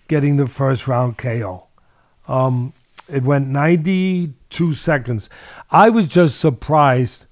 getting 0.08 0.38
the 0.38 0.46
first 0.46 0.88
round 0.88 1.18
KO. 1.18 1.66
Um, 2.28 2.72
it 3.12 3.24
went 3.24 3.48
92 3.48 4.74
seconds. 4.76 5.28
I 5.72 5.90
was 5.90 6.06
just 6.06 6.40
surprised 6.40 7.26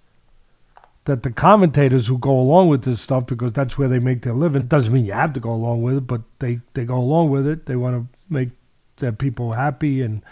that 1.05 1.21
the 1.21 1.31
commentators 1.31 2.07
who 2.07 2.17
go 2.17 2.31
along 2.31 2.69
with 2.69 2.85
this 2.85 3.01
stuff, 3.01 3.27
because 3.27 3.53
that's 3.53 3.77
where 3.77 3.87
they 3.87 3.99
make 3.99 4.23
their 4.23 4.33
living, 4.33 4.63
doesn't 4.63 4.91
mean 4.91 5.05
you 5.05 5.13
have 5.13 5.33
to 5.33 5.39
go 5.39 5.51
along 5.51 5.83
with 5.83 5.97
it, 5.97 6.07
but 6.07 6.21
they, 6.39 6.61
they 6.73 6.85
go 6.85 6.97
along 6.97 7.29
with 7.29 7.45
it. 7.45 7.67
They 7.67 7.75
want 7.75 7.95
to 7.97 8.17
make 8.33 8.49
their 8.97 9.11
people 9.11 9.51
happy 9.51 10.01
and 10.01 10.23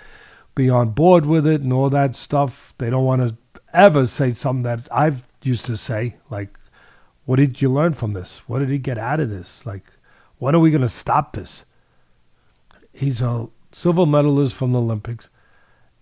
be 0.55 0.71
on 0.71 0.89
board 0.89 1.27
with 1.27 1.45
it 1.45 1.61
and 1.61 1.71
all 1.71 1.91
that 1.91 2.15
stuff. 2.15 2.73
They 2.79 2.89
don't 2.89 3.05
want 3.05 3.21
to 3.21 3.37
ever 3.75 4.07
say 4.07 4.33
something 4.33 4.63
that 4.63 4.87
I've 4.91 5.27
used 5.43 5.65
to 5.65 5.77
say, 5.77 6.15
like, 6.31 6.57
what 7.25 7.35
did 7.35 7.61
you 7.61 7.71
learn 7.71 7.93
from 7.93 8.13
this? 8.13 8.41
What 8.47 8.57
did 8.57 8.69
he 8.69 8.79
get 8.79 8.97
out 8.97 9.19
of 9.19 9.29
this? 9.29 9.63
Like, 9.67 9.83
when 10.39 10.55
are 10.55 10.59
we 10.59 10.71
going 10.71 10.81
to 10.81 10.89
stop 10.89 11.33
this? 11.33 11.63
He's 12.91 13.21
a 13.21 13.47
silver 13.71 14.05
medalist 14.05 14.55
from 14.55 14.71
the 14.71 14.79
Olympics. 14.79 15.29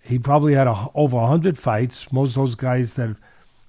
He 0.02 0.18
probably 0.18 0.54
had 0.54 0.68
a, 0.68 0.88
over 0.96 1.18
100 1.18 1.58
fights. 1.58 2.12
Most 2.12 2.30
of 2.30 2.36
those 2.36 2.56
guys 2.56 2.94
that 2.94 3.18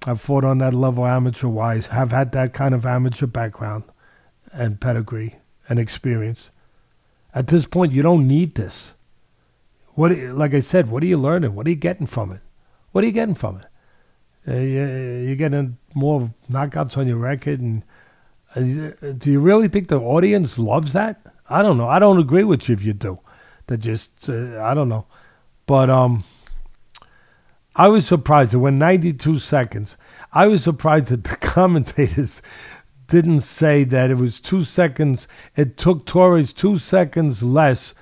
have 0.06 0.20
fought 0.20 0.44
on 0.44 0.58
that 0.58 0.74
level 0.74 1.04
amateur 1.04 1.48
wise 1.48 1.86
have 1.86 2.12
had 2.12 2.32
that 2.32 2.54
kind 2.54 2.74
of 2.74 2.86
amateur 2.86 3.26
background 3.26 3.84
and 4.52 4.80
pedigree 4.80 5.36
and 5.68 5.78
experience. 5.78 6.50
At 7.34 7.48
this 7.48 7.66
point, 7.66 7.92
you 7.92 8.02
don't 8.02 8.28
need 8.28 8.54
this. 8.54 8.92
What, 9.94 10.16
like 10.16 10.54
I 10.54 10.60
said, 10.60 10.90
what 10.90 11.02
are 11.02 11.06
you 11.06 11.16
learning? 11.16 11.54
What 11.54 11.66
are 11.66 11.70
you 11.70 11.76
getting 11.76 12.06
from 12.06 12.30
it? 12.30 12.40
What 12.92 13.02
are 13.02 13.06
you 13.06 13.12
getting 13.12 13.34
from 13.34 13.60
it? 13.60 13.66
Uh, 14.46 14.60
you're 14.60 15.36
getting 15.36 15.76
more 15.92 16.32
knockouts 16.50 16.96
on 16.96 17.06
your 17.06 17.16
record, 17.16 17.60
and 17.60 17.82
do 18.54 19.30
you 19.30 19.40
really 19.40 19.68
think 19.68 19.88
the 19.88 20.00
audience 20.00 20.58
loves 20.58 20.92
that? 20.92 21.20
I 21.48 21.62
don't 21.62 21.78
know. 21.78 21.88
I 21.88 21.98
don't 21.98 22.18
agree 22.18 22.44
with 22.44 22.68
you 22.68 22.74
if 22.74 22.82
you 22.82 22.92
do. 22.92 23.20
That 23.66 23.78
just 23.78 24.28
uh, 24.28 24.60
I 24.62 24.74
don't 24.74 24.88
know, 24.88 25.06
but 25.66 25.90
um, 25.90 26.24
I 27.76 27.88
was 27.88 28.06
surprised 28.06 28.52
that 28.52 28.58
when 28.58 28.78
92 28.78 29.38
seconds. 29.38 29.96
I 30.32 30.46
was 30.46 30.62
surprised 30.62 31.06
that 31.06 31.24
the 31.24 31.36
commentators 31.40 32.42
didn't 33.06 33.40
say 33.40 33.84
that 33.84 34.10
it 34.10 34.16
was 34.16 34.40
two 34.40 34.64
seconds. 34.64 35.26
It 35.56 35.76
took 35.76 36.06
Torrez 36.06 36.54
two 36.54 36.78
seconds 36.78 37.42
less 37.42 37.94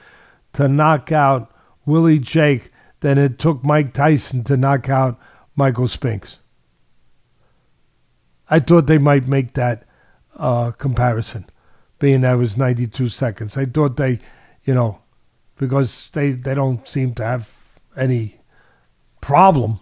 to 0.53 0.69
knock 0.69 1.13
out 1.13 1.51
Willie 1.85 2.19
Jake 2.19 2.71
than 3.01 3.19
it 3.19 3.39
took 3.39 3.63
Mike 3.63 3.93
Tyson 3.93 4.43
to 4.45 4.57
knock 4.57 4.89
out 4.89 5.19
Michael 5.55 5.89
Spinks. 5.89 6.39
I 8.49 8.59
thought 8.61 8.87
they 8.87 8.99
might 8.99 9.29
make 9.29 9.55
that 9.55 9.86
uh, 10.37 10.71
comparison, 10.73 11.47
being 11.99 12.23
that 12.23 12.35
was 12.35 12.57
92 12.57 13.09
seconds. 13.09 13.57
I 13.57 13.65
thought 13.65 13.97
they, 13.97 14.21
you 14.65 14.75
know, 14.75 15.01
because 15.57 16.11
they, 16.13 16.33
they 16.33 16.55
don't 16.55 16.87
seem 16.87 17.15
to 17.15 17.25
have 17.25 17.51
any 17.97 18.41
problem 19.21 19.81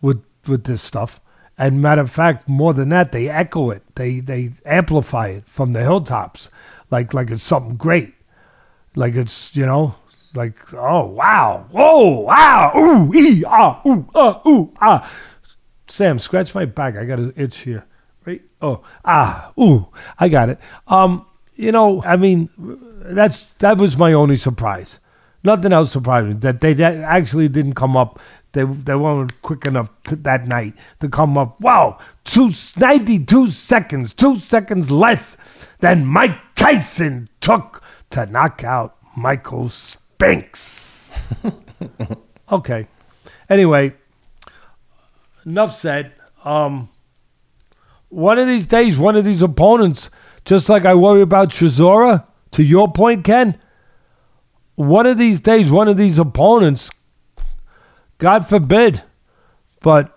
with 0.00 0.22
with 0.46 0.64
this 0.64 0.82
stuff. 0.82 1.20
And 1.56 1.80
matter 1.80 2.02
of 2.02 2.10
fact, 2.10 2.48
more 2.48 2.74
than 2.74 2.88
that, 2.88 3.12
they 3.12 3.28
echo 3.28 3.70
it. 3.70 3.82
They 3.94 4.20
they 4.20 4.50
amplify 4.64 5.28
it 5.28 5.44
from 5.46 5.72
the 5.72 5.82
hilltops, 5.82 6.48
like 6.90 7.14
like 7.14 7.30
it's 7.30 7.42
something 7.42 7.76
great, 7.76 8.14
like 8.96 9.14
it's 9.14 9.54
you 9.54 9.66
know 9.66 9.96
like 10.34 10.74
oh 10.74 11.06
wow 11.06 11.64
whoa 11.70 12.20
wow 12.20 12.72
ooh 12.76 13.14
ee 13.14 13.44
ah 13.46 13.80
ooh 13.86 14.08
ah 14.14 14.42
ooh 14.46 14.72
ah. 14.80 15.10
Sam, 15.86 16.18
scratch 16.18 16.54
my 16.54 16.64
back. 16.64 16.96
I 16.96 17.04
got 17.04 17.18
an 17.18 17.32
itch 17.36 17.58
here. 17.58 17.84
Right? 18.24 18.42
Oh 18.60 18.82
ah 19.04 19.52
ooh, 19.58 19.88
I 20.18 20.28
got 20.28 20.48
it. 20.48 20.58
Um, 20.86 21.26
you 21.56 21.72
know, 21.72 22.02
I 22.02 22.16
mean, 22.16 22.48
that's 22.58 23.46
that 23.58 23.78
was 23.78 23.96
my 23.96 24.12
only 24.12 24.36
surprise. 24.36 24.98
Nothing 25.42 25.72
else 25.72 25.92
surprised 25.92 26.26
me 26.26 26.32
that 26.34 26.60
they 26.60 26.72
that 26.74 26.96
actually 26.96 27.48
didn't 27.48 27.74
come 27.74 27.96
up. 27.96 28.18
They 28.52 28.64
they 28.64 28.94
weren't 28.94 29.40
quick 29.42 29.66
enough 29.66 29.90
to, 30.04 30.16
that 30.16 30.46
night 30.46 30.74
to 31.00 31.08
come 31.08 31.36
up. 31.36 31.60
Wow, 31.60 31.98
two, 32.24 32.52
92 32.76 33.50
seconds, 33.50 34.14
two 34.14 34.40
seconds 34.40 34.90
less 34.90 35.36
than 35.80 36.06
Mike 36.06 36.38
Tyson 36.54 37.28
took 37.40 37.82
to 38.10 38.26
knock 38.26 38.64
out 38.64 38.96
Michael 39.16 39.68
Spinks. 39.68 41.12
okay. 42.52 42.88
Anyway, 43.48 43.94
enough 45.44 45.76
said. 45.76 46.12
Um, 46.44 46.88
one 48.14 48.38
of 48.38 48.46
these 48.46 48.66
days, 48.66 48.96
one 48.96 49.16
of 49.16 49.24
these 49.24 49.42
opponents, 49.42 50.08
just 50.44 50.68
like 50.68 50.84
I 50.84 50.94
worry 50.94 51.20
about 51.20 51.48
Chisora, 51.48 52.24
to 52.52 52.62
your 52.62 52.92
point, 52.92 53.24
Ken, 53.24 53.58
one 54.76 55.06
of 55.06 55.18
these 55.18 55.40
days, 55.40 55.70
one 55.70 55.88
of 55.88 55.96
these 55.96 56.18
opponents, 56.18 56.90
God 58.18 58.48
forbid, 58.48 59.02
but 59.82 60.16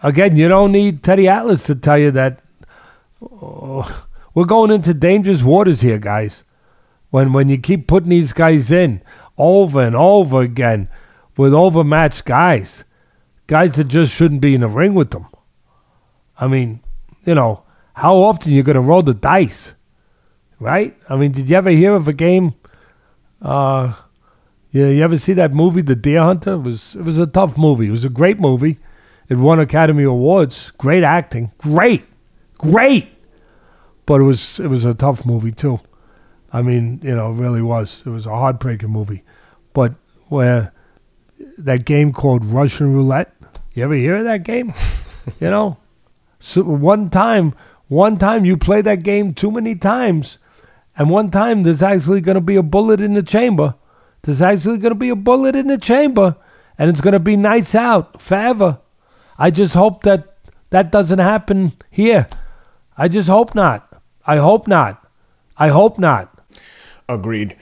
again, 0.00 0.36
you 0.36 0.48
don't 0.48 0.70
need 0.70 1.02
Teddy 1.02 1.26
Atlas 1.26 1.64
to 1.64 1.74
tell 1.74 1.98
you 1.98 2.12
that 2.12 2.40
oh, 3.20 4.06
we're 4.32 4.44
going 4.44 4.70
into 4.70 4.94
dangerous 4.94 5.42
waters 5.42 5.80
here, 5.80 5.98
guys. 5.98 6.44
When 7.10 7.32
when 7.32 7.48
you 7.48 7.58
keep 7.58 7.88
putting 7.88 8.10
these 8.10 8.32
guys 8.32 8.70
in 8.70 9.02
over 9.36 9.80
and 9.80 9.96
over 9.96 10.40
again 10.42 10.88
with 11.36 11.52
overmatched 11.52 12.24
guys, 12.24 12.84
guys 13.46 13.72
that 13.72 13.84
just 13.84 14.12
shouldn't 14.12 14.40
be 14.40 14.54
in 14.54 14.60
the 14.60 14.68
ring 14.68 14.94
with 14.94 15.10
them. 15.10 15.26
I 16.38 16.46
mean, 16.46 16.80
you 17.24 17.34
know, 17.34 17.62
how 17.94 18.16
often 18.16 18.52
you're 18.52 18.64
going 18.64 18.74
to 18.74 18.80
roll 18.80 19.02
the 19.02 19.14
dice, 19.14 19.72
right? 20.60 20.96
I 21.08 21.16
mean, 21.16 21.32
did 21.32 21.48
you 21.48 21.56
ever 21.56 21.70
hear 21.70 21.94
of 21.94 22.08
a 22.08 22.12
game? 22.12 22.54
Uh, 23.40 23.94
yeah, 24.70 24.88
you 24.88 25.02
ever 25.02 25.18
see 25.18 25.32
that 25.34 25.54
movie, 25.54 25.80
The 25.82 25.96
Deer 25.96 26.20
Hunter? 26.20 26.54
It 26.54 26.62
was 26.62 26.94
it 26.94 27.02
was 27.02 27.18
a 27.18 27.26
tough 27.26 27.56
movie. 27.56 27.86
It 27.88 27.92
was 27.92 28.04
a 28.04 28.10
great 28.10 28.38
movie. 28.38 28.78
It 29.28 29.36
won 29.36 29.58
Academy 29.58 30.04
Awards. 30.04 30.72
Great 30.78 31.02
acting. 31.02 31.52
Great, 31.58 32.04
great. 32.58 33.08
But 34.04 34.20
it 34.20 34.24
was 34.24 34.60
it 34.60 34.68
was 34.68 34.84
a 34.84 34.94
tough 34.94 35.24
movie 35.24 35.52
too. 35.52 35.80
I 36.52 36.62
mean, 36.62 37.00
you 37.02 37.14
know, 37.14 37.32
it 37.32 37.36
really 37.36 37.62
was. 37.62 38.02
It 38.04 38.10
was 38.10 38.26
a 38.26 38.30
heartbreaking 38.30 38.90
movie. 38.90 39.22
But 39.72 39.94
where 40.28 40.72
that 41.58 41.84
game 41.84 42.12
called 42.12 42.44
Russian 42.44 42.92
Roulette. 42.92 43.34
You 43.76 43.84
ever 43.84 43.94
hear 43.94 44.16
of 44.16 44.24
that 44.24 44.42
game? 44.42 44.72
you 45.40 45.50
know, 45.50 45.76
so 46.40 46.62
one 46.62 47.10
time, 47.10 47.54
one 47.88 48.16
time 48.16 48.46
you 48.46 48.56
play 48.56 48.80
that 48.80 49.02
game 49.02 49.34
too 49.34 49.50
many 49.50 49.74
times, 49.74 50.38
and 50.96 51.10
one 51.10 51.30
time 51.30 51.62
there's 51.62 51.82
actually 51.82 52.22
going 52.22 52.36
to 52.36 52.40
be 52.40 52.56
a 52.56 52.62
bullet 52.62 53.02
in 53.02 53.12
the 53.12 53.22
chamber. 53.22 53.74
There's 54.22 54.40
actually 54.40 54.78
going 54.78 54.92
to 54.92 54.98
be 54.98 55.10
a 55.10 55.14
bullet 55.14 55.54
in 55.54 55.66
the 55.66 55.76
chamber, 55.76 56.36
and 56.78 56.88
it's 56.88 57.02
going 57.02 57.12
to 57.12 57.18
be 57.20 57.36
nights 57.36 57.74
out 57.74 58.22
forever. 58.22 58.78
I 59.36 59.50
just 59.50 59.74
hope 59.74 60.04
that 60.04 60.38
that 60.70 60.90
doesn't 60.90 61.18
happen 61.18 61.74
here. 61.90 62.28
I 62.96 63.08
just 63.08 63.28
hope 63.28 63.54
not. 63.54 64.00
I 64.26 64.38
hope 64.38 64.66
not. 64.66 65.06
I 65.58 65.68
hope 65.68 65.98
not. 65.98 66.34
Agreed. 67.10 67.58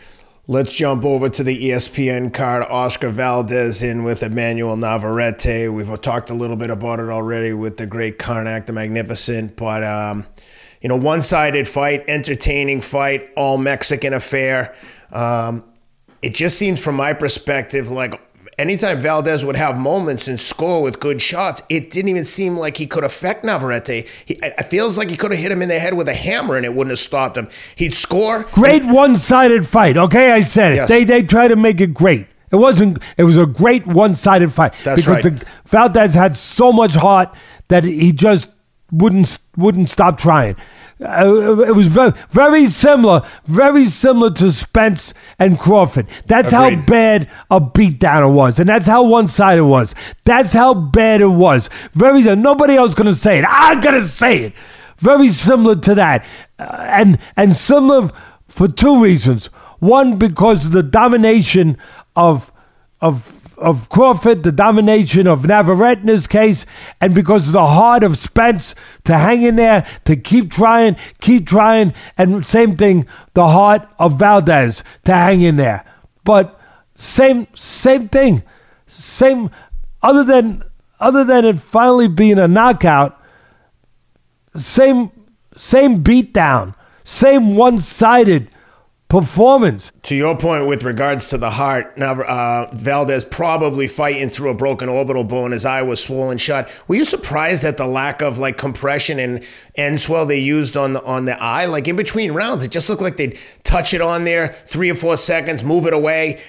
Let's 0.47 0.75
jump 0.75 1.07
over 1.07 1.31
to 1.31 1.43
the 1.43 1.71
ESPN 1.71 2.31
card. 2.31 2.67
Oscar 2.69 3.09
Valdez 3.09 3.83
in 3.83 4.05
with 4.05 4.23
Emanuel 4.23 4.77
Navarrete. 4.77 5.73
We've 5.73 5.99
talked 6.03 6.29
a 6.29 6.35
little 6.35 6.57
bit 6.57 6.69
about 6.69 7.01
it 7.01 7.09
already 7.09 7.55
with 7.55 7.79
the 7.79 7.87
great 7.87 8.19
Karnak 8.19 8.67
the 8.67 8.75
Magnificent, 8.75 9.57
but 9.57 9.83
um, 9.83 10.27
you 10.83 10.91
know, 10.91 10.97
one-sided 10.97 11.67
fight, 11.67 12.05
entertaining 12.09 12.83
fight, 12.83 13.31
all 13.39 13.57
Mexican 13.57 14.13
affair. 14.13 14.75
Um, 15.13 15.65
it 16.21 16.35
just 16.35 16.59
seems, 16.59 16.79
from 16.85 16.97
my 16.97 17.15
perspective, 17.15 17.91
like 17.91 18.21
anytime 18.59 18.99
Valdez 18.99 19.45
would 19.45 19.57
have 19.57 19.79
moments 19.79 20.29
and 20.29 20.41
score 20.41 20.83
with 20.83 21.01
good 21.01 21.21
shots, 21.21 21.63
it 21.69 21.91
didn't 21.91 22.09
even 22.09 22.25
seem 22.25 22.57
like 22.57 22.77
he 22.77 22.87
could 22.87 23.05
affect 23.05 23.45
Navarrete. 23.45 24.09
He, 24.25 24.35
it 24.43 24.63
feels 24.65 24.99
like 24.99 25.11
he 25.11 25.17
could 25.17 25.31
have 25.31 25.41
hit 25.41 25.53
him 25.53 25.63
in 25.63 25.69
the 25.69 25.79
head 25.79 25.95
with 25.95 26.09
a 26.09 26.15
hammer 26.15 26.57
and 26.57 26.65
it 26.65 26.75
wouldn't 26.75 26.93
have 26.93 26.99
stopped 26.99 27.37
him. 27.37 27.49
He'd 27.77 27.95
score. 27.95 28.45
Great 28.53 28.85
one-sided 28.85 29.67
fight. 29.67 29.97
Okay, 29.97 30.31
I 30.31 30.43
said 30.43 30.73
it. 30.73 30.77
Yes. 30.77 30.89
They 30.89 31.05
they 31.05 31.23
try 31.23 31.49
to 31.49 31.57
make 31.57 31.81
it 31.81 31.95
great. 31.95 32.27
It 32.51 32.57
wasn't. 32.57 32.99
It 33.17 33.25
was 33.25 33.37
a 33.37 33.47
great 33.47 33.87
one-sided 33.87 34.53
fight 34.53 34.75
That's 34.85 35.03
because 35.03 35.25
right. 35.25 35.37
the, 35.37 35.47
Valdez 35.67 36.15
had 36.15 36.37
so 36.37 36.73
much 36.73 36.95
heart 36.95 37.35
that 37.69 37.85
he 37.85 38.13
just 38.13 38.49
wouldn't 38.93 39.39
wouldn't 39.57 39.91
stop 39.91 40.19
trying. 40.19 40.57
Uh, 41.05 41.61
it 41.69 41.75
was 41.75 41.89
very 41.89 42.13
very 42.31 42.69
similar, 42.69 43.27
very 43.47 43.89
similar 43.89 44.31
to 44.31 44.51
Spence 44.53 45.13
and 45.39 45.59
Crawford. 45.59 46.07
That's 46.27 46.53
how 46.53 46.75
bad 46.77 47.31
a 47.51 47.61
beatdown 47.61 48.29
it 48.29 48.33
was, 48.33 48.59
and 48.59 48.69
that's 48.69 48.87
how 48.87 49.03
one-sided 49.03 49.61
it 49.61 49.65
was. 49.65 49.95
That's 50.25 50.53
how 50.53 50.75
bad 50.75 51.21
it 51.21 51.27
was. 51.27 51.69
Very 51.93 52.23
nobody 52.37 52.75
else 52.75 52.95
gonna 52.95 53.15
say 53.15 53.39
it. 53.39 53.45
I'm 53.49 53.81
gonna 53.81 54.09
say 54.09 54.45
it. 54.45 54.53
Very 54.99 55.29
similar 55.29 55.77
to 55.77 55.95
that, 55.95 56.25
uh, 56.59 56.63
and 56.81 57.19
and 57.37 57.55
similar 57.57 58.11
for 58.49 58.69
two 58.69 59.03
reasons. 59.03 59.47
One, 59.81 60.17
because 60.17 60.67
of 60.67 60.73
the 60.73 60.83
domination 60.83 61.77
of 62.17 62.51
of 63.01 63.44
of 63.57 63.89
Crawford, 63.89 64.43
the 64.43 64.53
domination 64.53 65.27
of 65.27 65.43
this 65.43 66.27
case, 66.27 66.67
and 67.01 67.15
because 67.15 67.49
of 67.49 67.53
the 67.53 67.67
heart 67.67 68.03
of 68.03 68.19
Spence 68.19 68.75
to 69.05 69.17
hang 69.17 69.43
in 69.43 69.57
there, 69.57 69.87
to 70.05 70.17
keep 70.17 70.51
trying, 70.51 70.97
keep 71.21 71.47
trying, 71.47 71.95
and 72.17 72.45
same 72.47 72.77
thing, 72.77 73.07
the 73.35 73.49
heart 73.49 73.89
of 73.99 74.19
Valdez 74.19 74.83
to 75.05 75.13
hang 75.13 75.43
in 75.43 75.57
there. 75.57 75.85
But 76.25 76.59
same 76.95 77.47
same 77.55 78.09
thing, 78.09 78.43
same 78.87 79.51
other 80.03 80.25
than 80.25 80.63
other 81.01 81.25
than 81.25 81.45
it 81.45 81.59
finally 81.59 82.09
being 82.09 82.39
a 82.39 82.49
knockout, 82.49 83.21
same 84.57 85.11
same 85.57 86.03
beatdown, 86.03 86.75
same 87.05 87.57
one-sided 87.57 88.49
performance. 89.21 89.93
To 90.03 90.17
your 90.17 90.37
point 90.37 90.67
with 90.67 90.83
regards 90.83 91.29
to 91.29 91.39
the 91.39 91.51
heart, 91.51 91.97
now 91.97 92.21
uh, 92.21 92.69
Valdez 92.75 93.25
probably 93.25 93.87
fighting 93.87 94.29
through 94.29 94.51
a 94.51 94.55
broken 94.55 94.89
orbital 94.89 95.23
bone. 95.23 95.53
His 95.53 95.65
eye 95.65 95.83
was 95.83 96.03
swollen 96.03 96.37
shut. 96.37 96.69
Were 96.89 96.97
you 96.97 97.05
surprised 97.05 97.65
at 97.65 97.77
the 97.77 97.87
lack 97.87 98.23
of 98.23 98.41
like 98.41 98.59
compression 98.59 99.21
and 99.21 99.45
end 99.77 100.01
swell 100.01 100.27
they 100.27 100.41
used 100.41 100.77
on 100.77 100.95
the 100.95 101.05
on 101.05 101.27
the 101.27 101.41
eye? 101.41 101.67
Like 101.67 101.87
in 101.87 101.95
between 101.95 102.33
rounds, 102.33 102.65
it 102.65 102.73
just 102.73 102.91
looked 102.91 103.03
like 103.03 103.17
they'd 103.17 103.39
touch 103.63 103.95
it 103.95 104.01
on 104.01 104.25
there, 104.25 104.49
three 104.67 104.91
or 104.91 104.97
four 104.97 105.17
seconds, 105.17 105.63
move 105.63 105.87
it 105.87 105.93
away. 105.93 106.43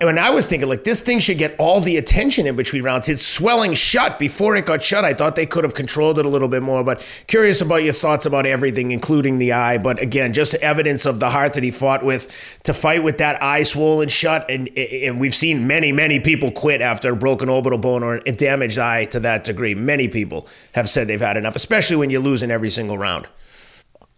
And 0.00 0.20
I 0.20 0.30
was 0.30 0.46
thinking, 0.46 0.68
like, 0.68 0.84
this 0.84 1.00
thing 1.00 1.18
should 1.18 1.38
get 1.38 1.56
all 1.58 1.80
the 1.80 1.96
attention 1.96 2.46
in 2.46 2.54
between 2.54 2.84
rounds. 2.84 3.08
It's 3.08 3.20
swelling 3.20 3.74
shut 3.74 4.16
before 4.16 4.54
it 4.54 4.64
got 4.64 4.80
shut. 4.80 5.04
I 5.04 5.12
thought 5.12 5.34
they 5.34 5.46
could 5.46 5.64
have 5.64 5.74
controlled 5.74 6.20
it 6.20 6.24
a 6.24 6.28
little 6.28 6.46
bit 6.46 6.62
more, 6.62 6.84
but 6.84 7.04
curious 7.26 7.60
about 7.60 7.82
your 7.82 7.92
thoughts 7.92 8.24
about 8.24 8.46
everything, 8.46 8.92
including 8.92 9.38
the 9.38 9.52
eye. 9.52 9.78
But 9.78 10.00
again, 10.00 10.34
just 10.34 10.54
evidence 10.54 11.04
of 11.04 11.18
the 11.18 11.30
heart 11.30 11.54
that 11.54 11.64
he 11.64 11.72
fought 11.72 12.04
with 12.04 12.60
to 12.62 12.72
fight 12.72 13.02
with 13.02 13.18
that 13.18 13.42
eye 13.42 13.64
swollen 13.64 14.08
shut. 14.08 14.48
And, 14.48 14.68
and 14.78 15.18
we've 15.18 15.34
seen 15.34 15.66
many, 15.66 15.90
many 15.90 16.20
people 16.20 16.52
quit 16.52 16.80
after 16.80 17.12
a 17.12 17.16
broken 17.16 17.48
orbital 17.48 17.78
bone 17.78 18.04
or 18.04 18.20
a 18.24 18.32
damaged 18.32 18.78
eye 18.78 19.06
to 19.06 19.18
that 19.20 19.42
degree. 19.42 19.74
Many 19.74 20.06
people 20.06 20.46
have 20.72 20.88
said 20.88 21.08
they've 21.08 21.20
had 21.20 21.36
enough, 21.36 21.56
especially 21.56 21.96
when 21.96 22.08
you're 22.08 22.22
losing 22.22 22.52
every 22.52 22.70
single 22.70 22.98
round. 22.98 23.26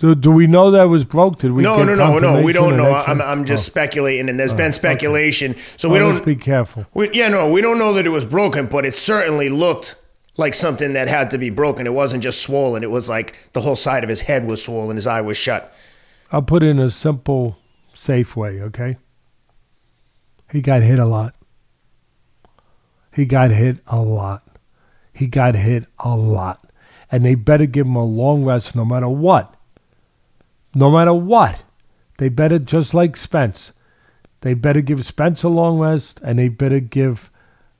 Do, 0.04 0.14
do 0.14 0.30
we 0.30 0.46
know 0.46 0.70
that 0.70 0.82
was 0.90 1.02
broke? 1.06 1.38
Did 1.38 1.52
we? 1.52 1.62
No, 1.62 1.82
no, 1.82 1.94
no, 1.94 2.18
no. 2.18 2.42
We 2.42 2.52
don't 2.52 2.76
know. 2.76 2.92
I'm. 2.94 3.22
I'm 3.22 3.46
just 3.46 3.66
Oh. 3.66 3.70
speculating, 3.70 4.28
and 4.28 4.38
there's 4.38 4.52
been 4.52 4.74
speculation. 4.74 5.56
So 5.78 5.88
we 5.88 5.96
Oh, 5.96 6.12
don't. 6.12 6.22
Be 6.22 6.36
careful. 6.36 6.84
We, 6.92 7.08
yeah, 7.14 7.28
no, 7.28 7.48
we 7.48 7.62
don't 7.62 7.78
know 7.78 7.94
that 7.94 8.04
it 8.04 8.10
was 8.10 8.26
broken, 8.26 8.66
but 8.66 8.84
it 8.84 8.92
certainly 8.94 9.48
looked 9.48 9.94
like 10.36 10.52
something 10.52 10.92
that 10.92 11.08
had 11.08 11.30
to 11.30 11.38
be 11.38 11.48
broken. 11.48 11.86
It 11.86 11.94
wasn't 11.94 12.22
just 12.22 12.42
swollen. 12.42 12.82
It 12.82 12.90
was 12.90 13.08
like 13.08 13.48
the 13.54 13.62
whole 13.62 13.76
side 13.76 14.02
of 14.04 14.10
his 14.10 14.20
head 14.20 14.46
was 14.46 14.62
swollen. 14.62 14.96
His 14.96 15.06
eye 15.06 15.22
was 15.22 15.38
shut. 15.38 15.74
I'll 16.30 16.42
put 16.42 16.62
it 16.62 16.66
in 16.68 16.78
a 16.78 16.90
simple, 16.90 17.56
safe 17.94 18.36
way. 18.36 18.60
Okay. 18.60 18.98
He 20.52 20.60
got 20.60 20.82
hit 20.82 20.98
a 20.98 21.06
lot. 21.06 21.34
He 23.14 23.24
got 23.24 23.52
hit 23.52 23.78
a 23.86 24.00
lot. 24.02 24.42
He 25.14 25.28
got 25.28 25.54
hit 25.54 25.86
a 25.98 26.14
lot, 26.14 26.60
and 27.10 27.24
they 27.24 27.36
better 27.36 27.64
give 27.64 27.86
him 27.86 27.96
a 27.96 28.04
long 28.04 28.44
rest, 28.44 28.76
no 28.76 28.84
matter 28.84 29.08
what. 29.08 29.54
No 30.74 30.90
matter 30.90 31.14
what, 31.14 31.62
they 32.18 32.28
better 32.28 32.58
just 32.58 32.94
like 32.94 33.16
Spence. 33.16 33.72
They 34.40 34.54
better 34.54 34.80
give 34.80 35.06
Spence 35.06 35.42
a 35.42 35.48
long 35.48 35.78
rest, 35.78 36.20
and 36.22 36.38
they 36.38 36.48
better 36.48 36.80
give 36.80 37.30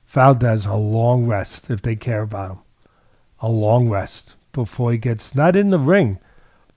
Valdez 0.07 0.65
a 0.65 0.75
long 0.75 1.27
rest 1.27 1.69
if 1.69 1.81
they 1.81 1.95
care 1.95 2.21
about 2.21 2.51
him. 2.51 2.59
A 3.41 3.49
long 3.49 3.89
rest 3.89 4.35
before 4.53 4.91
he 4.91 4.97
gets 4.97 5.35
not 5.35 5.55
in 5.55 5.69
the 5.69 5.79
ring, 5.79 6.19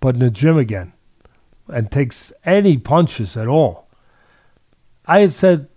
but 0.01 0.15
in 0.15 0.21
the 0.21 0.31
gym 0.31 0.59
again, 0.59 0.93
and 1.69 1.91
takes 1.91 2.33
any 2.45 2.77
punches 2.77 3.37
at 3.37 3.47
all. 3.47 3.89
I 5.07 5.21
had 5.21 5.33
said, 5.33 5.69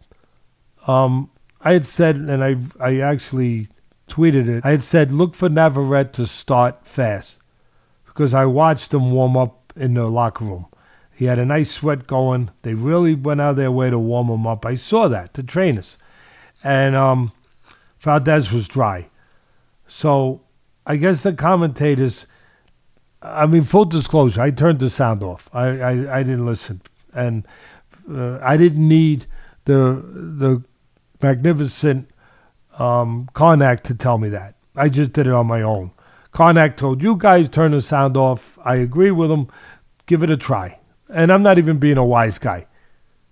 um, 0.88 1.30
I 1.62 1.74
had 1.74 1.86
said, 1.86 2.16
and 2.16 2.44
I 2.44 2.58
I 2.80 3.00
actually 3.00 3.68
tweeted 4.10 4.50
it. 4.50 4.66
I 4.66 4.72
had 4.72 4.84
said, 4.84 5.12
look 5.12 5.36
for 5.36 5.48
Navarrete 5.48 6.14
to 6.14 6.26
start 6.26 6.86
fast, 6.86 7.38
because 8.06 8.34
I 8.34 8.46
watched 8.46 8.94
him 8.94 9.12
warm 9.12 9.38
up 9.38 9.61
in 9.76 9.94
the 9.94 10.08
locker 10.08 10.46
room. 10.46 10.66
He 11.14 11.26
had 11.26 11.40
a 11.40 11.46
nice 11.46 11.72
sweat 11.72 12.08
going. 12.08 12.50
They 12.64 12.74
really 12.74 13.14
went 13.14 13.42
out 13.42 13.52
of 13.52 13.56
their 13.58 13.72
way 13.72 13.90
to 13.90 14.00
warm 14.00 14.30
him 14.30 14.48
up. 14.48 14.66
I 14.66 14.76
saw 14.76 15.08
that, 15.08 15.34
the 15.34 15.44
trainers. 15.44 15.98
And 16.64 16.96
um, 16.96 17.32
Valdez 18.00 18.52
was 18.52 18.68
dry. 18.68 19.08
So 19.88 20.42
I 20.86 20.96
guess 20.96 21.22
the 21.22 21.34
commentators, 21.34 22.26
I 23.22 23.46
mean, 23.46 23.64
full 23.64 23.86
disclosure, 23.86 24.42
I 24.42 24.52
turned 24.52 24.80
the 24.80 24.90
sound 24.90 25.22
off. 25.22 25.50
I, 25.54 25.68
I, 25.80 26.20
I 26.20 26.24
didn't 26.24 26.46
listen. 26.46 26.82
And 27.14 27.46
uh, 28.12 28.40
I 28.42 28.58
didn't 28.58 28.88
need 28.88 29.28
the, 29.66 30.04
the 30.04 30.64
magnificent 31.22 32.10
um, 32.80 33.30
Karnak 33.34 33.82
to 33.82 33.94
tell 33.94 34.18
me 34.18 34.30
that. 34.30 34.56
I 34.76 34.90
just 34.90 35.12
did 35.12 35.28
it 35.28 35.34
on 35.34 35.46
my 35.46 35.62
own. 35.62 35.92
Karnak 36.34 36.76
told 36.78 37.04
you 37.04 37.16
guys 37.18 37.50
turn 37.50 37.72
the 37.72 37.82
sound 37.82 38.16
off. 38.16 38.58
I 38.64 38.76
agree 38.76 39.12
with 39.12 39.30
him. 39.32 39.48
Give 40.06 40.24
it 40.24 40.30
a 40.30 40.38
try. 40.38 40.80
And 41.10 41.32
I'm 41.32 41.44
not 41.44 41.58
even 41.58 41.78
being 41.78 41.98
a 41.98 42.06
wise 42.06 42.38
guy. 42.38 42.68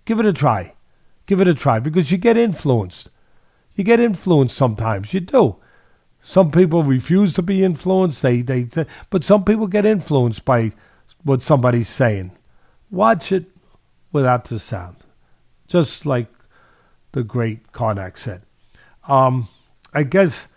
Give 0.06 0.20
it 0.20 0.26
a 0.26 0.34
try. 0.34 0.74
Give 1.26 1.39
it 1.39 1.47
a 1.47 1.54
try 1.54 1.80
because 1.80 2.12
you 2.12 2.18
get 2.18 2.36
influenced. 2.38 3.10
You 3.76 3.84
get 3.84 4.00
influenced 4.00 4.58
sometimes. 4.58 5.14
You 5.14 5.22
do. 5.22 5.56
Some 6.22 6.52
people 6.52 6.84
refuse 6.84 7.32
to 7.34 7.41
be 7.41 7.64
influenced. 7.64 8.22
They 8.22 8.41
they, 8.41 8.68
say- 8.68 8.88
but 9.10 9.24
some 9.24 9.45
people 9.45 9.68
get 9.68 9.86
influenced 9.86 10.43
by 10.43 10.74
what 11.24 11.41
somebody's 11.41 11.88
saying. 11.88 12.32
Watch 12.91 13.32
it 13.32 13.45
without 14.12 14.45
the 14.45 14.60
sound, 14.60 14.97
just 15.68 16.06
like 16.06 16.28
the 17.14 17.24
great 17.24 17.72
Karnak 17.72 18.18
said. 18.18 18.41
Um, 19.08 19.47
I 19.93 20.04
guess, 20.04 20.47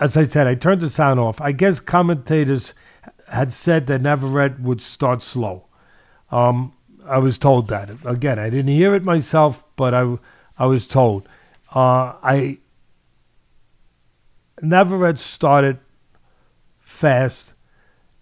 as 0.00 0.16
I 0.16 0.24
said, 0.24 0.46
I 0.46 0.54
turned 0.54 0.80
the 0.80 0.90
sound 0.90 1.20
off. 1.20 1.40
I 1.40 1.52
guess 1.52 1.78
commentators 1.78 2.72
had 3.28 3.52
said 3.52 3.86
that 3.86 4.00
Navarrete 4.00 4.58
would 4.58 4.80
start 4.80 5.22
slow. 5.22 5.66
Um, 6.30 6.72
I 7.06 7.18
was 7.18 7.38
told 7.38 7.68
that. 7.68 7.90
Again, 8.04 8.38
I 8.38 8.48
didn't 8.48 8.74
hear 8.74 8.94
it 8.94 9.04
myself, 9.04 9.62
but 9.76 9.94
I, 9.94 10.16
I 10.58 10.66
was 10.66 10.86
told. 10.86 11.28
Uh, 11.74 12.14
I 12.22 12.58
Navarrete 14.62 15.18
started 15.18 15.78
fast, 16.80 17.52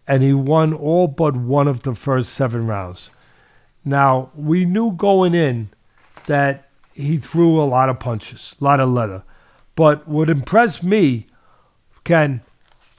and 0.07 0.23
he 0.23 0.33
won 0.33 0.75
all 0.75 1.07
but 1.07 1.37
one 1.37 1.69
of 1.69 1.83
the 1.83 1.95
first 1.95 2.33
seven 2.33 2.67
rounds. 2.67 3.11
Now 3.85 4.31
we 4.35 4.65
knew 4.65 4.93
going 4.93 5.35
in 5.35 5.71
that 6.27 6.69
he 6.93 7.17
threw 7.19 7.61
a 7.61 7.65
lot 7.65 7.89
of 7.89 8.01
punches, 8.01 8.55
a 8.61 8.65
lot 8.65 8.81
of 8.81 8.91
leather. 8.91 9.23
But 9.75 10.09
what 10.09 10.29
impressed 10.29 10.83
me, 10.83 11.28
Ken, 12.09 12.41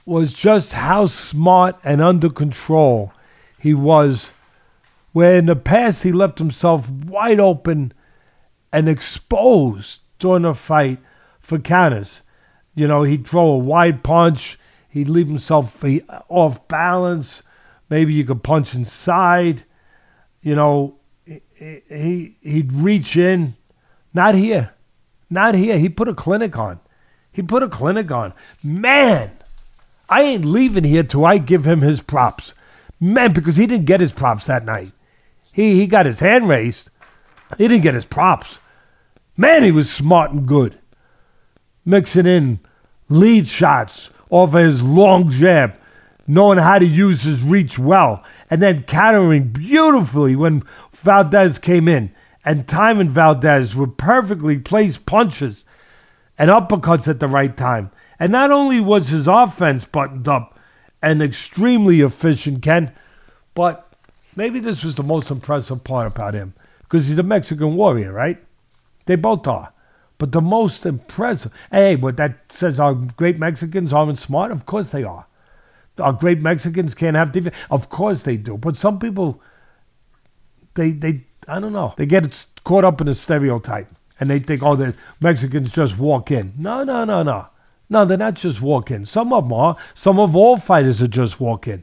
was 0.06 0.32
just 0.32 0.72
how 0.72 1.04
smart 1.04 1.76
and 1.82 2.00
under 2.00 2.30
control 2.30 3.12
he 3.58 3.74
was. 3.74 4.30
Where 5.10 5.36
in 5.36 5.46
the 5.46 5.56
past 5.56 6.04
he 6.04 6.12
left 6.12 6.38
himself 6.38 6.88
wide 6.88 7.40
open 7.40 7.92
and 8.72 8.88
exposed 8.88 10.02
during 10.20 10.44
a 10.44 10.54
fight 10.54 10.98
for 11.40 11.58
counters. 11.58 12.22
You 12.76 12.86
know, 12.86 13.02
he'd 13.02 13.26
throw 13.26 13.50
a 13.50 13.58
wide 13.58 14.04
punch, 14.04 14.60
he'd 14.88 15.08
leave 15.08 15.26
himself 15.26 15.84
off 16.28 16.68
balance. 16.68 17.42
Maybe 17.88 18.14
you 18.14 18.22
could 18.22 18.44
punch 18.44 18.76
inside. 18.76 19.64
You 20.40 20.54
know, 20.54 20.98
he, 21.24 21.42
he 21.88 22.36
he'd 22.40 22.72
reach 22.72 23.16
in. 23.16 23.56
Not 24.14 24.36
here, 24.36 24.72
not 25.28 25.56
here. 25.56 25.78
He 25.78 25.88
put 25.88 26.06
a 26.06 26.14
clinic 26.14 26.56
on. 26.56 26.78
He 27.32 27.42
put 27.42 27.62
a 27.62 27.68
clinic 27.68 28.10
on. 28.10 28.34
Man, 28.62 29.30
I 30.08 30.22
ain't 30.22 30.44
leaving 30.44 30.84
here 30.84 31.02
till 31.02 31.24
I 31.24 31.38
give 31.38 31.66
him 31.66 31.80
his 31.80 32.02
props. 32.02 32.54
Man, 32.98 33.32
because 33.32 33.56
he 33.56 33.66
didn't 33.66 33.86
get 33.86 34.00
his 34.00 34.12
props 34.12 34.46
that 34.46 34.64
night. 34.64 34.92
He 35.52 35.76
he 35.80 35.86
got 35.86 36.06
his 36.06 36.20
hand 36.20 36.48
raised. 36.48 36.90
He 37.58 37.68
didn't 37.68 37.82
get 37.82 37.94
his 37.94 38.06
props. 38.06 38.58
Man, 39.36 39.62
he 39.62 39.70
was 39.70 39.90
smart 39.90 40.32
and 40.32 40.46
good. 40.46 40.78
mixing 41.84 42.26
in 42.26 42.60
lead 43.08 43.48
shots 43.48 44.10
off 44.30 44.54
of 44.54 44.62
his 44.62 44.82
long 44.82 45.30
jab, 45.30 45.74
knowing 46.26 46.58
how 46.58 46.78
to 46.78 46.86
use 46.86 47.22
his 47.22 47.42
reach 47.42 47.78
well, 47.78 48.22
and 48.48 48.62
then 48.62 48.82
countering 48.84 49.48
beautifully 49.48 50.36
when 50.36 50.62
Valdez 50.92 51.58
came 51.58 51.88
in 51.88 52.12
and 52.44 52.68
Time 52.68 53.00
and 53.00 53.10
Valdez 53.10 53.74
were 53.74 53.86
perfectly 53.86 54.58
placed 54.58 55.06
punches 55.06 55.64
and 56.40 56.50
uppercuts 56.50 57.06
at 57.06 57.20
the 57.20 57.28
right 57.28 57.54
time. 57.54 57.90
And 58.18 58.32
not 58.32 58.50
only 58.50 58.80
was 58.80 59.10
his 59.10 59.28
offense 59.28 59.84
buttoned 59.84 60.26
up 60.26 60.58
and 61.02 61.22
extremely 61.22 62.00
efficient, 62.00 62.62
Ken, 62.62 62.92
but 63.54 63.92
maybe 64.34 64.58
this 64.58 64.82
was 64.82 64.94
the 64.94 65.02
most 65.02 65.30
impressive 65.30 65.84
part 65.84 66.06
about 66.06 66.32
him 66.32 66.54
because 66.80 67.08
he's 67.08 67.18
a 67.18 67.22
Mexican 67.22 67.76
warrior, 67.76 68.10
right? 68.10 68.38
They 69.04 69.16
both 69.16 69.46
are. 69.46 69.74
But 70.16 70.32
the 70.32 70.40
most 70.40 70.86
impressive, 70.86 71.52
hey, 71.70 71.94
but 71.94 72.16
that 72.16 72.50
says 72.50 72.80
our 72.80 72.94
great 72.94 73.38
Mexicans 73.38 73.92
aren't 73.92 74.18
smart? 74.18 74.50
Of 74.50 74.64
course 74.64 74.90
they 74.90 75.04
are. 75.04 75.26
Our 75.98 76.14
great 76.14 76.40
Mexicans 76.40 76.94
can't 76.94 77.16
have 77.16 77.32
defense? 77.32 77.54
Of 77.70 77.90
course 77.90 78.22
they 78.22 78.38
do. 78.38 78.56
But 78.56 78.76
some 78.76 78.98
people, 78.98 79.42
they, 80.72 80.92
they, 80.92 81.26
I 81.46 81.60
don't 81.60 81.74
know, 81.74 81.92
they 81.98 82.06
get 82.06 82.46
caught 82.64 82.84
up 82.84 83.02
in 83.02 83.08
a 83.08 83.14
stereotype 83.14 83.88
and 84.20 84.28
they 84.28 84.38
think, 84.38 84.62
oh, 84.62 84.76
the 84.76 84.94
Mexicans 85.18 85.72
just 85.72 85.98
walk 85.98 86.30
in. 86.30 86.52
No, 86.58 86.84
no, 86.84 87.04
no, 87.04 87.22
no. 87.22 87.46
No, 87.88 88.04
they're 88.04 88.18
not 88.18 88.34
just 88.34 88.60
walk 88.60 88.90
in. 88.90 89.06
Some 89.06 89.32
of 89.32 89.44
them 89.44 89.52
are. 89.54 89.76
Some 89.94 90.20
of 90.20 90.36
all 90.36 90.58
fighters 90.58 91.02
are 91.02 91.08
just 91.08 91.40
walk 91.40 91.66
in. 91.66 91.82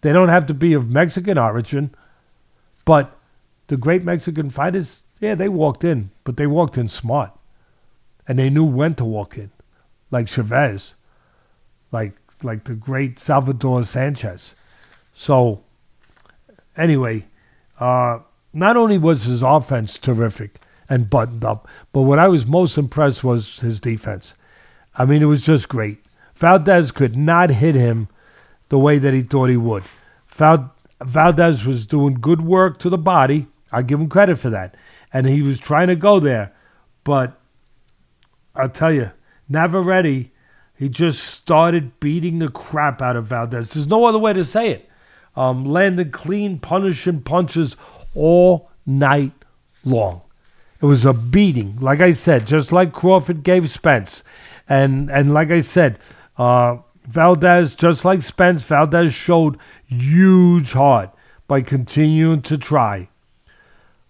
They 0.00 0.12
don't 0.12 0.28
have 0.28 0.46
to 0.46 0.54
be 0.54 0.72
of 0.72 0.88
Mexican 0.88 1.36
origin. 1.36 1.94
But 2.84 3.18
the 3.66 3.76
great 3.76 4.04
Mexican 4.04 4.50
fighters, 4.50 5.02
yeah, 5.20 5.34
they 5.34 5.48
walked 5.48 5.84
in, 5.84 6.10
but 6.22 6.36
they 6.36 6.46
walked 6.46 6.78
in 6.78 6.88
smart 6.88 7.32
and 8.26 8.38
they 8.38 8.50
knew 8.50 8.64
when 8.64 8.94
to 8.94 9.04
walk 9.04 9.36
in, 9.36 9.50
like 10.10 10.28
Chavez, 10.28 10.94
like 11.92 12.12
like 12.42 12.64
the 12.64 12.74
great 12.74 13.18
Salvador 13.18 13.84
Sanchez. 13.84 14.54
So 15.12 15.62
anyway, 16.76 17.26
uh, 17.80 18.20
not 18.52 18.76
only 18.76 18.98
was 18.98 19.24
his 19.24 19.42
offense 19.42 19.98
terrific 19.98 20.60
and 20.94 21.10
buttoned 21.10 21.44
up, 21.44 21.66
but 21.92 22.02
what 22.02 22.20
I 22.20 22.28
was 22.28 22.46
most 22.46 22.78
impressed 22.78 23.24
was 23.24 23.58
his 23.58 23.80
defense. 23.80 24.34
I 24.94 25.04
mean, 25.04 25.22
it 25.22 25.26
was 25.26 25.42
just 25.42 25.68
great. 25.68 25.98
Valdez 26.36 26.92
could 26.92 27.16
not 27.16 27.50
hit 27.50 27.74
him 27.74 28.06
the 28.68 28.78
way 28.78 28.98
that 28.98 29.12
he 29.12 29.22
thought 29.22 29.50
he 29.50 29.56
would. 29.56 29.82
Valdez 30.28 31.64
was 31.64 31.84
doing 31.84 32.14
good 32.14 32.42
work 32.42 32.78
to 32.78 32.88
the 32.88 32.96
body. 32.96 33.48
I 33.72 33.82
give 33.82 33.98
him 33.98 34.08
credit 34.08 34.36
for 34.38 34.50
that. 34.50 34.76
And 35.12 35.26
he 35.26 35.42
was 35.42 35.58
trying 35.58 35.88
to 35.88 35.96
go 35.96 36.20
there, 36.20 36.52
but 37.02 37.40
I'll 38.54 38.68
tell 38.68 38.92
you, 38.92 39.10
Navarrete, 39.48 40.30
he 40.76 40.88
just 40.88 41.24
started 41.24 41.98
beating 41.98 42.38
the 42.38 42.48
crap 42.48 43.02
out 43.02 43.16
of 43.16 43.26
Valdez. 43.26 43.70
There's 43.70 43.88
no 43.88 44.04
other 44.04 44.18
way 44.18 44.32
to 44.32 44.44
say 44.44 44.70
it. 44.70 44.88
Um, 45.34 45.64
landed 45.64 46.12
clean, 46.12 46.60
punishing 46.60 47.22
punches 47.22 47.76
all 48.14 48.70
night 48.86 49.32
long. 49.84 50.22
It 50.84 50.86
was 50.86 51.06
a 51.06 51.14
beating, 51.14 51.78
like 51.80 52.00
I 52.02 52.12
said, 52.12 52.46
just 52.46 52.70
like 52.70 52.92
Crawford 52.92 53.42
gave 53.42 53.70
Spence, 53.70 54.22
and 54.68 55.10
and 55.10 55.32
like 55.32 55.50
I 55.50 55.62
said, 55.62 55.98
uh, 56.36 56.76
Valdez, 57.06 57.74
just 57.74 58.04
like 58.04 58.20
Spence, 58.20 58.62
Valdez 58.64 59.14
showed 59.14 59.56
huge 59.88 60.74
heart 60.74 61.08
by 61.46 61.62
continuing 61.62 62.42
to 62.42 62.58
try. 62.58 63.08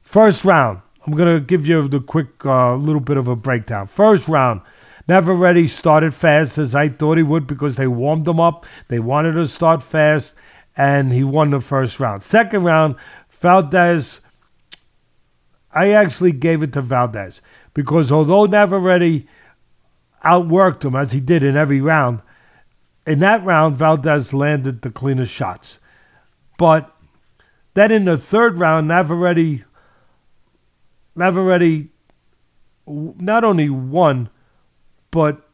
First 0.03 0.45
round, 0.45 0.81
I'm 1.07 1.17
to 1.17 1.39
give 1.39 1.65
you 1.65 1.87
the 1.87 2.01
quick 2.01 2.45
uh, 2.45 2.75
little 2.75 3.01
bit 3.01 3.19
of 3.19 3.29
a 3.29 3.37
breakdown. 3.37 3.87
First 3.87 4.27
round, 4.27 4.61
Navarrete 5.07 5.71
started 5.71 6.13
fast 6.13 6.59
as 6.59 6.75
I 6.75 6.89
thought 6.89 7.19
he 7.19 7.23
would 7.23 7.47
because 7.47 7.77
they 7.77 7.87
warmed 7.87 8.27
him 8.27 8.41
up. 8.41 8.67
They 8.89 8.99
wanted 8.99 9.35
to 9.35 9.47
start 9.47 9.81
fast, 9.81 10.35
and 10.77 11.13
he 11.13 11.23
won 11.23 11.51
the 11.51 11.61
first 11.61 12.01
round. 12.01 12.25
Second 12.25 12.65
round, 12.65 12.97
Valdez, 13.31 14.19
I 15.75 15.91
actually 15.91 16.33
gave 16.33 16.63
it 16.63 16.73
to 16.75 16.83
Valdez 16.83 17.43
because 17.75 18.13
although 18.13 18.47
Navarrete 18.47 19.27
outworked 20.25 20.85
him 20.85 20.95
as 20.95 21.13
he 21.13 21.21
did 21.21 21.43
in 21.43 21.57
every 21.57 21.81
round, 21.81 22.23
in 23.07 23.19
that 23.19 23.45
round, 23.45 23.77
Valdez 23.77 24.33
landed 24.33 24.81
the 24.81 24.91
cleanest 24.91 25.33
shots. 25.33 25.81
But 26.57 26.95
then 27.75 27.91
in 27.91 28.05
the 28.05 28.17
third 28.17 28.57
round, 28.57 28.89
Navarrete 28.89 29.65
Navarrete 31.17 31.91
not 32.87 33.45
only 33.45 33.69
won, 33.69 34.29
but 35.11 35.49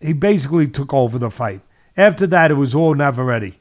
he 0.00 0.12
basically 0.12 0.68
took 0.68 0.92
over 0.92 1.18
the 1.18 1.30
fight. 1.30 1.60
After 1.96 2.26
that, 2.26 2.50
it 2.50 2.54
was 2.54 2.74
all 2.74 2.94
Navarrete. 2.94 3.54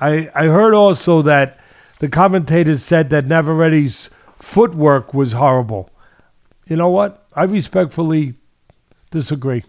I, 0.00 0.30
I 0.34 0.46
heard 0.46 0.74
also 0.74 1.22
that 1.22 1.58
the 1.98 2.08
commentators 2.08 2.82
said 2.84 3.10
that 3.10 3.26
Navarrete's 3.26 4.08
footwork 4.48 5.12
was 5.12 5.34
horrible. 5.34 5.90
You 6.66 6.76
know 6.76 6.88
what? 6.88 7.26
I 7.34 7.44
respectfully 7.44 8.34
disagree 9.10 9.62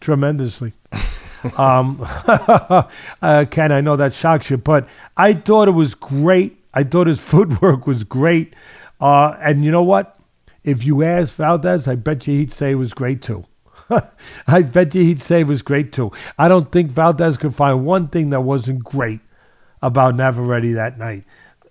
tremendously. 0.00 0.72
um, 1.56 1.98
uh, 2.02 3.44
Ken, 3.48 3.70
I 3.70 3.80
know 3.80 3.94
that 3.94 4.12
shocks 4.12 4.50
you, 4.50 4.56
but 4.56 4.88
I 5.16 5.34
thought 5.34 5.68
it 5.68 5.72
was 5.72 5.94
great. 5.94 6.58
I 6.74 6.82
thought 6.82 7.06
his 7.06 7.20
footwork 7.32 7.86
was 7.86 8.02
great. 8.02 8.54
Uh, 9.00 9.36
and 9.40 9.64
you 9.64 9.70
know 9.70 9.84
what? 9.84 10.18
If 10.64 10.82
you 10.84 11.04
ask 11.04 11.34
Valdez, 11.34 11.86
I 11.86 11.94
bet 11.94 12.26
you 12.26 12.36
he'd 12.38 12.52
say 12.52 12.72
it 12.72 12.76
was 12.76 12.92
great 12.92 13.22
too. 13.22 13.44
I 14.48 14.62
bet 14.62 14.94
you 14.96 15.04
he'd 15.04 15.22
say 15.22 15.42
it 15.42 15.46
was 15.46 15.62
great 15.62 15.92
too. 15.92 16.10
I 16.38 16.48
don't 16.48 16.72
think 16.72 16.90
Valdez 16.90 17.36
could 17.36 17.54
find 17.54 17.86
one 17.86 18.08
thing 18.08 18.30
that 18.30 18.40
wasn't 18.40 18.82
great 18.82 19.20
about 19.80 20.16
Navarrete 20.16 20.74
that 20.74 20.98
night. 20.98 21.22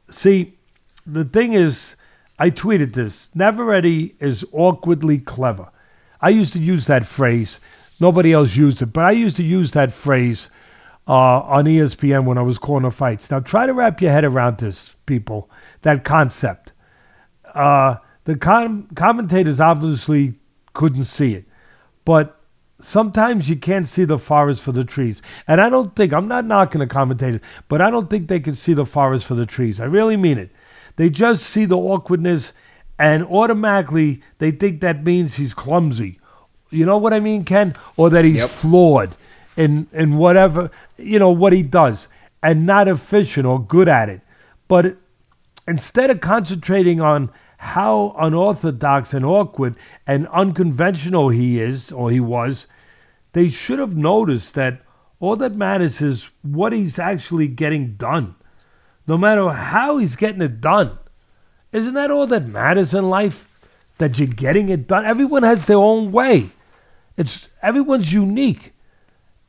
See, 0.09 0.57
the 1.05 1.25
thing 1.25 1.53
is, 1.53 1.95
I 2.39 2.49
tweeted 2.49 2.93
this. 2.93 3.29
Navarrete 3.35 4.15
is 4.19 4.45
awkwardly 4.51 5.19
clever. 5.19 5.69
I 6.19 6.29
used 6.29 6.53
to 6.53 6.59
use 6.59 6.85
that 6.87 7.05
phrase. 7.05 7.59
Nobody 7.99 8.33
else 8.33 8.55
used 8.55 8.81
it, 8.81 8.87
but 8.87 9.05
I 9.05 9.11
used 9.11 9.35
to 9.37 9.43
use 9.43 9.71
that 9.71 9.93
phrase 9.93 10.47
uh, 11.07 11.41
on 11.41 11.65
ESPN 11.65 12.25
when 12.25 12.37
I 12.37 12.41
was 12.41 12.57
calling 12.57 12.83
the 12.83 12.91
fights. 12.91 13.29
Now, 13.29 13.39
try 13.39 13.65
to 13.65 13.73
wrap 13.73 14.01
your 14.01 14.11
head 14.11 14.23
around 14.23 14.57
this, 14.57 14.95
people, 15.05 15.49
that 15.81 16.03
concept. 16.03 16.71
Uh, 17.53 17.97
the 18.23 18.35
com- 18.35 18.87
commentators 18.95 19.59
obviously 19.59 20.33
couldn't 20.73 21.03
see 21.03 21.35
it, 21.35 21.45
but 22.05 22.39
sometimes 22.81 23.49
you 23.49 23.55
can't 23.55 23.87
see 23.87 24.05
the 24.05 24.17
forest 24.17 24.61
for 24.61 24.71
the 24.71 24.83
trees. 24.83 25.21
And 25.47 25.61
I 25.61 25.69
don't 25.69 25.95
think, 25.95 26.13
I'm 26.13 26.27
not 26.27 26.45
knocking 26.45 26.79
the 26.79 26.87
commentators, 26.87 27.41
but 27.67 27.81
I 27.81 27.89
don't 27.91 28.09
think 28.09 28.27
they 28.27 28.39
can 28.39 28.55
see 28.55 28.73
the 28.73 28.85
forest 28.85 29.25
for 29.25 29.35
the 29.35 29.45
trees. 29.45 29.79
I 29.79 29.85
really 29.85 30.17
mean 30.17 30.37
it. 30.37 30.51
They 30.95 31.09
just 31.09 31.45
see 31.45 31.65
the 31.65 31.77
awkwardness 31.77 32.53
and 32.99 33.23
automatically 33.25 34.21
they 34.37 34.51
think 34.51 34.81
that 34.81 35.03
means 35.03 35.35
he's 35.35 35.53
clumsy. 35.53 36.19
You 36.69 36.85
know 36.85 36.97
what 36.97 37.13
I 37.13 37.19
mean, 37.19 37.43
Ken? 37.45 37.75
Or 37.97 38.09
that 38.09 38.25
he's 38.25 38.37
yep. 38.37 38.49
flawed 38.49 39.15
in, 39.57 39.87
in 39.91 40.17
whatever, 40.17 40.71
you 40.97 41.19
know, 41.19 41.31
what 41.31 41.53
he 41.53 41.63
does 41.63 42.07
and 42.41 42.65
not 42.65 42.87
efficient 42.87 43.45
or 43.45 43.63
good 43.63 43.87
at 43.87 44.09
it. 44.09 44.21
But 44.67 44.97
instead 45.67 46.09
of 46.09 46.21
concentrating 46.21 46.99
on 46.99 47.31
how 47.57 48.13
unorthodox 48.19 49.13
and 49.13 49.25
awkward 49.25 49.75
and 50.05 50.27
unconventional 50.27 51.29
he 51.29 51.61
is 51.61 51.91
or 51.91 52.11
he 52.11 52.19
was, 52.19 52.67
they 53.31 53.49
should 53.49 53.79
have 53.79 53.95
noticed 53.95 54.55
that 54.55 54.81
all 55.19 55.37
that 55.37 55.55
matters 55.55 56.01
is 56.01 56.29
what 56.41 56.73
he's 56.73 56.99
actually 56.99 57.47
getting 57.47 57.93
done, 57.95 58.35
no 59.07 59.17
matter 59.17 59.49
how 59.49 59.97
he's 59.97 60.15
getting 60.15 60.41
it 60.41 60.61
done. 60.61 60.97
Isn't 61.71 61.93
that 61.95 62.11
all 62.11 62.27
that 62.27 62.47
matters 62.47 62.93
in 62.93 63.09
life? 63.09 63.47
That 63.97 64.17
you're 64.17 64.27
getting 64.27 64.69
it 64.69 64.87
done. 64.87 65.05
Everyone 65.05 65.43
has 65.43 65.65
their 65.65 65.77
own 65.77 66.11
way. 66.11 66.51
It's 67.15 67.47
everyone's 67.61 68.11
unique. 68.11 68.73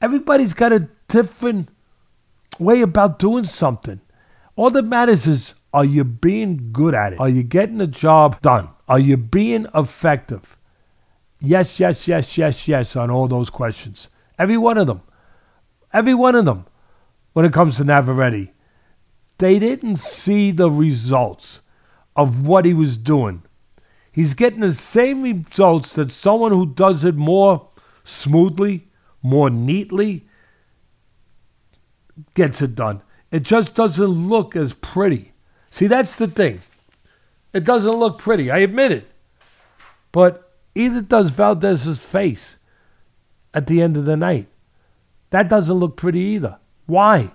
Everybody's 0.00 0.54
got 0.54 0.72
a 0.72 0.88
different 1.08 1.68
way 2.58 2.80
about 2.80 3.18
doing 3.18 3.44
something. 3.44 4.00
All 4.56 4.70
that 4.70 4.84
matters 4.84 5.26
is 5.26 5.54
are 5.72 5.84
you 5.84 6.04
being 6.04 6.70
good 6.72 6.94
at 6.94 7.14
it? 7.14 7.20
Are 7.20 7.28
you 7.28 7.42
getting 7.42 7.78
the 7.78 7.86
job 7.86 8.40
done? 8.42 8.68
Are 8.86 8.98
you 8.98 9.16
being 9.16 9.66
effective? 9.74 10.56
Yes, 11.40 11.80
yes, 11.80 12.06
yes, 12.06 12.38
yes, 12.38 12.68
yes 12.68 12.96
on 12.96 13.10
all 13.10 13.28
those 13.28 13.50
questions. 13.50 14.08
Every 14.38 14.56
one 14.56 14.78
of 14.78 14.86
them. 14.86 15.02
Every 15.92 16.14
one 16.14 16.34
of 16.34 16.44
them 16.44 16.66
when 17.32 17.44
it 17.44 17.52
comes 17.52 17.76
to 17.76 17.84
Navarrete. 17.84 18.53
They 19.38 19.58
didn't 19.58 19.96
see 19.96 20.50
the 20.50 20.70
results 20.70 21.60
of 22.14 22.46
what 22.46 22.64
he 22.64 22.74
was 22.74 22.96
doing. 22.96 23.42
He's 24.12 24.34
getting 24.34 24.60
the 24.60 24.74
same 24.74 25.22
results 25.22 25.94
that 25.94 26.10
someone 26.10 26.52
who 26.52 26.66
does 26.66 27.04
it 27.04 27.16
more 27.16 27.68
smoothly, 28.04 28.88
more 29.22 29.50
neatly, 29.50 30.26
gets 32.34 32.62
it 32.62 32.76
done. 32.76 33.02
It 33.32 33.42
just 33.42 33.74
doesn't 33.74 34.04
look 34.04 34.54
as 34.54 34.72
pretty. 34.72 35.32
See, 35.70 35.88
that's 35.88 36.14
the 36.14 36.28
thing. 36.28 36.60
It 37.52 37.64
doesn't 37.64 37.90
look 37.90 38.18
pretty. 38.18 38.50
I 38.50 38.58
admit 38.58 38.92
it. 38.92 39.10
But 40.12 40.52
either 40.76 41.00
does 41.02 41.30
Valdez's 41.30 41.98
face. 41.98 42.56
at 43.54 43.68
the 43.68 43.80
end 43.80 43.96
of 43.96 44.04
the 44.04 44.16
night. 44.16 44.48
That 45.30 45.48
doesn't 45.48 45.74
look 45.74 45.96
pretty 45.96 46.18
either. 46.18 46.58
Why? 46.86 47.30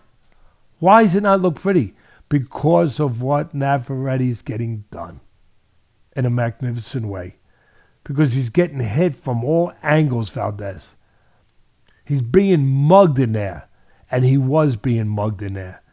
Why 0.80 1.04
does 1.04 1.16
it 1.16 1.24
not 1.24 1.42
look 1.42 1.56
pretty? 1.56 1.94
Because 2.28 3.00
of 3.00 3.22
what 3.22 3.54
Navarrete's 3.54 4.42
getting 4.42 4.86
done 4.92 5.20
in 6.16 6.26
a 6.26 6.30
magnificent 6.30 7.08
way. 7.08 7.36
Because 8.04 8.34
he's 8.34 8.50
getting 8.50 8.80
hit 8.80 9.16
from 9.16 9.44
all 9.44 9.74
angles, 9.84 10.30
Valdez. 10.30 10.96
He's 12.06 12.22
being 12.22 12.66
mugged 12.66 13.20
in 13.20 13.34
there. 13.34 13.68
And 14.10 14.26
he 14.26 14.38
was 14.38 14.76
being 14.76 15.08
mugged 15.08 15.42
in 15.42 15.54
there. 15.54 15.84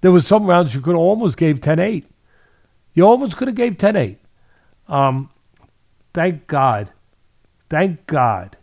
There 0.00 0.12
was 0.12 0.26
some 0.26 0.46
rounds 0.46 0.74
you 0.74 0.80
could 0.80 0.94
almost 0.94 1.36
gave 1.36 1.60
10-8. 1.60 2.04
You 2.94 3.04
almost 3.04 3.36
could 3.36 3.48
have 3.48 3.56
gave 3.56 3.76
10-8. 3.76 4.16
Um, 4.88 5.30
thank 6.14 6.46
God, 6.46 6.90
thank 7.68 8.06
God 8.06 8.56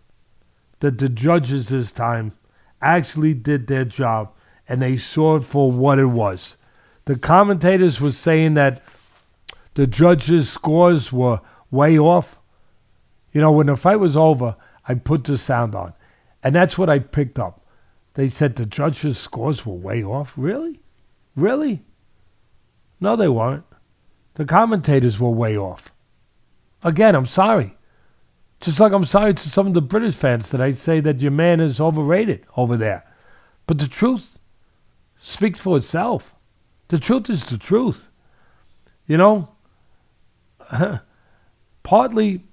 that 0.80 0.97
the 0.97 1.09
judges 1.09 1.69
this 1.69 1.91
time 1.91 2.34
actually 2.82 3.34
did 3.34 3.67
their 3.67 3.86
job 3.86 4.34
and 4.68 4.82
they 4.82 4.97
saw 4.97 5.36
it 5.38 5.43
for 5.43 5.72
what 5.72 5.99
it 5.99 6.07
was. 6.07 6.55
The 7.05 7.18
commentators 7.18 8.01
were 8.01 8.11
saying 8.11 8.55
that 8.55 8.82
the 9.76 9.88
judges' 9.88 10.49
scores 10.49 11.11
were 11.13 11.41
way 11.70 11.99
off. 11.99 12.39
You 13.32 13.41
know, 13.41 13.51
when 13.51 13.68
the 13.68 13.76
fight 13.76 13.99
was 13.99 14.18
over, 14.18 14.55
I 14.88 14.95
put 14.95 15.24
the 15.24 15.38
sound 15.38 15.76
on, 15.76 15.93
and 16.43 16.55
that's 16.55 16.78
what 16.78 16.89
I 16.89 16.99
picked 16.99 17.38
up. 17.38 17.61
They 18.13 18.28
said 18.28 18.55
the 18.55 18.66
judges' 18.66 19.18
scores 19.18 19.66
were 19.66 19.74
way 19.74 20.03
off. 20.03 20.34
Really? 20.38 20.80
Really? 21.36 21.84
No, 22.99 23.16
they 23.16 23.28
weren't. 23.28 23.66
The 24.36 24.45
commentators 24.45 25.20
were 25.20 25.30
way 25.30 25.57
off. 25.57 25.91
Again, 26.84 27.16
I'm 27.16 27.26
sorry. 27.26 27.78
Just 28.61 28.80
like 28.80 28.93
I'm 28.93 29.05
sorry 29.05 29.34
to 29.34 29.49
some 29.49 29.68
of 29.68 29.74
the 29.74 29.82
British 29.82 30.16
fans 30.16 30.49
that 30.49 30.61
I 30.61 30.72
say 30.72 30.99
that 31.01 31.22
your 31.22 31.32
man 31.32 31.59
is 31.59 31.80
overrated 31.80 32.45
over 32.55 32.78
there. 32.78 33.03
But 33.68 33.80
the 33.80 33.88
truth 33.88 34.34
speaks 35.26 35.59
for 35.59 35.76
itself. 35.76 36.36
The 36.89 36.99
truth 36.99 37.32
is 37.32 37.45
the 37.45 37.57
truth. 37.57 38.07
You 39.07 39.17
know, 39.17 39.49
partly 41.84 42.43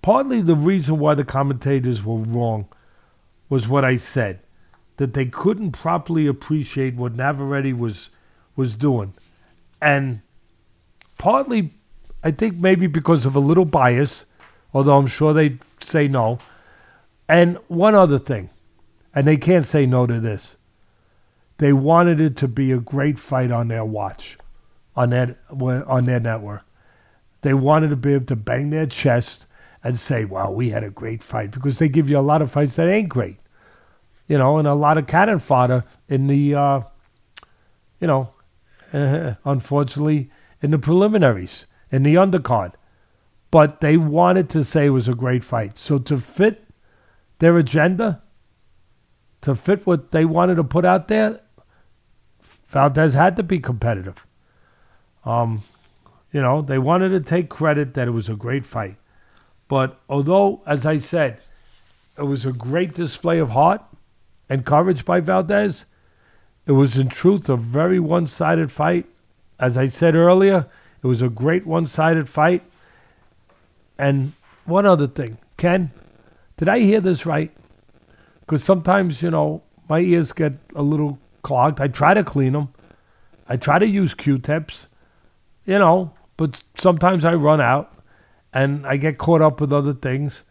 partly 0.00 0.40
the 0.40 0.54
reason 0.54 1.00
why 1.00 1.14
the 1.14 1.24
commentators 1.24 2.04
were 2.04 2.18
wrong 2.18 2.68
was 3.48 3.66
what 3.66 3.84
I 3.84 3.96
said 3.96 4.40
that 4.96 5.14
they 5.14 5.26
couldn't 5.26 5.72
properly 5.72 6.28
appreciate 6.28 6.94
what 6.94 7.16
Navarrete 7.16 7.76
was 7.76 8.10
was 8.54 8.74
doing. 8.74 9.14
And 9.82 10.22
partly 11.18 11.74
I 12.22 12.30
think 12.30 12.56
maybe 12.56 12.86
because 12.86 13.26
of 13.26 13.34
a 13.34 13.40
little 13.40 13.64
bias, 13.64 14.24
although 14.72 14.98
I'm 14.98 15.08
sure 15.08 15.34
they'd 15.34 15.58
say 15.80 16.06
no. 16.06 16.38
And 17.28 17.58
one 17.66 17.96
other 17.96 18.20
thing, 18.20 18.50
and 19.12 19.26
they 19.26 19.36
can't 19.36 19.64
say 19.64 19.84
no 19.84 20.06
to 20.06 20.20
this. 20.20 20.54
They 21.58 21.72
wanted 21.72 22.20
it 22.20 22.36
to 22.36 22.48
be 22.48 22.72
a 22.72 22.78
great 22.78 23.18
fight 23.18 23.50
on 23.50 23.68
their 23.68 23.84
watch, 23.84 24.36
on 24.94 25.10
their 25.10 25.36
on 25.50 26.04
their 26.04 26.20
network. 26.20 26.64
They 27.42 27.54
wanted 27.54 27.88
to 27.90 27.96
be 27.96 28.14
able 28.14 28.26
to 28.26 28.36
bang 28.36 28.70
their 28.70 28.86
chest 28.86 29.46
and 29.82 29.98
say, 29.98 30.24
"Wow, 30.24 30.50
we 30.50 30.70
had 30.70 30.84
a 30.84 30.90
great 30.90 31.22
fight," 31.22 31.52
because 31.52 31.78
they 31.78 31.88
give 31.88 32.10
you 32.10 32.18
a 32.18 32.20
lot 32.20 32.42
of 32.42 32.50
fights 32.50 32.76
that 32.76 32.88
ain't 32.88 33.08
great, 33.08 33.38
you 34.26 34.36
know, 34.36 34.58
and 34.58 34.68
a 34.68 34.74
lot 34.74 34.98
of 34.98 35.06
cannon 35.06 35.38
fodder 35.38 35.84
in 36.08 36.26
the, 36.26 36.54
uh, 36.54 36.80
you 38.00 38.06
know, 38.06 38.30
unfortunately, 39.44 40.30
in 40.60 40.72
the 40.72 40.78
preliminaries, 40.78 41.66
in 41.90 42.02
the 42.02 42.16
undercard. 42.16 42.72
But 43.50 43.80
they 43.80 43.96
wanted 43.96 44.50
to 44.50 44.64
say 44.64 44.86
it 44.86 44.90
was 44.90 45.08
a 45.08 45.14
great 45.14 45.44
fight. 45.44 45.78
So 45.78 45.98
to 46.00 46.18
fit 46.18 46.64
their 47.38 47.56
agenda, 47.56 48.22
to 49.42 49.54
fit 49.54 49.86
what 49.86 50.10
they 50.10 50.24
wanted 50.24 50.56
to 50.56 50.64
put 50.64 50.84
out 50.84 51.08
there, 51.08 51.40
Valdez 52.76 53.14
had 53.14 53.36
to 53.36 53.42
be 53.42 53.58
competitive. 53.58 54.26
Um, 55.24 55.62
you 56.30 56.42
know, 56.42 56.60
they 56.60 56.76
wanted 56.76 57.08
to 57.08 57.20
take 57.20 57.48
credit 57.48 57.94
that 57.94 58.06
it 58.06 58.10
was 58.10 58.28
a 58.28 58.36
great 58.36 58.66
fight. 58.66 58.96
But 59.66 59.98
although, 60.10 60.60
as 60.66 60.84
I 60.84 60.98
said, 60.98 61.40
it 62.18 62.24
was 62.24 62.44
a 62.44 62.52
great 62.52 62.92
display 62.92 63.38
of 63.38 63.48
heart 63.48 63.80
and 64.50 64.66
courage 64.66 65.06
by 65.06 65.20
Valdez, 65.20 65.86
it 66.66 66.72
was 66.72 66.98
in 66.98 67.08
truth 67.08 67.48
a 67.48 67.56
very 67.56 67.98
one 67.98 68.26
sided 68.26 68.70
fight. 68.70 69.06
As 69.58 69.78
I 69.78 69.86
said 69.86 70.14
earlier, 70.14 70.66
it 71.02 71.06
was 71.06 71.22
a 71.22 71.30
great 71.30 71.66
one 71.66 71.86
sided 71.86 72.28
fight. 72.28 72.62
And 73.96 74.34
one 74.66 74.84
other 74.84 75.06
thing, 75.06 75.38
Ken, 75.56 75.92
did 76.58 76.68
I 76.68 76.80
hear 76.80 77.00
this 77.00 77.24
right? 77.24 77.56
Because 78.40 78.62
sometimes, 78.62 79.22
you 79.22 79.30
know, 79.30 79.62
my 79.88 80.00
ears 80.00 80.34
get 80.34 80.52
a 80.74 80.82
little 80.82 81.18
clogged. 81.46 81.80
I 81.80 81.86
try 81.86 82.12
to 82.12 82.24
clean 82.24 82.54
them. 82.54 82.68
I 83.48 83.56
try 83.56 83.78
to 83.78 83.86
use 83.86 84.14
Q-tips, 84.14 84.88
you 85.64 85.78
know, 85.78 86.12
but 86.36 86.64
sometimes 86.74 87.24
I 87.24 87.34
run 87.34 87.60
out 87.60 87.94
and 88.52 88.84
I 88.84 88.96
get 88.96 89.16
caught 89.16 89.40
up 89.40 89.60
with 89.60 89.72
other 89.72 89.92
things 89.92 90.42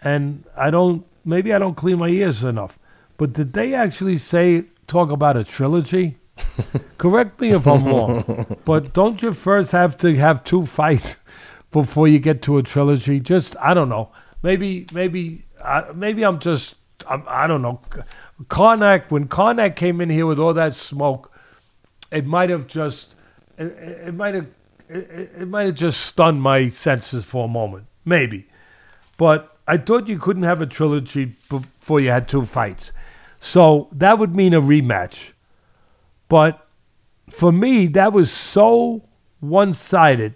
and 0.00 0.44
I 0.56 0.70
don't 0.70 1.04
maybe 1.24 1.52
I 1.52 1.58
don't 1.58 1.76
clean 1.76 1.98
my 1.98 2.08
ears 2.08 2.44
enough. 2.44 2.78
But 3.16 3.32
did 3.32 3.52
they 3.52 3.74
actually 3.74 4.18
say 4.18 4.66
talk 4.86 5.10
about 5.10 5.36
a 5.36 5.42
trilogy? 5.42 6.16
Correct 6.98 7.40
me 7.40 7.50
if 7.50 7.66
I'm 7.66 7.84
wrong. 7.84 8.56
but 8.64 8.92
don't 8.92 9.20
you 9.20 9.32
first 9.32 9.72
have 9.72 9.96
to 9.98 10.14
have 10.14 10.44
two 10.44 10.66
fights 10.66 11.16
before 11.72 12.06
you 12.06 12.20
get 12.20 12.42
to 12.42 12.58
a 12.58 12.62
trilogy? 12.62 13.18
Just 13.18 13.56
I 13.60 13.74
don't 13.74 13.88
know. 13.88 14.12
Maybe 14.44 14.86
maybe 14.92 15.46
uh, 15.60 15.86
maybe 15.92 16.24
I'm 16.24 16.38
just 16.38 16.76
I'm, 17.08 17.24
I 17.26 17.48
don't 17.48 17.62
know. 17.62 17.80
Karnak, 18.44 19.10
when 19.10 19.28
Karnak 19.28 19.74
came 19.76 20.00
in 20.00 20.10
here 20.10 20.26
with 20.26 20.38
all 20.38 20.54
that 20.54 20.74
smoke, 20.74 21.32
it 22.12 22.24
might 22.24 22.50
have 22.50 22.66
just, 22.66 23.14
it, 23.58 24.14
might 24.14 24.34
have, 24.34 24.46
it, 24.88 25.32
it 25.40 25.48
might 25.48 25.66
have 25.66 25.74
just 25.74 26.00
stunned 26.02 26.40
my 26.40 26.68
senses 26.68 27.24
for 27.24 27.46
a 27.46 27.48
moment, 27.48 27.86
maybe. 28.04 28.46
But 29.16 29.56
I 29.66 29.76
thought 29.76 30.08
you 30.08 30.18
couldn't 30.18 30.44
have 30.44 30.60
a 30.60 30.66
trilogy 30.66 31.34
before 31.48 32.00
you 32.00 32.10
had 32.10 32.28
two 32.28 32.46
fights, 32.46 32.92
so 33.40 33.88
that 33.92 34.18
would 34.18 34.34
mean 34.34 34.54
a 34.54 34.60
rematch. 34.60 35.32
But 36.28 36.66
for 37.28 37.50
me, 37.50 37.86
that 37.88 38.12
was 38.12 38.30
so 38.30 39.02
one-sided. 39.40 40.34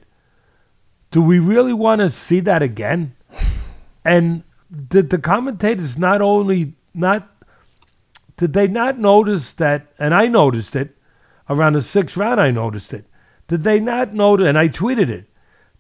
Do 1.10 1.22
we 1.22 1.38
really 1.38 1.72
want 1.72 2.00
to 2.00 2.10
see 2.10 2.40
that 2.40 2.62
again? 2.62 3.14
And 4.04 4.42
did 4.88 5.10
the 5.10 5.18
commentators 5.18 5.96
not 5.96 6.20
only 6.20 6.74
not 6.94 7.31
did 8.42 8.54
they 8.54 8.66
not 8.66 8.98
notice 8.98 9.52
that? 9.52 9.86
And 10.00 10.12
I 10.12 10.26
noticed 10.26 10.74
it 10.74 10.96
around 11.48 11.74
the 11.74 11.80
sixth 11.80 12.16
round. 12.16 12.40
I 12.40 12.50
noticed 12.50 12.92
it. 12.92 13.04
Did 13.46 13.62
they 13.62 13.78
not 13.78 14.14
notice? 14.14 14.48
And 14.48 14.58
I 14.58 14.68
tweeted 14.68 15.08
it. 15.10 15.26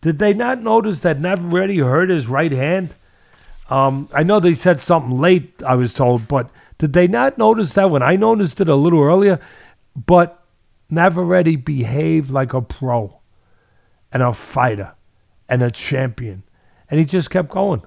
Did 0.00 0.20
they 0.20 0.32
not 0.32 0.62
notice 0.62 1.00
that 1.00 1.18
Navarrete 1.18 1.80
hurt 1.80 2.08
his 2.08 2.28
right 2.28 2.52
hand? 2.52 2.94
Um, 3.68 4.08
I 4.14 4.22
know 4.22 4.38
they 4.38 4.54
said 4.54 4.80
something 4.80 5.18
late. 5.18 5.60
I 5.66 5.74
was 5.74 5.92
told, 5.92 6.28
but 6.28 6.50
did 6.78 6.92
they 6.92 7.08
not 7.08 7.36
notice 7.36 7.72
that 7.72 7.90
when 7.90 8.00
I 8.00 8.14
noticed 8.14 8.60
it 8.60 8.68
a 8.68 8.76
little 8.76 9.02
earlier? 9.02 9.40
But 9.96 10.40
Navarrete 10.88 11.64
behaved 11.64 12.30
like 12.30 12.52
a 12.52 12.62
pro 12.62 13.18
and 14.12 14.22
a 14.22 14.32
fighter 14.32 14.92
and 15.48 15.64
a 15.64 15.72
champion, 15.72 16.44
and 16.88 17.00
he 17.00 17.06
just 17.06 17.28
kept 17.28 17.48
going. 17.48 17.82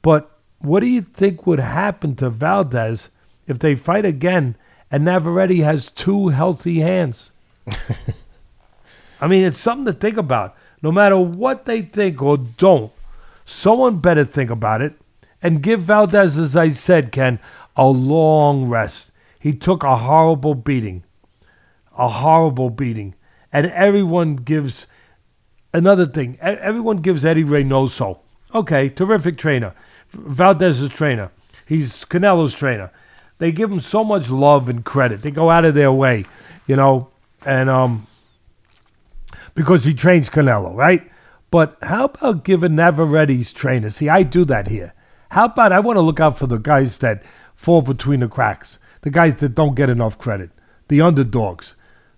But 0.00 0.34
what 0.60 0.80
do 0.80 0.86
you 0.86 1.02
think 1.02 1.46
would 1.46 1.60
happen 1.60 2.16
to 2.16 2.30
Valdez? 2.30 3.10
If 3.48 3.58
they 3.58 3.74
fight 3.74 4.04
again 4.04 4.54
and 4.90 5.04
Navarrete 5.04 5.58
has 5.58 5.90
two 5.90 6.28
healthy 6.28 6.80
hands. 6.80 7.30
I 9.20 9.26
mean, 9.26 9.44
it's 9.44 9.58
something 9.58 9.86
to 9.86 9.92
think 9.92 10.16
about. 10.16 10.56
No 10.80 10.92
matter 10.92 11.18
what 11.18 11.64
they 11.64 11.82
think 11.82 12.22
or 12.22 12.38
don't, 12.38 12.92
someone 13.44 13.98
better 13.98 14.24
think 14.24 14.50
about 14.50 14.80
it 14.80 14.94
and 15.42 15.62
give 15.62 15.82
Valdez, 15.82 16.38
as 16.38 16.56
I 16.56 16.70
said, 16.70 17.10
Ken, 17.10 17.40
a 17.76 17.86
long 17.86 18.68
rest. 18.68 19.10
He 19.38 19.52
took 19.52 19.82
a 19.82 19.96
horrible 19.96 20.54
beating. 20.54 21.02
A 21.96 22.08
horrible 22.08 22.70
beating. 22.70 23.14
And 23.52 23.66
everyone 23.66 24.36
gives 24.36 24.86
another 25.72 26.06
thing. 26.06 26.38
Everyone 26.40 26.98
gives 26.98 27.24
Eddie 27.24 27.44
Reynoso. 27.44 28.18
Okay, 28.54 28.88
terrific 28.88 29.36
trainer. 29.36 29.74
Valdez's 30.12 30.90
trainer. 30.90 31.30
He's 31.66 32.04
Canelo's 32.04 32.54
trainer 32.54 32.90
they 33.38 33.52
give 33.52 33.70
him 33.70 33.80
so 33.80 34.04
much 34.04 34.28
love 34.28 34.68
and 34.68 34.84
credit. 34.84 35.22
They 35.22 35.30
go 35.30 35.50
out 35.50 35.64
of 35.64 35.74
their 35.74 35.92
way, 35.92 36.26
you 36.66 36.76
know, 36.76 37.08
and 37.44 37.70
um, 37.70 38.06
because 39.54 39.84
he 39.84 39.94
trains 39.94 40.28
Canelo, 40.28 40.74
right? 40.74 41.10
But 41.50 41.78
how 41.82 42.04
about 42.06 42.44
giving 42.44 42.76
Navarrete's 42.76 43.52
trainer? 43.52 43.90
See, 43.90 44.08
I 44.08 44.22
do 44.22 44.44
that 44.46 44.68
here. 44.68 44.92
How 45.30 45.46
about 45.46 45.72
I 45.72 45.80
want 45.80 45.96
to 45.96 46.02
look 46.02 46.20
out 46.20 46.38
for 46.38 46.46
the 46.46 46.58
guys 46.58 46.98
that 46.98 47.22
fall 47.54 47.82
between 47.82 48.20
the 48.20 48.28
cracks, 48.28 48.78
the 49.02 49.10
guys 49.10 49.36
that 49.36 49.54
don't 49.54 49.74
get 49.74 49.88
enough 49.88 50.18
credit, 50.18 50.50
the 50.88 51.00
underdogs, 51.00 51.74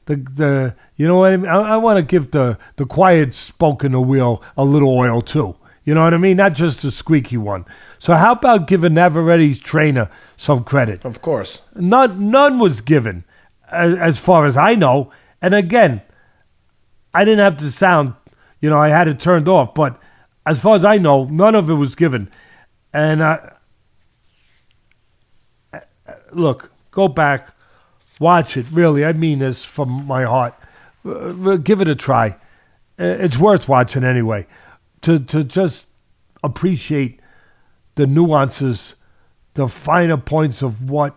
the 0.07 0.17
the 0.17 0.75
you 0.97 1.07
know 1.07 1.17
what 1.17 1.33
I 1.33 1.37
mean? 1.37 1.51
I, 1.51 1.75
I 1.75 1.77
want 1.77 1.97
to 1.99 2.03
give 2.03 2.31
the 2.31 2.59
the 2.77 2.87
quiet 2.87 3.35
spoke 3.35 3.85
in 3.85 3.93
the 3.93 4.01
wheel 4.01 4.43
a 4.57 4.65
little 4.65 4.97
oil 4.97 5.23
too. 5.23 5.57
You 5.91 5.95
know 5.95 6.05
what 6.05 6.15
I 6.15 6.19
mean? 6.19 6.37
Not 6.37 6.53
just 6.53 6.85
a 6.85 6.91
squeaky 6.93 7.37
one. 7.37 7.65
So 7.99 8.15
how 8.15 8.31
about 8.31 8.69
giving 8.69 8.95
Navarrete's 8.95 9.59
trainer 9.59 10.09
some 10.37 10.63
credit? 10.63 11.05
Of 11.05 11.21
course. 11.21 11.63
None, 11.75 12.31
none 12.31 12.61
was 12.61 12.81
given, 12.81 13.25
as, 13.73 13.95
as 13.95 14.19
far 14.21 14.47
as 14.47 14.57
I 14.57 14.77
know. 14.77 15.11
And 15.43 15.53
again, 15.53 16.03
I 17.13 17.25
didn't 17.25 17.41
have 17.41 17.57
to 17.57 17.73
sound, 17.73 18.15
you 18.61 18.71
know, 18.71 18.79
I 18.79 18.91
had 18.91 19.09
it 19.09 19.19
turned 19.19 19.49
off. 19.49 19.75
But 19.75 20.01
as 20.47 20.61
far 20.61 20.77
as 20.77 20.85
I 20.85 20.97
know, 20.97 21.25
none 21.25 21.57
of 21.57 21.69
it 21.69 21.75
was 21.75 21.97
given. 21.97 22.31
And 22.93 23.21
uh, 23.21 23.39
look, 26.31 26.71
go 26.93 27.09
back, 27.09 27.49
watch 28.21 28.57
it. 28.57 28.67
Really, 28.71 29.05
I 29.05 29.13
mean 29.13 29.41
this 29.41 29.65
from 29.65 30.07
my 30.07 30.23
heart. 30.23 30.55
Uh, 31.05 31.57
give 31.57 31.81
it 31.81 31.89
a 31.89 31.97
try. 31.97 32.37
Uh, 32.97 33.19
It's 33.19 33.39
worth 33.39 33.69
watching 33.69 34.05
anyway. 34.05 34.47
To 35.03 35.19
to 35.19 35.45
just 35.45 35.87
appreciate 36.43 37.21
the 37.95 38.07
nuances, 38.07 38.97
the 39.55 39.69
finer 39.69 40.17
points 40.17 40.63
of 40.63 40.91
what 40.91 41.17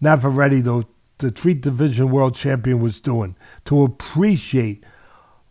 Navarrete, 0.00 0.64
the 0.64 0.84
the 1.18 1.30
three 1.30 1.54
division 1.54 2.10
world 2.10 2.34
champion, 2.34 2.80
was 2.80 3.00
doing. 3.00 3.36
To 3.66 3.82
appreciate, 3.82 4.84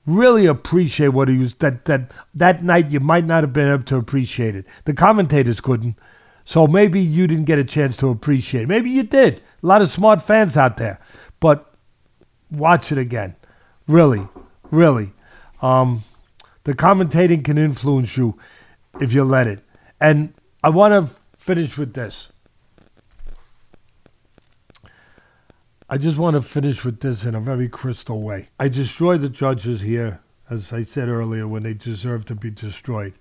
really 0.06 0.46
appreciate 0.46 1.10
what 1.10 1.28
he 1.28 1.38
was 1.38 1.56
that 1.56 1.86
that 1.86 2.12
that 2.34 2.64
night 2.64 2.92
you 2.92 3.00
might 3.00 3.26
not 3.26 3.44
have 3.44 3.54
been 3.54 3.70
able 3.70 3.84
to 3.86 3.98
appreciate 3.98 4.56
it. 4.56 4.66
The 4.86 4.94
commentators 4.94 5.60
couldn't. 5.60 5.96
So 6.48 6.68
maybe 6.68 7.02
you 7.02 7.26
didn't 7.26 7.46
get 7.46 7.58
a 7.58 7.64
chance 7.64 7.98
to 7.98 8.10
appreciate 8.10 8.64
it. 8.64 8.68
Maybe 8.68 8.92
you 8.92 9.02
did. 9.02 9.42
A 9.64 9.66
lot 9.66 9.82
of 9.82 9.90
smart 9.90 10.22
fans 10.22 10.56
out 10.56 10.78
there. 10.78 11.00
But 11.40 11.74
watch 12.52 12.92
it 12.92 13.00
again. 13.00 13.36
Really, 13.88 14.28
really. 14.70 15.12
Um, 15.62 16.04
the 16.66 16.74
commentating 16.74 17.44
can 17.46 17.58
influence 17.58 18.18
you 18.18 18.38
if 19.00 19.14
you 19.14 19.24
let 19.24 19.48
it. 19.48 19.60
And 20.02 20.34
I 20.64 20.70
want 20.70 20.94
to 20.94 21.16
finish 21.38 21.78
with 21.78 21.94
this. 21.94 22.30
I 25.88 26.00
just 26.00 26.18
want 26.18 26.36
to 26.36 26.42
finish 26.42 26.84
with 26.84 27.02
this 27.02 27.24
in 27.24 27.36
a 27.36 27.40
very 27.40 27.70
crystal 27.70 28.22
way. 28.22 28.50
I 28.60 28.68
destroy 28.68 29.18
the 29.18 29.30
judges 29.30 29.82
here, 29.82 30.22
as 30.50 30.74
I 30.74 30.84
said 30.84 31.08
earlier, 31.08 31.48
when 31.48 31.62
they 31.62 31.76
deserve 31.76 32.26
to 32.26 32.36
be 32.36 32.50
destroyed. 32.50 33.14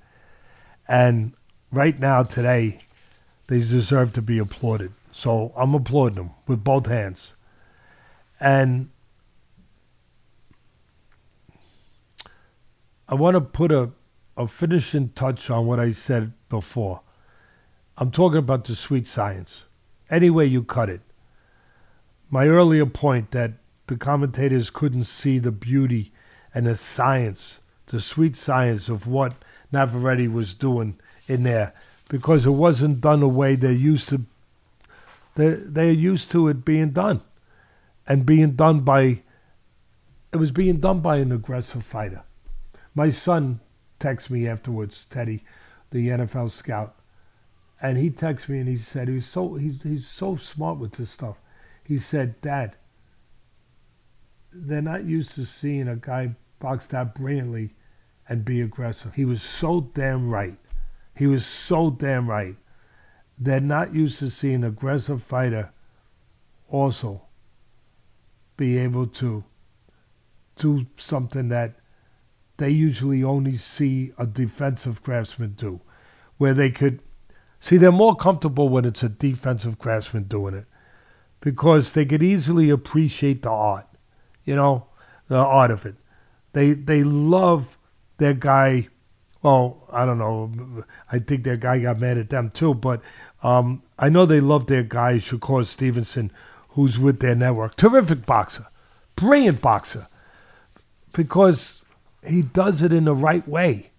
And 0.88 1.34
right 1.70 1.98
now, 1.98 2.22
today, 2.22 2.80
they 3.48 3.58
deserve 3.58 4.14
to 4.14 4.22
be 4.22 4.38
applauded. 4.38 4.92
So 5.12 5.52
I'm 5.54 5.74
applauding 5.74 6.16
them 6.16 6.30
with 6.46 6.64
both 6.64 6.86
hands. 6.86 7.34
And 8.40 8.88
I 13.08 13.14
want 13.14 13.34
to 13.34 13.40
put 13.40 13.70
a, 13.70 13.90
a 14.36 14.46
finishing 14.46 15.10
touch 15.10 15.50
on 15.50 15.66
what 15.66 15.78
I 15.78 15.92
said 15.92 16.32
before. 16.48 17.02
I'm 17.98 18.10
talking 18.10 18.38
about 18.38 18.64
the 18.64 18.74
sweet 18.74 19.06
science. 19.06 19.64
Any 20.10 20.30
way 20.30 20.46
you 20.46 20.62
cut 20.62 20.88
it. 20.88 21.00
My 22.30 22.46
earlier 22.46 22.86
point 22.86 23.30
that 23.32 23.52
the 23.86 23.96
commentators 23.96 24.70
couldn't 24.70 25.04
see 25.04 25.38
the 25.38 25.52
beauty 25.52 26.12
and 26.54 26.66
the 26.66 26.76
science, 26.76 27.60
the 27.86 28.00
sweet 28.00 28.36
science 28.36 28.88
of 28.88 29.06
what 29.06 29.34
Navarrete 29.70 30.30
was 30.30 30.54
doing 30.54 30.98
in 31.28 31.42
there 31.42 31.74
because 32.08 32.46
it 32.46 32.50
wasn't 32.50 33.00
done 33.00 33.20
the 33.20 33.28
way 33.28 33.56
they're 33.56 33.72
used 33.72 34.08
to 34.08 34.24
they're, 35.34 35.56
they're 35.56 35.90
used 35.90 36.30
to 36.30 36.48
it 36.48 36.64
being 36.64 36.90
done 36.90 37.20
and 38.06 38.24
being 38.26 38.52
done 38.52 38.80
by 38.80 39.20
it 40.32 40.36
was 40.36 40.50
being 40.50 40.78
done 40.78 41.00
by 41.00 41.16
an 41.16 41.32
aggressive 41.32 41.84
fighter 41.84 42.22
my 42.94 43.10
son 43.10 43.60
texted 44.00 44.30
me 44.30 44.46
afterwards 44.46 45.06
teddy 45.10 45.44
the 45.90 46.08
nfl 46.08 46.50
scout 46.50 46.96
and 47.84 47.98
he 47.98 48.10
texted 48.10 48.48
me 48.48 48.60
and 48.60 48.68
he 48.68 48.78
said 48.78 49.08
he's 49.08 49.26
so 49.26 49.56
he's, 49.56 49.82
he's 49.82 50.06
so 50.06 50.36
smart 50.36 50.78
with 50.78 50.92
this 50.92 51.10
stuff. 51.10 51.36
He 51.82 51.98
said 51.98 52.40
dad 52.40 52.76
they're 54.50 54.80
not 54.80 55.04
used 55.04 55.32
to 55.32 55.44
seeing 55.44 55.88
a 55.88 55.96
guy 55.96 56.34
box 56.60 56.86
that 56.86 57.14
brilliantly 57.14 57.74
and 58.26 58.42
be 58.42 58.62
aggressive. 58.62 59.14
He 59.14 59.26
was 59.26 59.42
so 59.42 59.90
damn 59.92 60.30
right. 60.30 60.56
He 61.14 61.26
was 61.26 61.44
so 61.44 61.90
damn 61.90 62.30
right. 62.30 62.56
They're 63.36 63.60
not 63.60 63.94
used 63.94 64.20
to 64.20 64.30
seeing 64.30 64.56
an 64.56 64.64
aggressive 64.64 65.22
fighter 65.22 65.70
also 66.70 67.20
be 68.56 68.78
able 68.78 69.08
to 69.08 69.44
do 70.56 70.86
something 70.96 71.48
that 71.48 71.74
they 72.56 72.70
usually 72.70 73.22
only 73.22 73.56
see 73.56 74.12
a 74.18 74.26
defensive 74.26 75.02
craftsman 75.02 75.52
do, 75.52 75.80
where 76.38 76.54
they 76.54 76.70
could 76.70 77.00
see 77.60 77.76
they're 77.76 77.92
more 77.92 78.14
comfortable 78.16 78.68
when 78.68 78.84
it's 78.84 79.02
a 79.02 79.08
defensive 79.08 79.78
craftsman 79.78 80.24
doing 80.24 80.54
it 80.54 80.66
because 81.40 81.92
they 81.92 82.04
could 82.04 82.22
easily 82.22 82.70
appreciate 82.70 83.42
the 83.42 83.50
art, 83.50 83.86
you 84.44 84.56
know, 84.56 84.86
the 85.28 85.36
art 85.36 85.70
of 85.70 85.84
it. 85.84 85.96
They 86.52 86.72
they 86.72 87.02
love 87.02 87.76
their 88.18 88.34
guy 88.34 88.88
well, 89.44 89.86
I 89.92 90.06
don't 90.06 90.16
know. 90.16 90.84
I 91.12 91.18
think 91.18 91.44
their 91.44 91.58
guy 91.58 91.78
got 91.80 92.00
mad 92.00 92.16
at 92.16 92.30
them 92.30 92.50
too, 92.50 92.72
but 92.72 93.02
um, 93.42 93.82
I 93.98 94.08
know 94.08 94.24
they 94.24 94.40
love 94.40 94.68
their 94.68 94.82
guy, 94.82 95.16
Shakur 95.16 95.66
Stevenson, 95.66 96.32
who's 96.70 96.98
with 96.98 97.20
their 97.20 97.34
network. 97.34 97.76
Terrific 97.76 98.24
boxer, 98.24 98.68
brilliant 99.16 99.60
boxer, 99.60 100.08
because 101.12 101.82
he 102.26 102.42
does 102.42 102.82
it 102.82 102.92
in 102.92 103.04
the 103.04 103.14
right 103.14 103.46
way. 103.46 103.90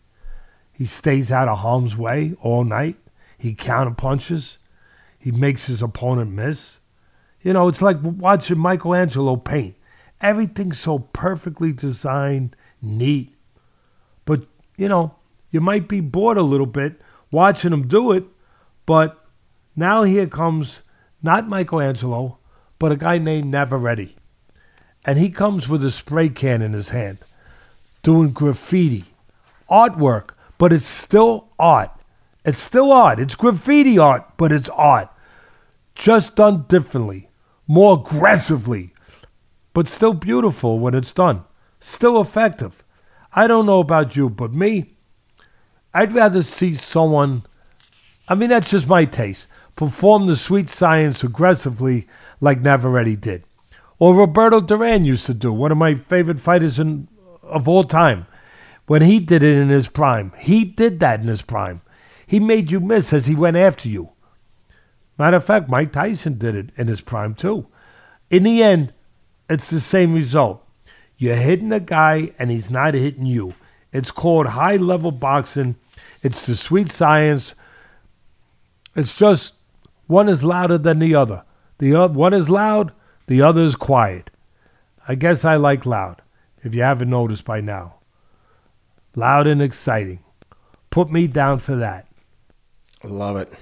He 0.72 0.86
stays 0.86 1.32
out 1.32 1.48
of 1.48 1.60
harm's 1.60 1.96
way 1.96 2.34
all 2.42 2.64
night. 2.64 2.98
He 3.38 3.54
counter 3.54 3.94
punches. 3.94 4.58
He 5.18 5.32
makes 5.32 5.68
his 5.68 5.82
opponent 5.82 6.32
miss. 6.32 6.80
You 7.42 7.54
know, 7.54 7.68
it's 7.68 7.82
like 7.82 7.98
watching 8.02 8.60
Michelangelo 8.60 9.36
paint. 9.36 9.76
Everything's 10.22 10.80
so 10.80 11.00
perfectly 11.00 11.72
designed, 11.72 12.56
neat. 12.82 13.36
But, 14.26 14.48
you 14.78 14.90
know, 14.90 15.16
you 15.52 15.62
might 15.62 15.88
be 15.88 16.00
bored 16.00 16.38
a 16.38 16.42
little 16.42 16.66
bit 16.66 17.00
watching 17.32 17.74
him 17.74 17.88
do 17.88 18.12
it, 18.12 18.24
but 18.86 19.26
now 19.76 20.04
here 20.04 20.28
comes 20.28 20.82
not 21.22 21.50
Michelangelo, 21.50 22.38
but 22.80 22.92
a 22.92 22.96
guy 22.96 23.18
named 23.18 23.52
Navarrete. 23.52 24.16
And 25.06 25.20
he 25.20 25.30
comes 25.30 25.68
with 25.68 25.84
a 25.84 25.92
spray 25.92 26.30
can 26.30 26.62
in 26.62 26.74
his 26.74 26.90
hand, 26.90 27.20
doing 28.06 28.30
graffiti, 28.30 29.04
artwork, 29.68 30.30
but 30.60 30.72
it's 30.72 30.86
still 30.86 31.50
art. 31.58 31.90
It's 32.46 32.60
still 32.60 32.92
art. 32.92 33.20
It's 33.20 33.34
graffiti 33.34 33.98
art, 33.98 34.38
but 34.38 34.52
it's 34.52 34.70
art. 34.70 35.10
Just 35.96 36.36
done 36.36 36.66
differently, 36.68 37.30
more 37.66 37.96
aggressively, 38.00 38.94
but 39.74 39.90
still 39.90 40.14
beautiful 40.14 40.78
when 40.78 40.94
it's 40.94 41.12
done. 41.12 41.46
Still 41.80 42.22
effective. 42.22 42.84
I 43.34 43.48
don't 43.48 43.66
know 43.66 43.80
about 43.80 44.16
you, 44.16 44.30
but 44.30 44.54
me, 44.54 44.94
I'd 45.92 46.14
rather 46.14 46.44
see 46.44 46.76
someone, 46.76 47.44
I 48.30 48.36
mean, 48.36 48.50
that's 48.50 48.70
just 48.70 48.88
my 48.88 49.06
taste, 49.06 49.48
perform 49.76 50.28
the 50.28 50.36
sweet 50.36 50.70
science 50.70 51.24
aggressively 51.24 52.08
like 52.40 52.62
Navarrete 52.62 53.20
did. 53.20 53.46
Or 53.98 54.14
Roberto 54.14 54.62
Duran 54.62 55.06
used 55.06 55.26
to 55.26 55.34
do, 55.34 55.52
one 55.52 55.72
of 55.72 55.80
my 55.80 55.96
favorite 55.96 56.40
fighters 56.40 56.78
in, 56.78 57.08
of 57.46 57.68
all 57.68 57.84
time. 57.84 58.28
When 58.88 59.02
he 59.02 59.20
did 59.20 59.42
it 59.42 59.58
in 59.58 59.70
his 59.70 59.88
prime, 59.88 60.32
he 60.38 60.64
did 60.64 61.00
that 61.00 61.22
in 61.22 61.28
his 61.28 61.42
prime. 61.42 61.82
He 62.28 62.40
made 62.40 62.72
you 62.72 62.80
miss 62.80 63.14
as 63.14 63.26
he 63.26 63.36
went 63.36 63.58
after 63.58 63.90
you. 63.90 64.10
Matter 65.18 65.38
of 65.38 65.46
fact, 65.46 65.70
Mike 65.70 65.92
Tyson 65.92 66.38
did 66.38 66.56
it 66.56 66.70
in 66.78 66.88
his 66.88 67.02
prime 67.02 67.34
too. 67.34 67.68
In 68.30 68.44
the 68.44 68.62
end, 68.62 68.94
it's 69.50 69.70
the 69.70 69.80
same 69.80 70.14
result. 70.14 70.64
You're 71.18 71.36
hitting 71.36 71.72
a 71.72 71.80
guy 71.80 72.34
and 72.38 72.52
he's 72.52 72.70
not 72.70 72.94
hitting 72.94 73.26
you. 73.26 73.56
It's 73.94 74.12
called 74.12 74.48
high 74.48 74.76
level 74.76 75.12
boxing 75.12 75.76
it's 76.26 76.44
the 76.44 76.56
sweet 76.56 76.92
science. 76.92 77.54
It's 78.96 79.16
just 79.16 79.54
one 80.08 80.28
is 80.28 80.44
louder 80.44 80.80
than 80.80 80.98
the 80.98 81.14
other. 81.14 81.44
The 81.78 82.08
one 82.08 82.34
is 82.34 82.50
loud, 82.50 82.94
the 83.28 83.44
other 83.44 83.62
is 83.62 83.76
quiet. 83.76 84.32
I 85.08 85.14
guess 85.14 85.46
I 85.46 85.58
like 85.58 85.86
loud, 85.86 86.24
if 86.66 86.74
you 86.74 86.82
haven't 86.82 87.10
noticed 87.10 87.46
by 87.46 87.62
now. 87.62 87.94
Loud 89.16 89.48
and 89.48 89.62
exciting. 89.62 90.20
Put 90.90 91.12
me 91.12 91.28
down 91.28 91.60
for 91.60 91.76
that. 91.76 92.08
Love 93.04 93.38
it. 93.38 93.54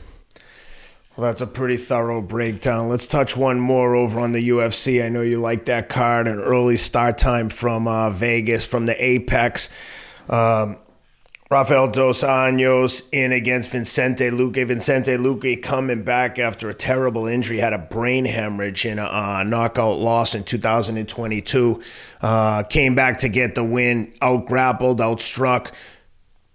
Well, 1.16 1.28
that's 1.28 1.42
a 1.42 1.48
pretty 1.48 1.78
thorough 1.78 2.22
breakdown. 2.22 2.90
Let's 2.90 3.06
touch 3.06 3.38
one 3.38 3.60
more 3.60 3.94
over 3.94 4.20
on 4.20 4.32
the 4.32 4.50
UFC. 4.50 5.04
I 5.06 5.10
know 5.10 5.22
you 5.22 5.40
like 5.40 5.66
that 5.66 5.90
card, 5.90 6.28
an 6.28 6.40
early 6.40 6.78
start 6.78 7.20
time 7.20 7.50
from 7.50 7.88
uh, 7.88 8.10
Vegas, 8.10 8.66
from 8.66 8.88
the 8.88 9.04
Apex. 9.04 9.70
Um, 10.30 10.78
Rafael 11.54 11.88
Dos 11.88 12.24
Anjos 12.24 13.08
in 13.12 13.32
against 13.32 13.70
Vicente 13.70 14.32
Luque. 14.32 14.66
Vicente 14.66 15.18
Luque 15.18 15.62
coming 15.62 16.02
back 16.02 16.40
after 16.40 16.68
a 16.68 16.74
terrible 16.74 17.28
injury, 17.28 17.58
had 17.58 17.74
a 17.74 17.78
brain 17.78 18.26
hemorrhage 18.26 18.88
in 18.88 18.98
a 18.98 19.04
uh, 19.04 19.44
knockout 19.46 20.00
loss 20.00 20.34
in 20.34 20.44
2022. 20.44 21.80
Uh, 22.22 22.64
came 22.64 22.96
back 22.96 23.20
to 23.20 23.30
get 23.30 23.54
the 23.54 23.64
win, 23.64 24.16
out 24.20 24.48
grappled, 24.48 24.98
outstruck. 24.98 25.72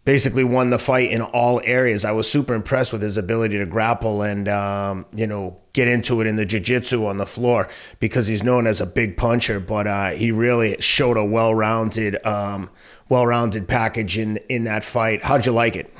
basically 0.04 0.42
won 0.42 0.70
the 0.70 0.80
fight 0.80 1.12
in 1.12 1.22
all 1.22 1.60
areas. 1.64 2.04
I 2.04 2.10
was 2.10 2.28
super 2.28 2.54
impressed 2.54 2.92
with 2.92 3.02
his 3.02 3.18
ability 3.18 3.58
to 3.58 3.66
grapple 3.66 4.22
and 4.22 4.48
um, 4.48 5.06
you 5.14 5.28
know 5.28 5.60
get 5.74 5.86
into 5.86 6.20
it 6.20 6.26
in 6.26 6.34
the 6.34 6.44
jiu-jitsu 6.44 7.06
on 7.06 7.18
the 7.18 7.26
floor 7.26 7.68
because 8.00 8.26
he's 8.26 8.42
known 8.42 8.66
as 8.66 8.80
a 8.80 8.86
big 8.86 9.16
puncher, 9.16 9.60
but 9.60 9.86
uh, 9.86 10.10
he 10.10 10.32
really 10.32 10.74
showed 10.80 11.16
a 11.16 11.24
well-rounded, 11.24 12.26
um, 12.26 12.68
well-rounded 13.08 13.68
package 13.68 14.18
in 14.18 14.36
in 14.48 14.64
that 14.64 14.84
fight. 14.84 15.22
How'd 15.22 15.46
you 15.46 15.52
like 15.52 15.76
it? 15.76 15.92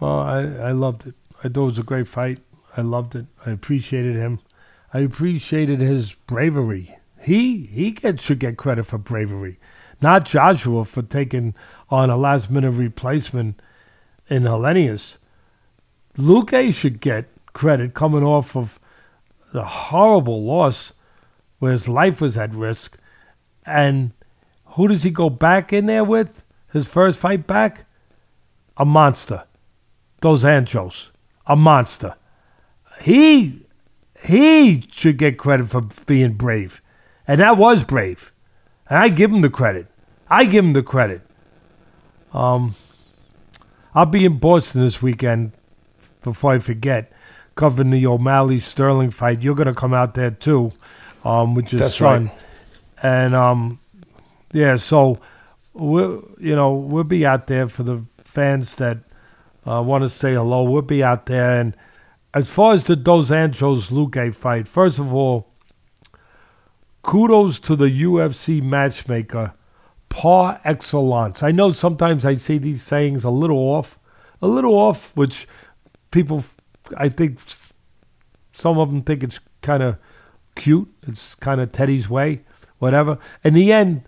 Well, 0.00 0.18
I, 0.18 0.40
I 0.40 0.72
loved 0.72 1.06
it. 1.06 1.14
I 1.42 1.48
thought 1.48 1.62
it 1.62 1.70
was 1.70 1.78
a 1.78 1.82
great 1.82 2.08
fight. 2.08 2.40
I 2.76 2.80
loved 2.80 3.14
it. 3.14 3.26
I 3.46 3.50
appreciated 3.50 4.16
him. 4.16 4.40
I 4.92 5.00
appreciated 5.00 5.80
his 5.80 6.12
bravery. 6.12 6.96
He 7.20 7.66
he 7.66 7.92
get, 7.92 8.20
should 8.20 8.38
get 8.38 8.56
credit 8.56 8.84
for 8.84 8.98
bravery, 8.98 9.58
not 10.00 10.24
Joshua 10.24 10.84
for 10.84 11.02
taking 11.02 11.54
on 11.88 12.10
a 12.10 12.16
last 12.16 12.50
minute 12.50 12.72
replacement 12.72 13.60
in 14.28 14.42
Helenius. 14.42 15.16
Luque 16.16 16.72
should 16.74 17.00
get 17.00 17.28
credit 17.52 17.94
coming 17.94 18.22
off 18.22 18.56
of 18.56 18.78
the 19.52 19.64
horrible 19.64 20.42
loss 20.42 20.92
where 21.58 21.72
his 21.72 21.88
life 21.88 22.20
was 22.20 22.36
at 22.36 22.54
risk. 22.54 22.98
And 23.64 24.12
who 24.74 24.88
does 24.88 25.02
he 25.02 25.10
go 25.10 25.30
back 25.30 25.72
in 25.72 25.86
there 25.86 26.04
with? 26.04 26.42
His 26.72 26.86
first 26.86 27.18
fight 27.18 27.46
back? 27.46 27.86
A 28.76 28.84
monster. 28.84 29.44
Dos 30.20 30.44
Anjos. 30.44 31.08
A 31.46 31.56
monster. 31.56 32.16
He 33.00 33.66
he 34.20 34.84
should 34.90 35.18
get 35.18 35.38
credit 35.38 35.68
for 35.68 35.82
being 36.06 36.32
brave. 36.32 36.80
And 37.28 37.40
that 37.40 37.56
was 37.56 37.84
brave. 37.84 38.32
And 38.88 38.98
I 38.98 39.08
give 39.08 39.30
him 39.30 39.42
the 39.42 39.50
credit. 39.50 39.86
I 40.28 40.44
give 40.44 40.64
him 40.64 40.72
the 40.72 40.82
credit. 40.82 41.22
Um, 42.32 42.74
I'll 43.94 44.06
be 44.06 44.24
in 44.24 44.38
Boston 44.38 44.80
this 44.80 45.00
weekend 45.00 45.52
before 46.22 46.54
I 46.54 46.58
forget, 46.58 47.12
covering 47.54 47.90
the 47.90 48.06
O'Malley 48.06 48.58
Sterling 48.58 49.10
fight. 49.10 49.42
You're 49.42 49.54
going 49.54 49.68
to 49.68 49.74
come 49.74 49.94
out 49.94 50.14
there 50.14 50.30
too, 50.30 50.72
um, 51.24 51.54
which 51.54 51.72
is 51.72 51.80
That's 51.80 51.98
fun. 51.98 52.26
right. 52.26 52.34
And 53.02 53.34
um, 53.34 53.78
yeah, 54.54 54.76
so 54.76 55.18
we'll 55.72 56.28
you 56.38 56.54
know 56.54 56.74
we'll 56.74 57.04
be 57.04 57.26
out 57.26 57.48
there 57.48 57.68
for 57.68 57.82
the 57.82 58.04
fans 58.24 58.76
that 58.76 58.98
uh, 59.66 59.82
want 59.82 60.04
to 60.04 60.10
say 60.10 60.34
hello. 60.34 60.62
We'll 60.62 60.82
be 60.82 61.02
out 61.02 61.26
there. 61.26 61.60
And 61.60 61.76
as 62.32 62.48
far 62.48 62.72
as 62.72 62.84
the 62.84 62.96
Dos 62.96 63.30
Anjos 63.30 63.90
Luque 63.90 64.34
fight, 64.34 64.68
first 64.68 64.98
of 64.98 65.12
all, 65.12 65.50
kudos 67.02 67.58
to 67.60 67.76
the 67.76 67.90
UFC 68.02 68.62
matchmaker 68.62 69.54
par 70.08 70.60
excellence. 70.64 71.42
I 71.42 71.50
know 71.50 71.72
sometimes 71.72 72.24
I 72.24 72.36
say 72.36 72.58
these 72.58 72.82
sayings 72.82 73.24
a 73.24 73.30
little 73.30 73.58
off, 73.58 73.98
a 74.40 74.46
little 74.46 74.74
off, 74.74 75.10
which 75.16 75.48
people, 76.10 76.44
I 76.96 77.08
think, 77.08 77.40
some 78.52 78.78
of 78.78 78.90
them 78.90 79.02
think 79.02 79.24
it's 79.24 79.40
kind 79.60 79.82
of 79.82 79.96
cute. 80.54 80.88
It's 81.06 81.34
kind 81.34 81.60
of 81.60 81.72
Teddy's 81.72 82.08
way, 82.08 82.42
whatever. 82.78 83.18
In 83.42 83.54
the 83.54 83.72
end, 83.72 84.04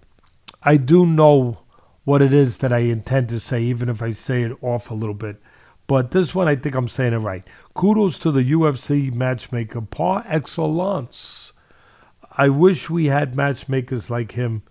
I 0.63 0.77
do 0.77 1.07
know 1.07 1.59
what 2.05 2.23
it 2.23 2.33
is 2.33 2.59
that 2.59 2.73
I 2.73 2.79
intend 2.79 3.29
to 3.31 3.41
say, 3.41 3.63
even 3.63 3.89
if 3.89 4.01
I 4.01 4.13
say 4.13 4.43
it 4.43 4.53
off 4.63 4.91
a 4.91 4.95
little 4.95 5.15
bit. 5.15 5.41
But 5.87 6.11
this 6.11 6.35
one, 6.35 6.49
I 6.49 6.57
think 6.57 6.75
I'm 6.75 6.89
saying 6.89 7.13
it 7.13 7.19
right. 7.19 7.45
Kudos 7.75 8.19
to 8.21 8.31
the 8.31 8.51
UFC 8.53 9.13
matchmaker 9.13 9.81
par 9.81 10.25
excellence. 10.27 11.53
I 12.39 12.49
wish 12.49 12.91
we 12.91 13.07
had 13.07 13.37
matchmakers 13.37 14.11
like 14.11 14.33
him 14.33 14.63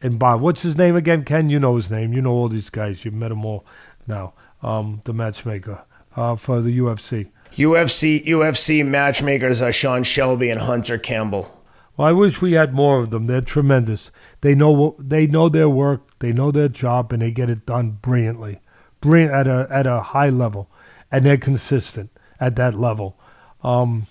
and 0.00 0.18
Bob. 0.18 0.40
What's 0.40 0.62
his 0.62 0.76
name 0.76 0.96
again, 0.96 1.24
Ken? 1.24 1.48
You 1.48 1.60
know 1.60 1.76
his 1.76 1.90
name. 1.90 2.12
You 2.12 2.22
know 2.22 2.32
all 2.32 2.48
these 2.48 2.70
guys. 2.70 3.04
You've 3.04 3.14
met 3.14 3.28
them 3.28 3.44
all 3.44 3.64
now. 4.06 4.34
Um, 4.62 5.02
the 5.04 5.12
matchmaker 5.12 5.84
uh, 6.16 6.36
for 6.36 6.60
the 6.60 6.78
UFC. 6.78 7.28
UFC 7.54 8.24
UFC 8.26 8.84
matchmakers 8.84 9.62
are 9.62 9.72
Sean 9.72 10.02
Shelby 10.02 10.50
and 10.50 10.60
Hunter 10.60 10.98
Campbell. 10.98 11.63
Well, 11.96 12.08
I 12.08 12.12
wish 12.12 12.42
we 12.42 12.52
had 12.52 12.74
more 12.74 13.00
of 13.00 13.10
them. 13.10 13.26
They're 13.26 13.40
tremendous. 13.40 14.10
They 14.40 14.54
know 14.54 14.96
they 14.98 15.26
know 15.26 15.48
their 15.48 15.68
work. 15.68 16.18
They 16.18 16.32
know 16.32 16.50
their 16.50 16.68
job, 16.68 17.12
and 17.12 17.22
they 17.22 17.30
get 17.30 17.50
it 17.50 17.66
done 17.66 17.98
brilliantly, 18.02 18.60
brilliant 19.00 19.32
at 19.32 19.46
a 19.46 19.68
at 19.70 19.86
a 19.86 20.00
high 20.00 20.30
level, 20.30 20.68
and 21.12 21.24
they're 21.24 21.36
consistent 21.36 22.10
at 22.40 22.56
that 22.56 22.74
level. 22.74 23.16
Um, 23.62 24.08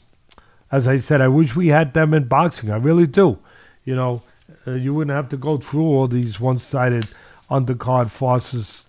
as 0.71 0.87
I 0.87 0.97
said, 0.97 1.21
I 1.21 1.27
wish 1.27 1.55
we 1.55 1.67
had 1.67 1.93
them 1.93 2.13
in 2.13 2.27
boxing. 2.27 2.71
I 2.71 2.77
really 2.77 3.05
do. 3.05 3.37
You 3.83 3.95
know, 3.95 4.23
uh, 4.65 4.71
you 4.71 4.93
wouldn't 4.93 5.15
have 5.15 5.29
to 5.29 5.37
go 5.37 5.57
through 5.57 5.83
all 5.83 6.07
these 6.07 6.39
one-sided 6.39 7.09
undercard 7.49 8.09
farces 8.09 8.85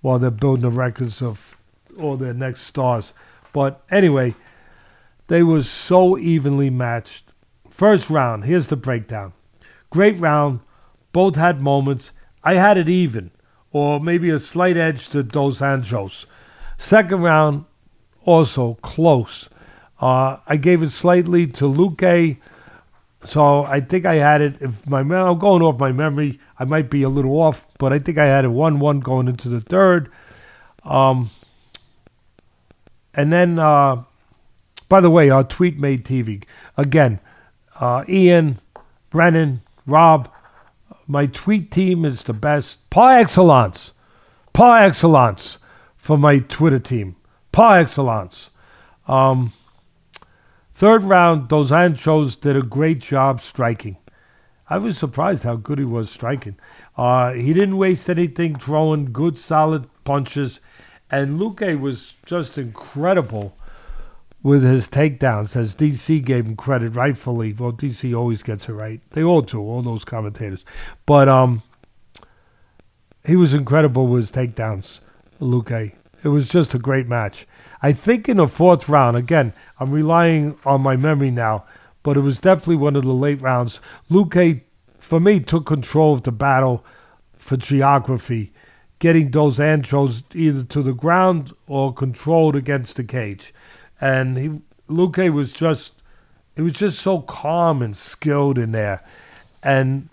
while 0.00 0.18
they're 0.18 0.30
building 0.30 0.62
the 0.62 0.70
records 0.70 1.20
of 1.20 1.56
all 2.00 2.16
their 2.16 2.32
next 2.32 2.62
stars. 2.62 3.12
But 3.52 3.82
anyway, 3.90 4.34
they 5.26 5.42
were 5.42 5.62
so 5.62 6.16
evenly 6.16 6.70
matched. 6.70 7.25
First 7.76 8.08
round, 8.08 8.46
here's 8.46 8.68
the 8.68 8.76
breakdown. 8.76 9.34
Great 9.90 10.18
round. 10.18 10.60
Both 11.12 11.36
had 11.36 11.60
moments. 11.60 12.10
I 12.42 12.54
had 12.54 12.78
it 12.78 12.88
even, 12.88 13.32
or 13.70 14.00
maybe 14.00 14.30
a 14.30 14.38
slight 14.38 14.78
edge 14.78 15.10
to 15.10 15.22
Dos 15.22 15.60
Anjos. 15.60 16.24
Second 16.78 17.20
round, 17.20 17.66
also 18.24 18.78
close. 18.80 19.50
Uh, 20.00 20.38
I 20.46 20.56
gave 20.56 20.82
it 20.82 20.88
slightly 20.88 21.46
to 21.48 21.64
Luque. 21.64 22.38
So 23.24 23.64
I 23.64 23.80
think 23.80 24.06
I 24.06 24.14
had 24.14 24.40
it. 24.40 24.56
If 24.62 24.86
my 24.86 25.00
I'm 25.00 25.38
going 25.38 25.60
off 25.60 25.78
my 25.78 25.92
memory, 25.92 26.40
I 26.58 26.64
might 26.64 26.88
be 26.88 27.02
a 27.02 27.10
little 27.10 27.38
off, 27.42 27.66
but 27.76 27.92
I 27.92 27.98
think 27.98 28.16
I 28.16 28.24
had 28.24 28.46
it 28.46 28.48
one-one 28.48 29.00
going 29.00 29.28
into 29.28 29.50
the 29.50 29.60
third. 29.60 30.10
Um, 30.82 31.28
and 33.12 33.30
then, 33.30 33.58
uh, 33.58 34.04
by 34.88 35.00
the 35.02 35.10
way, 35.10 35.28
our 35.28 35.44
tweet 35.44 35.78
made 35.78 36.06
TV 36.06 36.42
again. 36.78 37.20
Uh, 37.80 38.04
Ian, 38.08 38.58
Brennan, 39.10 39.62
Rob, 39.86 40.30
my 41.06 41.26
tweet 41.26 41.70
team 41.70 42.04
is 42.04 42.22
the 42.22 42.32
best. 42.32 42.88
Par 42.90 43.18
excellence, 43.18 43.92
par 44.52 44.78
excellence 44.78 45.58
for 45.96 46.16
my 46.16 46.38
Twitter 46.38 46.78
team. 46.78 47.16
Par 47.52 47.78
excellence. 47.78 48.50
Um, 49.06 49.52
Third 50.76 51.04
round, 51.04 51.48
Dos 51.48 51.70
Anjos 51.70 52.38
did 52.38 52.54
a 52.54 52.60
great 52.60 52.98
job 52.98 53.40
striking. 53.40 53.96
I 54.68 54.76
was 54.76 54.98
surprised 54.98 55.42
how 55.42 55.56
good 55.56 55.78
he 55.78 55.86
was 55.86 56.10
striking. 56.10 56.56
Uh, 56.98 57.32
he 57.32 57.54
didn't 57.54 57.78
waste 57.78 58.10
anything 58.10 58.56
throwing 58.56 59.10
good, 59.10 59.38
solid 59.38 59.88
punches. 60.04 60.60
And 61.10 61.40
Luque 61.40 61.80
was 61.80 62.12
just 62.26 62.58
incredible 62.58 63.56
with 64.46 64.62
his 64.62 64.88
takedowns, 64.88 65.56
as 65.56 65.74
DC 65.74 66.24
gave 66.24 66.46
him 66.46 66.54
credit 66.54 66.90
rightfully. 66.90 67.52
Well, 67.52 67.72
DC 67.72 68.16
always 68.16 68.44
gets 68.44 68.68
it 68.68 68.74
right. 68.74 69.00
They 69.10 69.24
all 69.24 69.42
do, 69.42 69.58
all 69.58 69.82
those 69.82 70.04
commentators. 70.04 70.64
But 71.04 71.28
um, 71.28 71.64
he 73.24 73.34
was 73.34 73.52
incredible 73.52 74.06
with 74.06 74.20
his 74.20 74.30
takedowns, 74.30 75.00
Luque. 75.40 75.94
It 76.22 76.28
was 76.28 76.48
just 76.48 76.74
a 76.74 76.78
great 76.78 77.08
match. 77.08 77.44
I 77.82 77.90
think 77.90 78.28
in 78.28 78.36
the 78.36 78.46
fourth 78.46 78.88
round, 78.88 79.16
again, 79.16 79.52
I'm 79.80 79.90
relying 79.90 80.56
on 80.64 80.80
my 80.80 80.94
memory 80.94 81.32
now, 81.32 81.64
but 82.04 82.16
it 82.16 82.20
was 82.20 82.38
definitely 82.38 82.76
one 82.76 82.94
of 82.94 83.02
the 83.02 83.12
late 83.12 83.42
rounds. 83.42 83.80
Luque, 84.08 84.60
for 85.00 85.18
me, 85.18 85.40
took 85.40 85.66
control 85.66 86.14
of 86.14 86.22
the 86.22 86.30
battle 86.30 86.84
for 87.36 87.56
geography, 87.56 88.52
getting 89.00 89.28
Dos 89.28 89.58
Anjos 89.58 90.22
either 90.36 90.62
to 90.62 90.82
the 90.82 90.94
ground 90.94 91.52
or 91.66 91.92
controlled 91.92 92.54
against 92.54 92.94
the 92.94 93.02
cage. 93.02 93.52
And 94.00 94.36
he, 94.36 94.60
Luque 94.88 95.32
was 95.32 95.52
just, 95.52 95.94
it 96.54 96.62
was 96.62 96.72
just 96.72 97.00
so 97.00 97.20
calm 97.20 97.82
and 97.82 97.96
skilled 97.96 98.58
in 98.58 98.72
there. 98.72 99.02
And 99.62 100.08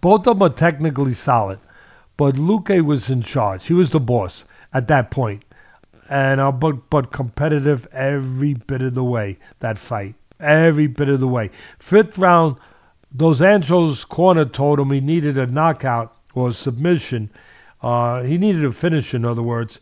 both 0.00 0.26
of 0.26 0.38
them 0.38 0.42
are 0.42 0.54
technically 0.54 1.14
solid, 1.14 1.58
but 2.16 2.34
Luque 2.34 2.84
was 2.84 3.10
in 3.10 3.22
charge. 3.22 3.66
He 3.66 3.74
was 3.74 3.90
the 3.90 4.00
boss 4.00 4.44
at 4.72 4.88
that 4.88 5.10
point 5.10 5.42
and 6.08 6.40
uh, 6.40 6.50
but 6.50 6.88
but 6.88 7.12
competitive 7.12 7.86
every 7.92 8.54
bit 8.54 8.80
of 8.80 8.94
the 8.94 9.04
way. 9.04 9.38
That 9.60 9.78
fight, 9.78 10.14
every 10.40 10.86
bit 10.86 11.08
of 11.08 11.20
the 11.20 11.28
way. 11.28 11.50
Fifth 11.78 12.18
round, 12.18 12.56
Dos 13.14 13.40
Anjos' 13.40 14.08
corner 14.08 14.44
told 14.44 14.80
him 14.80 14.90
he 14.90 15.00
needed 15.00 15.36
a 15.36 15.46
knockout 15.46 16.16
or 16.34 16.48
a 16.48 16.52
submission. 16.52 17.30
Uh, 17.82 18.22
he 18.22 18.38
needed 18.38 18.64
a 18.64 18.72
finish, 18.72 19.14
in 19.14 19.24
other 19.24 19.42
words, 19.42 19.78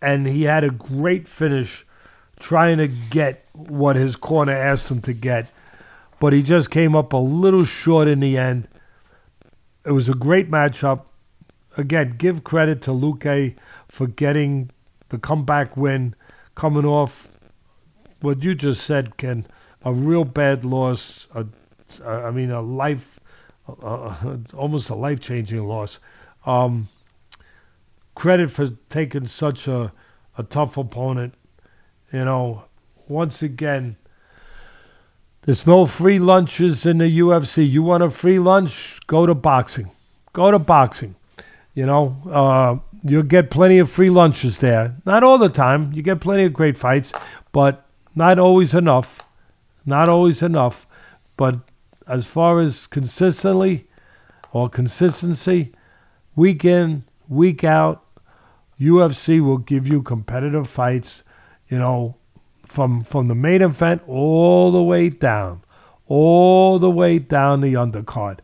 and 0.00 0.26
he 0.26 0.44
had 0.44 0.64
a 0.64 0.70
great 0.70 1.28
finish, 1.28 1.84
trying 2.40 2.78
to 2.78 2.88
get 2.88 3.44
what 3.52 3.94
his 3.94 4.16
corner 4.16 4.52
asked 4.52 4.90
him 4.90 5.00
to 5.02 5.12
get, 5.12 5.52
but 6.18 6.32
he 6.32 6.42
just 6.42 6.70
came 6.70 6.96
up 6.96 7.12
a 7.12 7.18
little 7.18 7.64
short 7.64 8.08
in 8.08 8.20
the 8.20 8.36
end. 8.36 8.66
It 9.84 9.92
was 9.92 10.08
a 10.08 10.14
great 10.14 10.50
matchup. 10.50 11.02
Again, 11.76 12.16
give 12.18 12.42
credit 12.42 12.82
to 12.82 12.90
Luque 12.90 13.54
for 13.88 14.06
getting 14.08 14.70
the 15.10 15.18
comeback 15.18 15.76
win, 15.76 16.16
coming 16.54 16.84
off 16.84 17.28
what 18.20 18.42
you 18.42 18.54
just 18.54 18.84
said, 18.84 19.16
Ken, 19.16 19.46
a 19.82 19.92
real 19.92 20.24
bad 20.24 20.64
loss. 20.64 21.26
I 22.04 22.30
mean, 22.30 22.50
a 22.50 22.60
life, 22.60 23.20
almost 24.54 24.90
a 24.90 24.94
life 24.94 25.20
changing 25.20 25.62
loss. 25.64 25.98
Um, 26.44 26.88
credit 28.14 28.50
for 28.50 28.70
taking 28.88 29.26
such 29.26 29.66
a, 29.68 29.92
a 30.36 30.42
tough 30.42 30.76
opponent. 30.76 31.34
You 32.12 32.24
know, 32.24 32.64
once 33.08 33.42
again, 33.42 33.96
there's 35.42 35.66
no 35.66 35.86
free 35.86 36.18
lunches 36.18 36.84
in 36.84 36.98
the 36.98 37.18
UFC. 37.20 37.68
You 37.68 37.82
want 37.82 38.02
a 38.02 38.10
free 38.10 38.38
lunch? 38.38 39.00
Go 39.06 39.26
to 39.26 39.34
boxing. 39.34 39.90
Go 40.32 40.50
to 40.50 40.58
boxing. 40.58 41.14
You 41.74 41.86
know, 41.86 42.16
uh, 42.30 42.76
you'll 43.04 43.22
get 43.22 43.50
plenty 43.50 43.78
of 43.78 43.90
free 43.90 44.10
lunches 44.10 44.58
there. 44.58 44.96
Not 45.06 45.22
all 45.22 45.38
the 45.38 45.48
time. 45.48 45.92
You 45.92 46.02
get 46.02 46.20
plenty 46.20 46.44
of 46.44 46.52
great 46.52 46.76
fights, 46.76 47.12
but 47.52 47.86
not 48.14 48.38
always 48.38 48.74
enough. 48.74 49.20
Not 49.86 50.08
always 50.08 50.42
enough. 50.42 50.86
But 51.36 51.60
as 52.06 52.26
far 52.26 52.60
as 52.60 52.86
consistently 52.86 53.88
or 54.52 54.68
consistency, 54.68 55.72
week 56.34 56.64
in, 56.64 57.04
week 57.28 57.64
out, 57.64 58.04
UFC 58.80 59.40
will 59.40 59.58
give 59.58 59.86
you 59.86 60.02
competitive 60.02 60.68
fights, 60.68 61.22
you 61.70 61.78
know, 61.78 62.16
from 62.66 63.02
from 63.02 63.28
the 63.28 63.34
main 63.34 63.62
event 63.62 64.02
all 64.06 64.70
the 64.70 64.82
way 64.82 65.08
down, 65.08 65.62
all 66.06 66.78
the 66.78 66.90
way 66.90 67.18
down 67.18 67.60
the 67.60 67.74
undercard, 67.74 68.40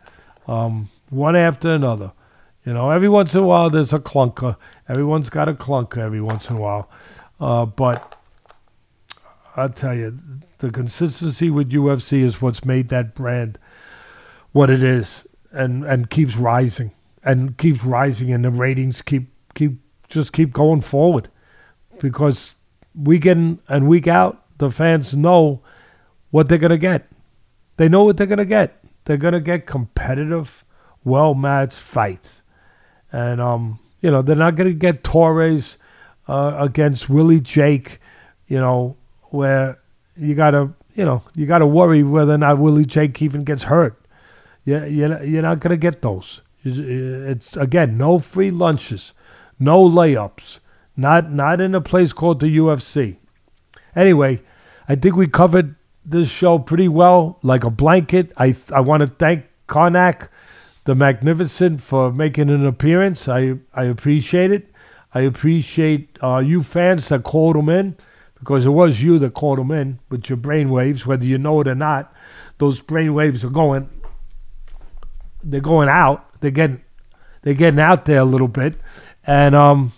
um, 0.46 0.88
one 1.10 1.36
after 1.36 1.70
another. 1.70 2.12
You 2.64 2.72
know, 2.72 2.90
every 2.90 3.08
once 3.08 3.34
in 3.34 3.40
a 3.40 3.46
while 3.46 3.68
there's 3.68 3.92
a 3.92 3.98
clunker. 3.98 4.56
Everyone's 4.88 5.30
got 5.30 5.48
a 5.48 5.54
clunker 5.54 5.98
every 5.98 6.20
once 6.20 6.48
in 6.48 6.56
a 6.56 6.60
while, 6.60 6.90
uh, 7.40 7.66
but 7.66 8.16
I'll 9.56 9.68
tell 9.68 9.94
you, 9.94 10.18
the 10.58 10.70
consistency 10.70 11.50
with 11.50 11.70
UFC 11.70 12.22
is 12.22 12.40
what's 12.40 12.64
made 12.64 12.88
that 12.88 13.14
brand 13.14 13.58
what 14.52 14.70
it 14.70 14.82
is, 14.82 15.26
and 15.52 15.84
and 15.84 16.10
keeps 16.10 16.36
rising 16.36 16.92
and 17.22 17.58
keeps 17.58 17.84
rising, 17.84 18.32
and 18.32 18.44
the 18.44 18.50
ratings 18.50 19.02
keep 19.02 19.28
keep 19.54 19.80
just 20.08 20.32
keep 20.32 20.52
going 20.52 20.80
forward 20.80 21.28
because 21.98 22.52
week 22.96 23.26
in 23.26 23.58
and 23.68 23.88
week 23.88 24.06
out, 24.06 24.42
the 24.58 24.70
fans 24.70 25.14
know 25.14 25.60
what 26.30 26.48
they're 26.48 26.58
gonna 26.58 26.78
get. 26.78 27.06
They 27.76 27.88
know 27.88 28.04
what 28.04 28.16
they're 28.16 28.26
gonna 28.26 28.44
get. 28.44 28.82
They're 29.04 29.16
gonna 29.16 29.40
get 29.40 29.66
competitive, 29.66 30.64
well 31.04 31.34
matched 31.34 31.78
fights, 31.78 32.42
and 33.12 33.40
um, 33.40 33.78
you 34.00 34.10
know 34.10 34.22
they're 34.22 34.36
not 34.36 34.56
gonna 34.56 34.72
get 34.72 35.04
Torrez 35.04 35.76
uh, 36.28 36.56
against 36.58 37.08
Willie 37.08 37.40
Jake, 37.40 38.00
you 38.48 38.58
know, 38.58 38.96
where 39.24 39.78
you 40.16 40.34
gotta 40.34 40.72
you 40.94 41.04
know 41.04 41.22
you 41.34 41.46
gotta 41.46 41.66
worry 41.66 42.02
whether 42.02 42.34
or 42.34 42.38
not 42.38 42.58
Willie 42.58 42.86
Jake 42.86 43.20
even 43.22 43.44
gets 43.44 43.64
hurt. 43.64 44.00
Yeah, 44.64 44.84
you're, 44.84 45.22
you're 45.22 45.42
not 45.42 45.60
gonna 45.60 45.76
get 45.76 46.02
those. 46.02 46.40
It's 46.64 47.56
again 47.56 47.96
no 47.96 48.18
free 48.18 48.50
lunches, 48.50 49.12
no 49.58 49.88
layups. 49.88 50.58
Not 50.96 51.30
not 51.30 51.60
in 51.60 51.74
a 51.74 51.80
place 51.80 52.12
called 52.12 52.40
the 52.40 52.56
UFC. 52.56 53.16
Anyway, 53.94 54.42
I 54.88 54.94
think 54.94 55.16
we 55.16 55.26
covered 55.26 55.76
this 56.04 56.30
show 56.30 56.58
pretty 56.58 56.88
well, 56.88 57.38
like 57.42 57.64
a 57.64 57.70
blanket. 57.70 58.32
I 58.36 58.56
I 58.72 58.80
want 58.80 59.02
to 59.02 59.06
thank 59.06 59.44
Karnak, 59.68 60.28
the 60.84 60.94
Magnificent, 60.94 61.82
for 61.82 62.12
making 62.12 62.48
an 62.48 62.64
appearance. 62.64 63.28
I 63.28 63.56
I 63.74 63.84
appreciate 63.84 64.52
it. 64.52 64.72
I 65.12 65.20
appreciate 65.20 66.18
uh, 66.22 66.38
you 66.38 66.62
fans 66.62 67.08
that 67.08 67.24
called 67.24 67.56
him 67.56 67.68
in 67.68 67.96
because 68.38 68.66
it 68.66 68.70
was 68.70 69.02
you 69.02 69.18
that 69.18 69.34
called 69.34 69.58
him 69.58 69.70
in 69.70 69.98
with 70.10 70.28
your 70.28 70.38
brainwaves, 70.38 71.06
whether 71.06 71.24
you 71.24 71.38
know 71.38 71.60
it 71.60 71.68
or 71.68 71.74
not. 71.74 72.12
Those 72.58 72.80
brainwaves 72.80 73.42
are 73.42 73.50
going. 73.50 73.88
They're 75.42 75.60
going 75.60 75.88
out. 75.88 76.40
They're 76.40 76.50
getting. 76.50 76.82
They're 77.42 77.54
getting 77.54 77.80
out 77.80 78.06
there 78.06 78.18
a 78.18 78.24
little 78.24 78.48
bit, 78.48 78.74
and 79.24 79.54
um, 79.54 79.92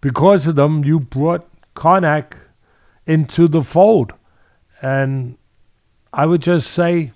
because 0.00 0.46
of 0.46 0.56
them, 0.56 0.84
you 0.84 1.00
brought 1.00 1.46
Karnak 1.74 2.34
into 3.06 3.48
the 3.48 3.62
fold. 3.62 4.12
And 4.82 5.36
I 6.12 6.26
would 6.26 6.42
just 6.42 6.70
say, 6.70 7.12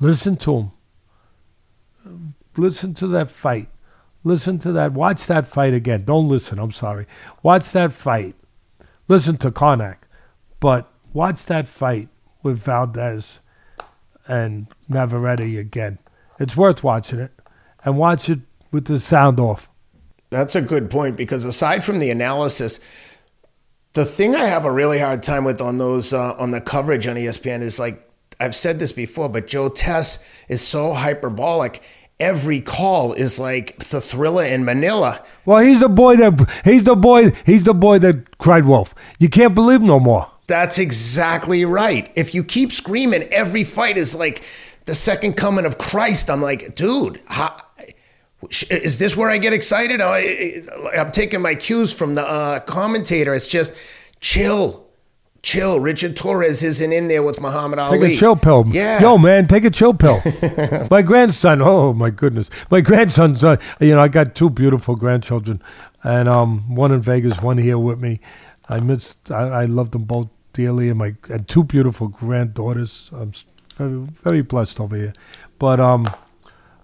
listen 0.00 0.36
to 0.38 0.56
him. 0.56 2.30
Listen 2.56 2.94
to 2.94 3.06
that 3.08 3.30
fight. 3.30 3.68
Listen 4.22 4.58
to 4.60 4.72
that. 4.72 4.92
Watch 4.92 5.26
that 5.26 5.46
fight 5.46 5.74
again. 5.74 6.04
Don't 6.04 6.28
listen. 6.28 6.58
I'm 6.58 6.72
sorry. 6.72 7.06
Watch 7.42 7.70
that 7.72 7.92
fight. 7.92 8.34
Listen 9.08 9.36
to 9.38 9.50
Karnak. 9.50 9.96
But 10.60 10.90
watch 11.12 11.44
that 11.46 11.68
fight 11.68 12.08
with 12.42 12.58
Valdez 12.58 13.40
and 14.26 14.66
Navarrete 14.88 15.58
again. 15.58 15.98
It's 16.38 16.56
worth 16.56 16.82
watching 16.82 17.20
it. 17.20 17.32
And 17.84 17.98
watch 17.98 18.30
it 18.30 18.40
with 18.72 18.86
the 18.86 18.98
sound 18.98 19.38
off. 19.38 19.68
That's 20.34 20.56
a 20.56 20.60
good 20.60 20.90
point 20.90 21.16
because 21.16 21.44
aside 21.44 21.84
from 21.84 22.00
the 22.00 22.10
analysis, 22.10 22.80
the 23.92 24.04
thing 24.04 24.34
I 24.34 24.46
have 24.46 24.64
a 24.64 24.72
really 24.72 24.98
hard 24.98 25.22
time 25.22 25.44
with 25.44 25.60
on 25.60 25.78
those 25.78 26.12
uh, 26.12 26.34
on 26.34 26.50
the 26.50 26.60
coverage 26.60 27.06
on 27.06 27.14
ESPN 27.14 27.60
is 27.60 27.78
like 27.78 28.10
I've 28.40 28.56
said 28.56 28.80
this 28.80 28.90
before, 28.90 29.28
but 29.28 29.46
Joe 29.46 29.68
Tess 29.68 30.24
is 30.48 30.60
so 30.60 30.92
hyperbolic. 30.92 31.80
Every 32.18 32.60
call 32.60 33.12
is 33.12 33.38
like 33.38 33.78
the 33.78 34.00
thriller 34.00 34.44
in 34.44 34.64
Manila. 34.64 35.24
Well, 35.44 35.60
he's 35.60 35.78
the 35.78 35.88
boy 35.88 36.16
that 36.16 36.50
he's 36.64 36.82
the 36.82 36.96
boy 36.96 37.30
he's 37.46 37.62
the 37.62 37.74
boy 37.74 38.00
that 38.00 38.38
cried 38.38 38.64
wolf. 38.64 38.92
You 39.20 39.28
can't 39.28 39.54
believe 39.54 39.82
no 39.82 40.00
more. 40.00 40.28
That's 40.48 40.78
exactly 40.78 41.64
right. 41.64 42.10
If 42.16 42.34
you 42.34 42.42
keep 42.42 42.72
screaming, 42.72 43.22
every 43.24 43.62
fight 43.62 43.96
is 43.96 44.16
like 44.16 44.44
the 44.84 44.96
second 44.96 45.34
coming 45.34 45.64
of 45.64 45.78
Christ. 45.78 46.28
I'm 46.28 46.42
like, 46.42 46.74
dude, 46.74 47.22
how, 47.26 47.56
is 48.70 48.98
this 48.98 49.16
where 49.16 49.30
I 49.30 49.38
get 49.38 49.52
excited? 49.52 50.00
I'm 50.00 51.12
taking 51.12 51.40
my 51.40 51.54
cues 51.54 51.92
from 51.92 52.14
the 52.14 52.26
uh, 52.26 52.60
commentator. 52.60 53.34
It's 53.34 53.48
just 53.48 53.72
chill, 54.20 54.86
chill. 55.42 55.80
Richard 55.80 56.16
Torrez 56.16 56.62
isn't 56.62 56.92
in 56.92 57.08
there 57.08 57.22
with 57.22 57.40
Muhammad 57.40 57.78
Ali. 57.78 58.00
Take 58.00 58.16
a 58.16 58.18
chill 58.18 58.36
pill. 58.36 58.64
Yeah. 58.68 59.00
Yo, 59.00 59.18
man, 59.18 59.46
take 59.46 59.64
a 59.64 59.70
chill 59.70 59.94
pill. 59.94 60.20
my 60.90 61.02
grandson, 61.02 61.62
oh 61.62 61.92
my 61.92 62.10
goodness. 62.10 62.50
My 62.70 62.80
grandson's, 62.80 63.44
uh, 63.44 63.56
you 63.80 63.94
know, 63.94 64.00
I 64.00 64.08
got 64.08 64.34
two 64.34 64.50
beautiful 64.50 64.96
grandchildren, 64.96 65.62
and 66.02 66.28
um, 66.28 66.74
one 66.74 66.92
in 66.92 67.00
Vegas, 67.00 67.40
one 67.40 67.58
here 67.58 67.78
with 67.78 68.00
me. 68.00 68.20
I 68.68 68.80
missed, 68.80 69.30
I, 69.30 69.62
I 69.62 69.64
love 69.66 69.90
them 69.90 70.04
both 70.04 70.28
dearly, 70.52 70.88
and 70.88 70.98
my 70.98 71.14
and 71.28 71.46
two 71.46 71.64
beautiful 71.64 72.08
granddaughters. 72.08 73.10
I'm 73.12 73.32
very, 73.76 74.06
very 74.22 74.42
blessed 74.42 74.80
over 74.80 74.96
here. 74.96 75.12
But, 75.58 75.80
um, 75.80 76.06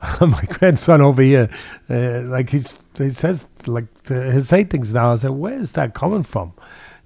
my 0.20 0.42
grandson 0.48 1.00
over 1.00 1.22
here, 1.22 1.50
uh, 1.88 2.22
like 2.22 2.50
he's 2.50 2.78
he 2.96 3.10
says 3.10 3.46
like 3.66 3.84
he 4.08 4.40
say 4.40 4.64
things 4.64 4.94
now. 4.94 5.12
I 5.12 5.16
said, 5.16 5.32
where 5.32 5.54
is 5.54 5.72
that 5.72 5.94
coming 5.94 6.22
from? 6.22 6.54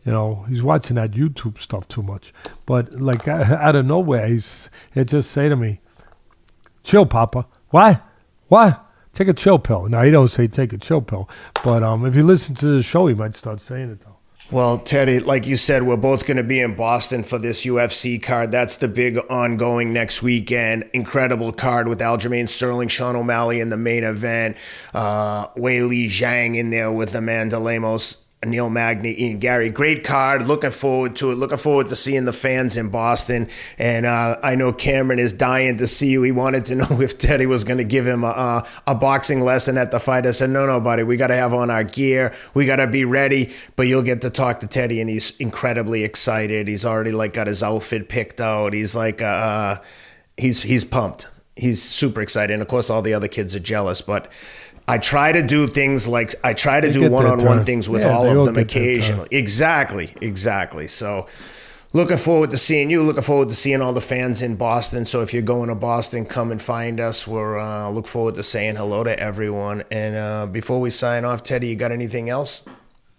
You 0.04 0.12
know, 0.12 0.44
he's 0.48 0.62
watching 0.62 0.96
that 0.96 1.12
YouTube 1.12 1.58
stuff 1.58 1.88
too 1.88 2.02
much. 2.02 2.32
But 2.66 3.00
like 3.00 3.26
out 3.28 3.74
of 3.74 3.86
nowhere, 3.86 4.28
he's 4.28 4.68
he 4.92 5.04
just 5.04 5.30
say 5.30 5.48
to 5.48 5.56
me, 5.56 5.80
"Chill, 6.82 7.06
Papa." 7.06 7.46
Why? 7.70 8.00
Why?" 8.48 8.76
Take 9.12 9.28
a 9.28 9.32
chill 9.32 9.60
pill. 9.60 9.88
Now 9.88 10.02
he 10.02 10.10
don't 10.10 10.28
say 10.28 10.46
take 10.48 10.72
a 10.72 10.78
chill 10.78 11.00
pill, 11.00 11.28
but 11.64 11.82
um, 11.82 12.04
if 12.04 12.16
you 12.16 12.24
listen 12.24 12.54
to 12.56 12.66
the 12.66 12.82
show, 12.82 13.06
he 13.06 13.14
might 13.14 13.36
start 13.36 13.60
saying 13.60 13.90
it 13.90 14.00
though. 14.00 14.13
Well, 14.55 14.78
Teddy, 14.78 15.18
like 15.18 15.48
you 15.48 15.56
said, 15.56 15.82
we're 15.82 15.97
both 15.97 16.26
going 16.26 16.36
to 16.36 16.44
be 16.44 16.60
in 16.60 16.76
Boston 16.76 17.24
for 17.24 17.39
this 17.39 17.64
UFC 17.64 18.22
card. 18.22 18.52
That's 18.52 18.76
the 18.76 18.86
big 18.86 19.18
ongoing 19.28 19.93
next 19.93 20.22
weekend. 20.22 20.89
Incredible 20.93 21.51
card 21.51 21.89
with 21.89 21.98
Aljamain 21.98 22.48
Sterling, 22.48 22.86
Sean 22.86 23.16
O'Malley 23.16 23.59
in 23.59 23.70
the 23.70 23.76
main 23.76 24.05
event. 24.05 24.56
Uh, 24.94 25.48
Weili 25.55 26.06
Zhang 26.06 26.56
in 26.56 26.70
there 26.70 26.93
with 26.93 27.16
Amanda 27.16 27.59
Lemos. 27.59 28.23
Neil 28.46 28.70
Magny, 28.70 29.20
Ian 29.20 29.38
Garry. 29.38 29.70
Great 29.70 30.04
card. 30.04 30.46
Looking 30.46 30.70
forward 30.70 31.16
to 31.16 31.32
it. 31.32 31.36
Looking 31.36 31.58
forward 31.58 31.88
to 31.88 31.96
seeing 31.96 32.24
the 32.24 32.32
fans 32.32 32.76
in 32.76 32.88
Boston. 32.88 33.48
And 33.78 34.06
uh, 34.06 34.38
I 34.42 34.54
know 34.54 34.72
Cameron 34.72 35.18
is 35.18 35.32
dying 35.32 35.78
to 35.78 35.86
see 35.86 36.10
you. 36.10 36.22
He 36.22 36.32
wanted 36.32 36.66
to 36.66 36.74
know 36.76 37.00
if 37.00 37.18
Teddy 37.18 37.46
was 37.46 37.64
going 37.64 37.78
to 37.78 37.84
give 37.84 38.06
him 38.06 38.24
a, 38.24 38.28
a, 38.28 38.68
a, 38.88 38.94
boxing 38.94 39.40
lesson 39.40 39.78
at 39.78 39.90
the 39.90 40.00
fight. 40.00 40.26
I 40.26 40.30
said, 40.30 40.50
no, 40.50 40.66
no, 40.66 40.80
buddy. 40.80 41.02
We 41.02 41.16
got 41.16 41.28
to 41.28 41.36
have 41.36 41.54
on 41.54 41.70
our 41.70 41.84
gear. 41.84 42.34
We 42.54 42.66
got 42.66 42.76
to 42.76 42.86
be 42.86 43.04
ready. 43.04 43.52
But 43.76 43.88
you'll 43.88 44.02
get 44.02 44.20
to 44.22 44.30
talk 44.30 44.60
to 44.60 44.66
Teddy, 44.66 45.00
and 45.00 45.10
he's 45.10 45.36
incredibly 45.38 46.04
excited. 46.04 46.68
He's 46.68 46.84
already 46.84 47.12
like 47.12 47.34
got 47.34 47.46
his 47.46 47.62
outfit 47.62 48.08
picked 48.08 48.40
out. 48.40 48.72
He's 48.72 48.94
like, 48.94 49.22
uh, 49.22 49.24
uh 49.24 49.76
he's 50.36 50.62
he's 50.62 50.84
pumped. 50.84 51.28
He's 51.56 51.82
super 51.82 52.20
excited, 52.20 52.52
and 52.52 52.62
of 52.62 52.68
course, 52.68 52.90
all 52.90 53.02
the 53.02 53.14
other 53.14 53.28
kids 53.28 53.54
are 53.54 53.60
jealous. 53.60 54.00
But 54.00 54.30
I 54.86 54.98
try 54.98 55.32
to 55.32 55.43
do 55.43 55.66
things 55.66 56.06
like 56.06 56.35
I 56.44 56.52
try 56.52 56.81
to 56.81 56.89
they 56.89 56.93
do 56.93 57.11
one-on-one 57.11 57.65
things 57.65 57.89
with 57.89 58.02
yeah, 58.02 58.15
all 58.15 58.27
of 58.27 58.44
them 58.44 58.56
occasionally. 58.56 59.28
Exactly, 59.31 60.15
exactly. 60.20 60.86
So 60.89 61.27
looking 61.94 62.19
forward 62.19 62.51
to 62.51 62.59
seeing 62.59 62.90
you. 62.90 63.02
Looking 63.02 63.23
forward 63.23 63.48
to 63.48 63.55
seeing 63.55 63.81
all 63.81 63.94
the 63.94 64.02
fans 64.02 64.43
in 64.43 64.56
Boston. 64.56 65.06
So 65.06 65.23
if 65.23 65.32
you're 65.32 65.43
going 65.43 65.70
to 65.70 65.74
Boston, 65.74 66.27
come 66.27 66.52
and 66.52 66.61
find 66.61 67.01
us. 67.01 67.27
We're 67.27 67.59
uh, 67.59 67.89
look 67.89 68.06
forward 68.06 68.35
to 68.35 68.43
saying 68.43 68.77
hello 68.77 69.05
to 69.05 69.19
everyone. 69.19 69.85
And 69.90 70.16
uh, 70.16 70.47
before 70.47 70.81
we 70.81 70.90
sign 70.90 71.24
off, 71.24 71.43
Teddy, 71.43 71.69
you 71.69 71.77
got 71.77 71.90
anything 71.90 72.28
else? 72.28 72.62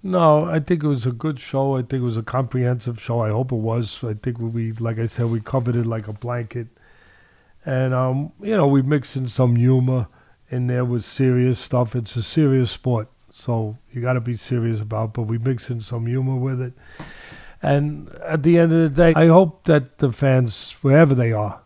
No, 0.03 0.45
I 0.45 0.59
think 0.59 0.83
it 0.83 0.87
was 0.87 1.07
a 1.07 1.11
good 1.11 1.39
show. 1.39 1.77
I 1.77 1.79
think 1.79 1.93
it 1.93 2.01
was 2.01 2.17
a 2.17 2.21
comprehensive 2.21 3.01
show. 3.01 3.21
I 3.21 3.29
hope 3.29 3.51
it 3.51 3.55
was. 3.55 4.03
I 4.03 4.13
think 4.13 4.37
we, 4.37 4.71
like 4.73 4.99
I 4.99 5.07
said, 5.07 5.31
we 5.31 5.39
covered 5.39 5.75
it 5.75 5.87
like 5.87 6.07
a 6.07 6.13
blanket, 6.13 6.67
and 7.65 7.91
um, 7.95 8.31
you 8.39 8.55
know, 8.55 8.67
we 8.67 8.83
mixed 8.83 9.15
in 9.15 9.27
some 9.27 9.55
humor 9.55 10.05
in 10.49 10.67
there 10.67 10.85
with 10.85 11.03
serious 11.03 11.59
stuff. 11.59 11.95
It's 11.95 12.15
a 12.15 12.23
serious 12.23 12.71
sport. 12.71 13.07
so 13.33 13.77
you 13.91 14.01
got 14.01 14.13
to 14.13 14.21
be 14.21 14.35
serious 14.35 14.79
about. 14.79 15.13
But 15.13 15.23
we 15.23 15.37
mix 15.37 15.69
in 15.69 15.81
some 15.81 16.05
humor 16.07 16.35
with 16.35 16.61
it, 16.61 16.73
and 17.61 18.09
at 18.23 18.43
the 18.43 18.57
end 18.57 18.71
of 18.71 18.79
the 18.79 18.89
day, 18.89 19.13
I 19.15 19.27
hope 19.27 19.65
that 19.65 19.97
the 19.99 20.11
fans, 20.11 20.75
wherever 20.81 21.15
they 21.15 21.31
are, 21.31 21.61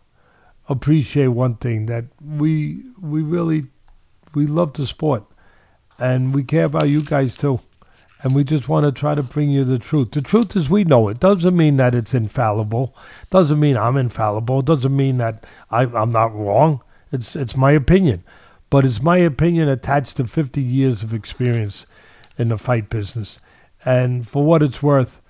appreciate 0.68 1.28
one 1.28 1.56
thing 1.56 1.86
that 1.86 2.06
we 2.20 2.82
we 3.00 3.22
really 3.22 3.66
we 4.34 4.46
love 4.46 4.72
the 4.74 4.86
sport, 4.86 5.24
and 5.98 6.34
we 6.34 6.42
care 6.44 6.64
about 6.64 6.88
you 6.88 7.02
guys 7.02 7.36
too 7.36 7.60
and 8.22 8.34
we 8.34 8.44
just 8.44 8.68
want 8.68 8.84
to 8.84 8.92
try 8.92 9.14
to 9.14 9.22
bring 9.22 9.50
you 9.50 9.64
the 9.64 9.78
truth. 9.78 10.10
The 10.12 10.20
truth 10.20 10.54
is 10.56 10.68
we 10.68 10.84
know 10.84 11.08
it. 11.08 11.20
Doesn't 11.20 11.56
mean 11.56 11.76
that 11.78 11.94
it's 11.94 12.14
infallible. 12.14 12.94
Doesn't 13.30 13.58
mean 13.58 13.76
I'm 13.76 13.96
infallible. 13.96 14.62
Doesn't 14.62 14.94
mean 14.94 15.18
that 15.18 15.44
I, 15.70 15.82
I'm 15.82 16.10
not 16.10 16.34
wrong. 16.34 16.82
It's 17.12 17.34
it's 17.34 17.56
my 17.56 17.72
opinion, 17.72 18.22
but 18.70 18.84
it's 18.84 19.02
my 19.02 19.18
opinion 19.18 19.68
attached 19.68 20.16
to 20.16 20.26
50 20.26 20.62
years 20.62 21.02
of 21.02 21.12
experience 21.12 21.86
in 22.38 22.48
the 22.48 22.58
fight 22.58 22.88
business. 22.88 23.38
And 23.84 24.26
for 24.28 24.44
what 24.44 24.62
it's 24.62 24.82
worth, 24.82 25.20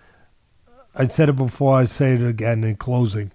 I 0.95 1.07
said 1.09 1.29
it 1.29 1.37
before. 1.37 1.79
I 1.79 1.85
say 1.87 2.15
it 2.15 2.23
again 2.23 2.65
in 2.65 2.77
closing. 2.77 3.33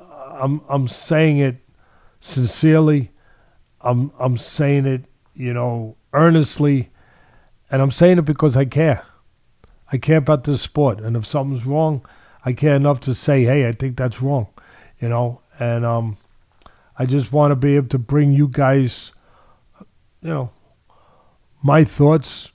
I'm 0.00 0.62
I'm 0.68 0.88
saying 0.88 1.38
it 1.38 1.56
sincerely. 2.20 3.10
I'm 3.80 4.12
I'm 4.18 4.36
saying 4.36 4.86
it, 4.86 5.04
you 5.34 5.52
know, 5.52 5.96
earnestly 6.12 6.90
and 7.74 7.82
I'm 7.82 7.90
saying 7.90 8.18
it 8.18 8.24
because 8.24 8.56
I 8.56 8.66
care. 8.66 9.04
I 9.90 9.96
care 9.98 10.18
about 10.18 10.44
this 10.44 10.62
sport. 10.62 11.00
And 11.00 11.16
if 11.16 11.26
something's 11.26 11.66
wrong, 11.66 12.06
I 12.44 12.52
care 12.52 12.74
enough 12.76 13.00
to 13.00 13.14
say, 13.14 13.44
hey, 13.44 13.66
I 13.66 13.72
think 13.72 13.96
that's 13.96 14.22
wrong. 14.22 14.46
You 15.00 15.08
know? 15.08 15.40
And 15.58 15.84
um, 15.84 16.16
I 16.98 17.06
just 17.06 17.32
want 17.32 17.52
to 17.52 17.56
be 17.56 17.76
able 17.76 17.88
to 17.88 17.98
bring 17.98 18.32
you 18.32 18.48
guys, 18.48 19.10
you 20.24 20.30
know, 20.30 20.50
my 21.62 21.84
thoughts. 21.84 22.50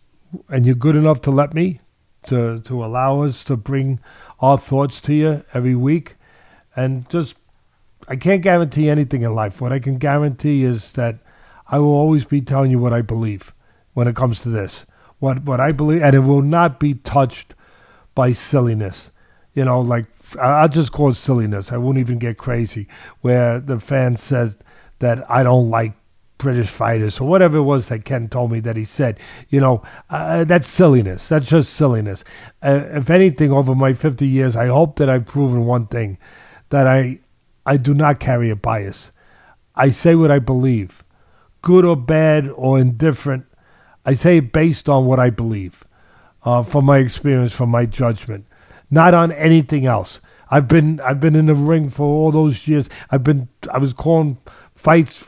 And 0.50 0.66
you're 0.66 0.76
good 0.76 0.96
enough 0.96 1.22
to 1.22 1.32
let 1.32 1.56
me, 1.56 1.80
to, 2.28 2.60
to 2.60 2.86
allow 2.86 3.22
us 3.22 3.44
to 3.46 3.58
bring 3.58 4.00
our 4.42 4.60
thoughts 4.60 5.02
to 5.02 5.14
you 5.14 5.44
every 5.54 5.74
week. 5.74 6.18
And 6.76 7.10
just, 7.10 7.36
I 8.08 8.16
can't 8.16 8.44
guarantee 8.44 8.90
anything 8.90 9.24
in 9.24 9.34
life. 9.34 9.60
What 9.60 9.72
I 9.72 9.80
can 9.80 9.98
guarantee 9.98 10.66
is 10.66 10.92
that 10.92 11.18
I 11.68 11.80
will 11.80 11.88
always 11.88 12.26
be 12.26 12.42
telling 12.42 12.70
you 12.70 12.78
what 12.78 12.94
I 12.94 13.02
believe 13.02 13.54
when 13.94 14.08
it 14.08 14.16
comes 14.16 14.40
to 14.42 14.50
this 14.50 14.86
what 15.20 15.44
what 15.44 15.60
I 15.60 15.72
believe, 15.72 16.02
and 16.02 16.16
it 16.16 16.20
will 16.20 16.42
not 16.42 16.80
be 16.80 16.96
touched 16.96 17.54
by 18.16 18.32
silliness. 18.32 19.12
You 19.54 19.66
know, 19.66 19.80
like 19.80 20.06
I'll 20.40 20.70
just 20.70 20.92
call 20.92 21.10
it 21.10 21.16
silliness. 21.16 21.72
I 21.72 21.78
won't 21.78 21.98
even 21.98 22.18
get 22.18 22.38
crazy 22.38 22.88
where 23.22 23.60
the 23.60 23.80
fan 23.80 24.18
says 24.18 24.56
that 25.00 25.30
I 25.30 25.44
don't 25.44 25.70
like 25.70 25.94
British 26.40 26.70
fighters 26.70 27.20
or 27.20 27.28
whatever 27.28 27.58
it 27.58 27.64
was 27.64 27.90
that 27.90 28.06
Ken 28.06 28.28
told 28.30 28.52
me 28.52 28.60
that 28.62 28.78
he 28.78 28.86
said. 28.86 29.20
You 29.50 29.60
know, 29.60 29.84
uh, 30.10 30.46
that's 30.46 30.68
silliness. 30.68 31.28
That's 31.28 31.48
just 31.48 31.74
silliness. 31.74 32.24
Uh, 32.64 32.86
if 32.94 33.10
anything, 33.12 33.52
over 33.52 33.76
my 33.76 33.94
50 33.94 34.26
years, 34.26 34.56
I 34.56 34.68
hope 34.68 34.96
that 34.96 35.10
I've 35.10 35.28
proven 35.28 35.66
one 35.66 35.86
thing 35.86 36.18
that 36.70 36.88
I 36.88 37.20
I 37.66 37.78
do 37.78 37.94
not 37.94 38.20
carry 38.20 38.50
a 38.50 38.56
bias. 38.56 39.12
I 39.76 39.90
say 39.90 40.16
what 40.16 40.32
I 40.32 40.40
believe, 40.40 41.04
good 41.62 41.86
or 41.86 41.96
bad 41.96 42.48
or 42.48 42.80
indifferent. 42.80 43.46
I 44.06 44.16
say 44.16 44.40
based 44.40 44.90
on 44.90 45.06
what 45.06 45.20
I 45.20 45.30
believe, 45.30 45.84
uh, 46.44 46.64
from 46.64 46.86
my 46.86 46.98
experience, 46.98 47.54
from 47.54 47.70
my 47.70 47.86
judgment, 47.86 48.46
not 48.90 49.14
on 49.14 49.32
anything 49.34 49.86
else. 49.86 50.20
I've 50.50 50.68
been 50.68 51.00
I've 51.02 51.20
been 51.20 51.36
in 51.36 51.46
the 51.46 51.54
ring 51.54 51.90
for 51.90 52.06
all 52.06 52.32
those 52.32 52.68
years. 52.68 52.90
I've 53.12 53.24
been 53.24 53.50
I 53.72 53.78
was 53.78 53.94
calling 53.94 54.38
fights 54.74 55.24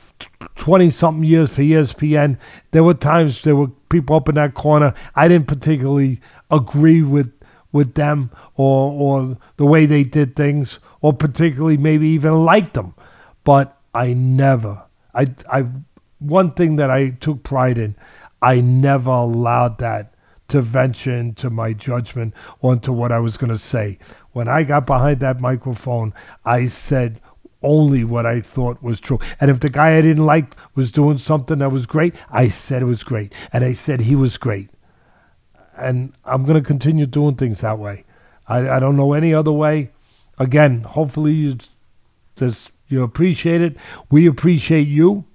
twenty 0.55 0.89
something 0.89 1.23
years 1.23 1.51
for 1.51 1.61
ESPN. 1.61 2.37
There 2.71 2.83
were 2.83 2.93
times 2.93 3.41
there 3.41 3.55
were 3.55 3.69
people 3.89 4.15
up 4.15 4.29
in 4.29 4.35
that 4.35 4.53
corner. 4.53 4.93
I 5.15 5.27
didn't 5.27 5.47
particularly 5.47 6.19
agree 6.49 7.01
with 7.01 7.31
with 7.71 7.93
them 7.95 8.31
or 8.55 8.91
or 8.91 9.37
the 9.57 9.65
way 9.65 9.85
they 9.85 10.03
did 10.03 10.35
things, 10.35 10.79
or 11.01 11.13
particularly 11.13 11.77
maybe 11.77 12.07
even 12.09 12.45
liked 12.45 12.73
them. 12.73 12.93
But 13.43 13.77
I 13.93 14.13
never 14.13 14.83
I 15.13 15.27
I 15.49 15.67
one 16.19 16.51
thing 16.51 16.75
that 16.75 16.89
I 16.89 17.09
took 17.09 17.43
pride 17.43 17.77
in. 17.77 17.95
I 18.41 18.61
never 18.61 19.11
allowed 19.11 19.77
that 19.79 20.13
to 20.47 20.61
venture 20.61 21.15
into 21.15 21.49
my 21.49 21.71
judgment 21.71 22.33
or 22.59 22.73
into 22.73 22.91
what 22.91 23.11
I 23.11 23.19
was 23.19 23.37
going 23.37 23.51
to 23.51 23.57
say. 23.57 23.97
When 24.33 24.47
I 24.47 24.63
got 24.63 24.85
behind 24.85 25.21
that 25.21 25.39
microphone, 25.39 26.13
I 26.43 26.65
said 26.65 27.21
only 27.63 28.03
what 28.03 28.25
I 28.25 28.41
thought 28.41 28.81
was 28.81 28.99
true. 28.99 29.19
And 29.39 29.51
if 29.51 29.59
the 29.59 29.69
guy 29.69 29.97
I 29.97 30.01
didn't 30.01 30.25
like 30.25 30.55
was 30.75 30.91
doing 30.91 31.17
something 31.17 31.59
that 31.59 31.71
was 31.71 31.85
great, 31.85 32.15
I 32.29 32.49
said 32.49 32.81
it 32.81 32.85
was 32.85 33.03
great. 33.03 33.33
And 33.53 33.63
I 33.63 33.71
said 33.73 34.01
he 34.01 34.15
was 34.15 34.37
great. 34.37 34.69
And 35.77 36.13
I'm 36.25 36.43
going 36.43 36.61
to 36.61 36.67
continue 36.67 37.05
doing 37.05 37.35
things 37.35 37.61
that 37.61 37.79
way. 37.79 38.05
I, 38.47 38.69
I 38.69 38.79
don't 38.79 38.97
know 38.97 39.13
any 39.13 39.33
other 39.33 39.51
way. 39.51 39.91
Again, 40.37 40.81
hopefully 40.81 41.33
you 41.33 41.57
just 42.35 42.71
you 42.87 43.03
appreciate 43.03 43.61
it. 43.61 43.77
We 44.09 44.27
appreciate 44.27 44.87
you. 44.87 45.25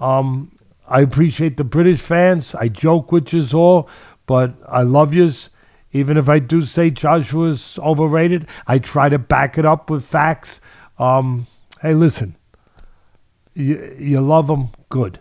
Um, 0.00 0.52
I 0.88 1.00
appreciate 1.00 1.56
the 1.56 1.64
British 1.64 2.00
fans. 2.00 2.54
I 2.54 2.68
joke 2.68 3.12
with 3.12 3.32
yous 3.32 3.52
all, 3.52 3.88
but 4.26 4.54
I 4.68 4.82
love 4.82 5.12
yous. 5.12 5.50
Even 5.92 6.16
if 6.16 6.28
I 6.28 6.38
do 6.38 6.62
say 6.62 6.90
Joshua's 6.90 7.78
overrated, 7.78 8.46
I 8.66 8.78
try 8.78 9.08
to 9.08 9.18
back 9.18 9.58
it 9.58 9.64
up 9.64 9.90
with 9.90 10.04
facts. 10.04 10.60
Um, 10.98 11.46
hey, 11.82 11.94
listen, 11.94 12.36
you, 13.54 13.96
you 13.98 14.20
love 14.20 14.46
them, 14.46 14.70
good. 14.88 15.20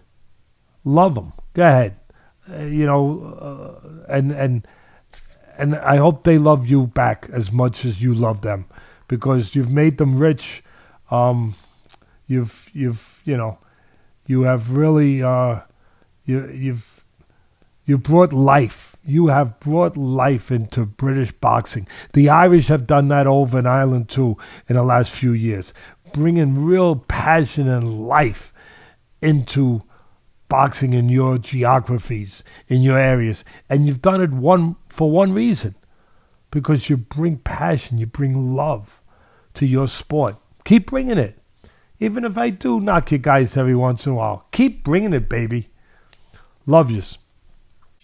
Love 0.84 1.15
them. 1.15 1.34
Go 1.53 1.64
ahead. 1.64 1.98
Uh, 2.49 2.60
you 2.64 2.86
know, 2.86 3.82
uh, 3.84 4.14
and 4.14 4.32
and 4.32 4.68
and 5.57 5.76
I 5.77 5.98
hope 5.98 6.23
they 6.23 6.38
love 6.38 6.68
you 6.68 6.88
back 6.88 7.27
as 7.34 7.52
much 7.52 7.86
as 7.86 8.03
you 8.03 8.14
love 8.14 8.41
them, 8.41 8.65
because 9.07 9.56
you've 9.56 9.72
made 9.72 9.98
them 9.98 10.19
rich. 10.19 10.64
Um, 11.10 11.56
you've 12.27 12.69
you've 12.72 13.19
you 13.26 13.36
know 13.36 13.57
you 14.27 14.44
have 14.44 14.72
really 14.72 15.23
uh, 15.23 15.61
you 16.26 16.48
you've 16.49 17.03
you 17.86 17.98
brought 17.98 18.32
life. 18.32 18.95
You 19.03 19.27
have 19.27 19.60
brought 19.60 19.95
life 19.95 20.52
into 20.52 20.86
British 20.86 21.32
boxing. 21.32 21.88
The 22.14 22.30
Irish 22.30 22.68
have 22.68 22.88
done 22.88 23.07
that 23.10 23.27
over 23.27 23.60
in 23.60 23.68
Ireland 23.68 24.10
too 24.10 24.38
in 24.68 24.76
the 24.76 24.84
last 24.84 25.11
few 25.11 25.32
years, 25.32 25.73
bringing 26.16 26.64
real 26.64 26.96
passion 26.96 27.68
and 27.68 28.08
life 28.08 28.54
into 29.22 29.84
boxing 30.48 30.94
in 30.94 31.10
your 31.10 31.38
geographies, 31.38 32.42
in 32.70 32.82
your 32.82 32.98
areas. 32.98 33.44
And 33.70 33.86
you've 33.86 34.02
done 34.02 34.22
it 34.22 34.32
one 34.32 34.78
for 34.88 35.12
one 35.12 35.34
reason. 35.34 35.76
Because 36.52 36.90
you 36.90 36.96
bring 36.96 37.40
passion, 37.40 37.98
you 37.98 38.06
bring 38.06 38.56
love 38.56 39.02
to 39.56 39.66
your 39.66 39.90
sport. 39.90 40.38
Keep 40.64 40.90
bringing 40.90 41.18
it. 41.18 41.38
Even 42.00 42.24
if 42.24 42.38
I 42.38 42.50
do 42.50 42.80
knock 42.80 43.12
you 43.12 43.18
guys 43.18 43.58
every 43.58 43.76
once 43.76 44.06
in 44.06 44.14
a 44.14 44.16
while, 44.16 44.48
keep 44.52 44.86
bringing 44.86 45.12
it, 45.12 45.28
baby. 45.28 45.70
Love 46.66 46.92
yous. 46.92 47.18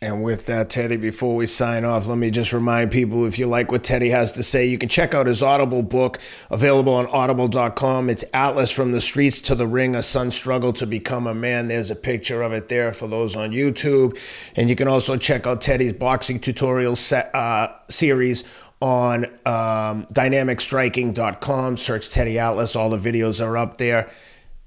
And 0.03 0.23
with 0.23 0.47
that, 0.47 0.71
Teddy, 0.71 0.97
before 0.97 1.35
we 1.35 1.45
sign 1.45 1.85
off, 1.85 2.07
let 2.07 2.17
me 2.17 2.31
just 2.31 2.53
remind 2.53 2.89
people 2.89 3.27
if 3.27 3.37
you 3.37 3.45
like 3.45 3.71
what 3.71 3.83
Teddy 3.83 4.09
has 4.09 4.31
to 4.31 4.41
say, 4.41 4.65
you 4.65 4.79
can 4.79 4.89
check 4.89 5.13
out 5.13 5.27
his 5.27 5.43
Audible 5.43 5.83
book 5.83 6.19
available 6.49 6.95
on 6.95 7.05
audible.com. 7.05 8.09
It's 8.09 8.25
Atlas 8.33 8.71
from 8.71 8.93
the 8.93 8.99
Streets 8.99 9.39
to 9.41 9.53
the 9.53 9.67
Ring 9.67 9.95
A 9.95 10.01
Son's 10.01 10.33
Struggle 10.33 10.73
to 10.73 10.87
Become 10.87 11.27
a 11.27 11.35
Man. 11.35 11.67
There's 11.67 11.91
a 11.91 11.95
picture 11.95 12.41
of 12.41 12.51
it 12.51 12.67
there 12.67 12.91
for 12.93 13.07
those 13.07 13.35
on 13.35 13.51
YouTube. 13.51 14.17
And 14.55 14.71
you 14.71 14.75
can 14.75 14.87
also 14.87 15.17
check 15.17 15.45
out 15.45 15.61
Teddy's 15.61 15.93
boxing 15.93 16.39
tutorial 16.39 16.95
set, 16.95 17.29
uh, 17.35 17.71
series 17.87 18.43
on 18.81 19.25
um, 19.45 20.07
dynamicstriking.com. 20.07 21.77
Search 21.77 22.09
Teddy 22.09 22.39
Atlas. 22.39 22.75
All 22.75 22.89
the 22.89 22.97
videos 22.97 23.39
are 23.45 23.55
up 23.55 23.77
there. 23.77 24.09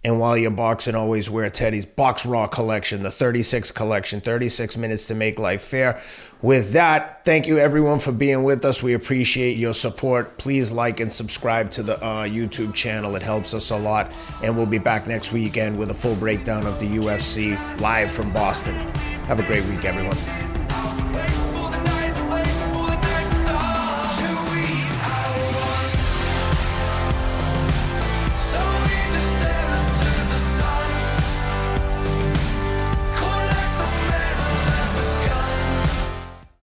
And 0.05 0.21
while 0.21 0.37
you're 0.37 0.51
boxing, 0.51 0.95
always 0.95 1.31
wear 1.31 1.49
Teddy's 1.49 1.87
Box 1.87 2.27
Raw 2.27 2.47
collection, 2.47 3.03
the 3.03 3.11
36 3.11 3.71
collection, 3.73 4.21
36 4.21 4.77
minutes 4.77 5.07
to 5.07 5.15
make 5.15 5.39
life 5.39 5.63
fair. 5.63 5.99
With 6.43 6.73
that, 6.73 7.25
thank 7.25 7.47
you 7.47 7.59
everyone 7.59 7.99
for 8.01 8.13
being 8.13 8.43
with 8.43 8.67
us. 8.67 8.83
We 8.83 8.93
appreciate 8.93 9.57
your 9.57 9.73
support. 9.73 10.37
Please 10.37 10.71
like 10.71 11.01
and 11.01 11.11
subscribe 11.11 11.71
to 11.71 11.83
the 11.83 11.97
uh, 12.05 12.25
YouTube 12.25 12.75
channel, 12.75 13.17
it 13.17 13.23
helps 13.23 13.55
us 13.55 13.71
a 13.71 13.79
lot. 13.79 14.13
And 14.43 14.55
we'll 14.55 14.67
be 14.67 14.79
back 14.79 15.07
next 15.07 15.33
weekend 15.33 15.79
with 15.79 15.91
a 15.91 15.95
full 15.95 16.17
breakdown 16.17 16.67
of 16.67 16.79
the 16.81 16.87
UFC 16.87 17.81
live 17.81 18.13
from 18.13 18.31
Boston. 18.31 18.75
Have 19.25 19.41
a 19.41 19.45
great 19.45 19.65
week, 19.65 19.87
everyone. 19.87 20.19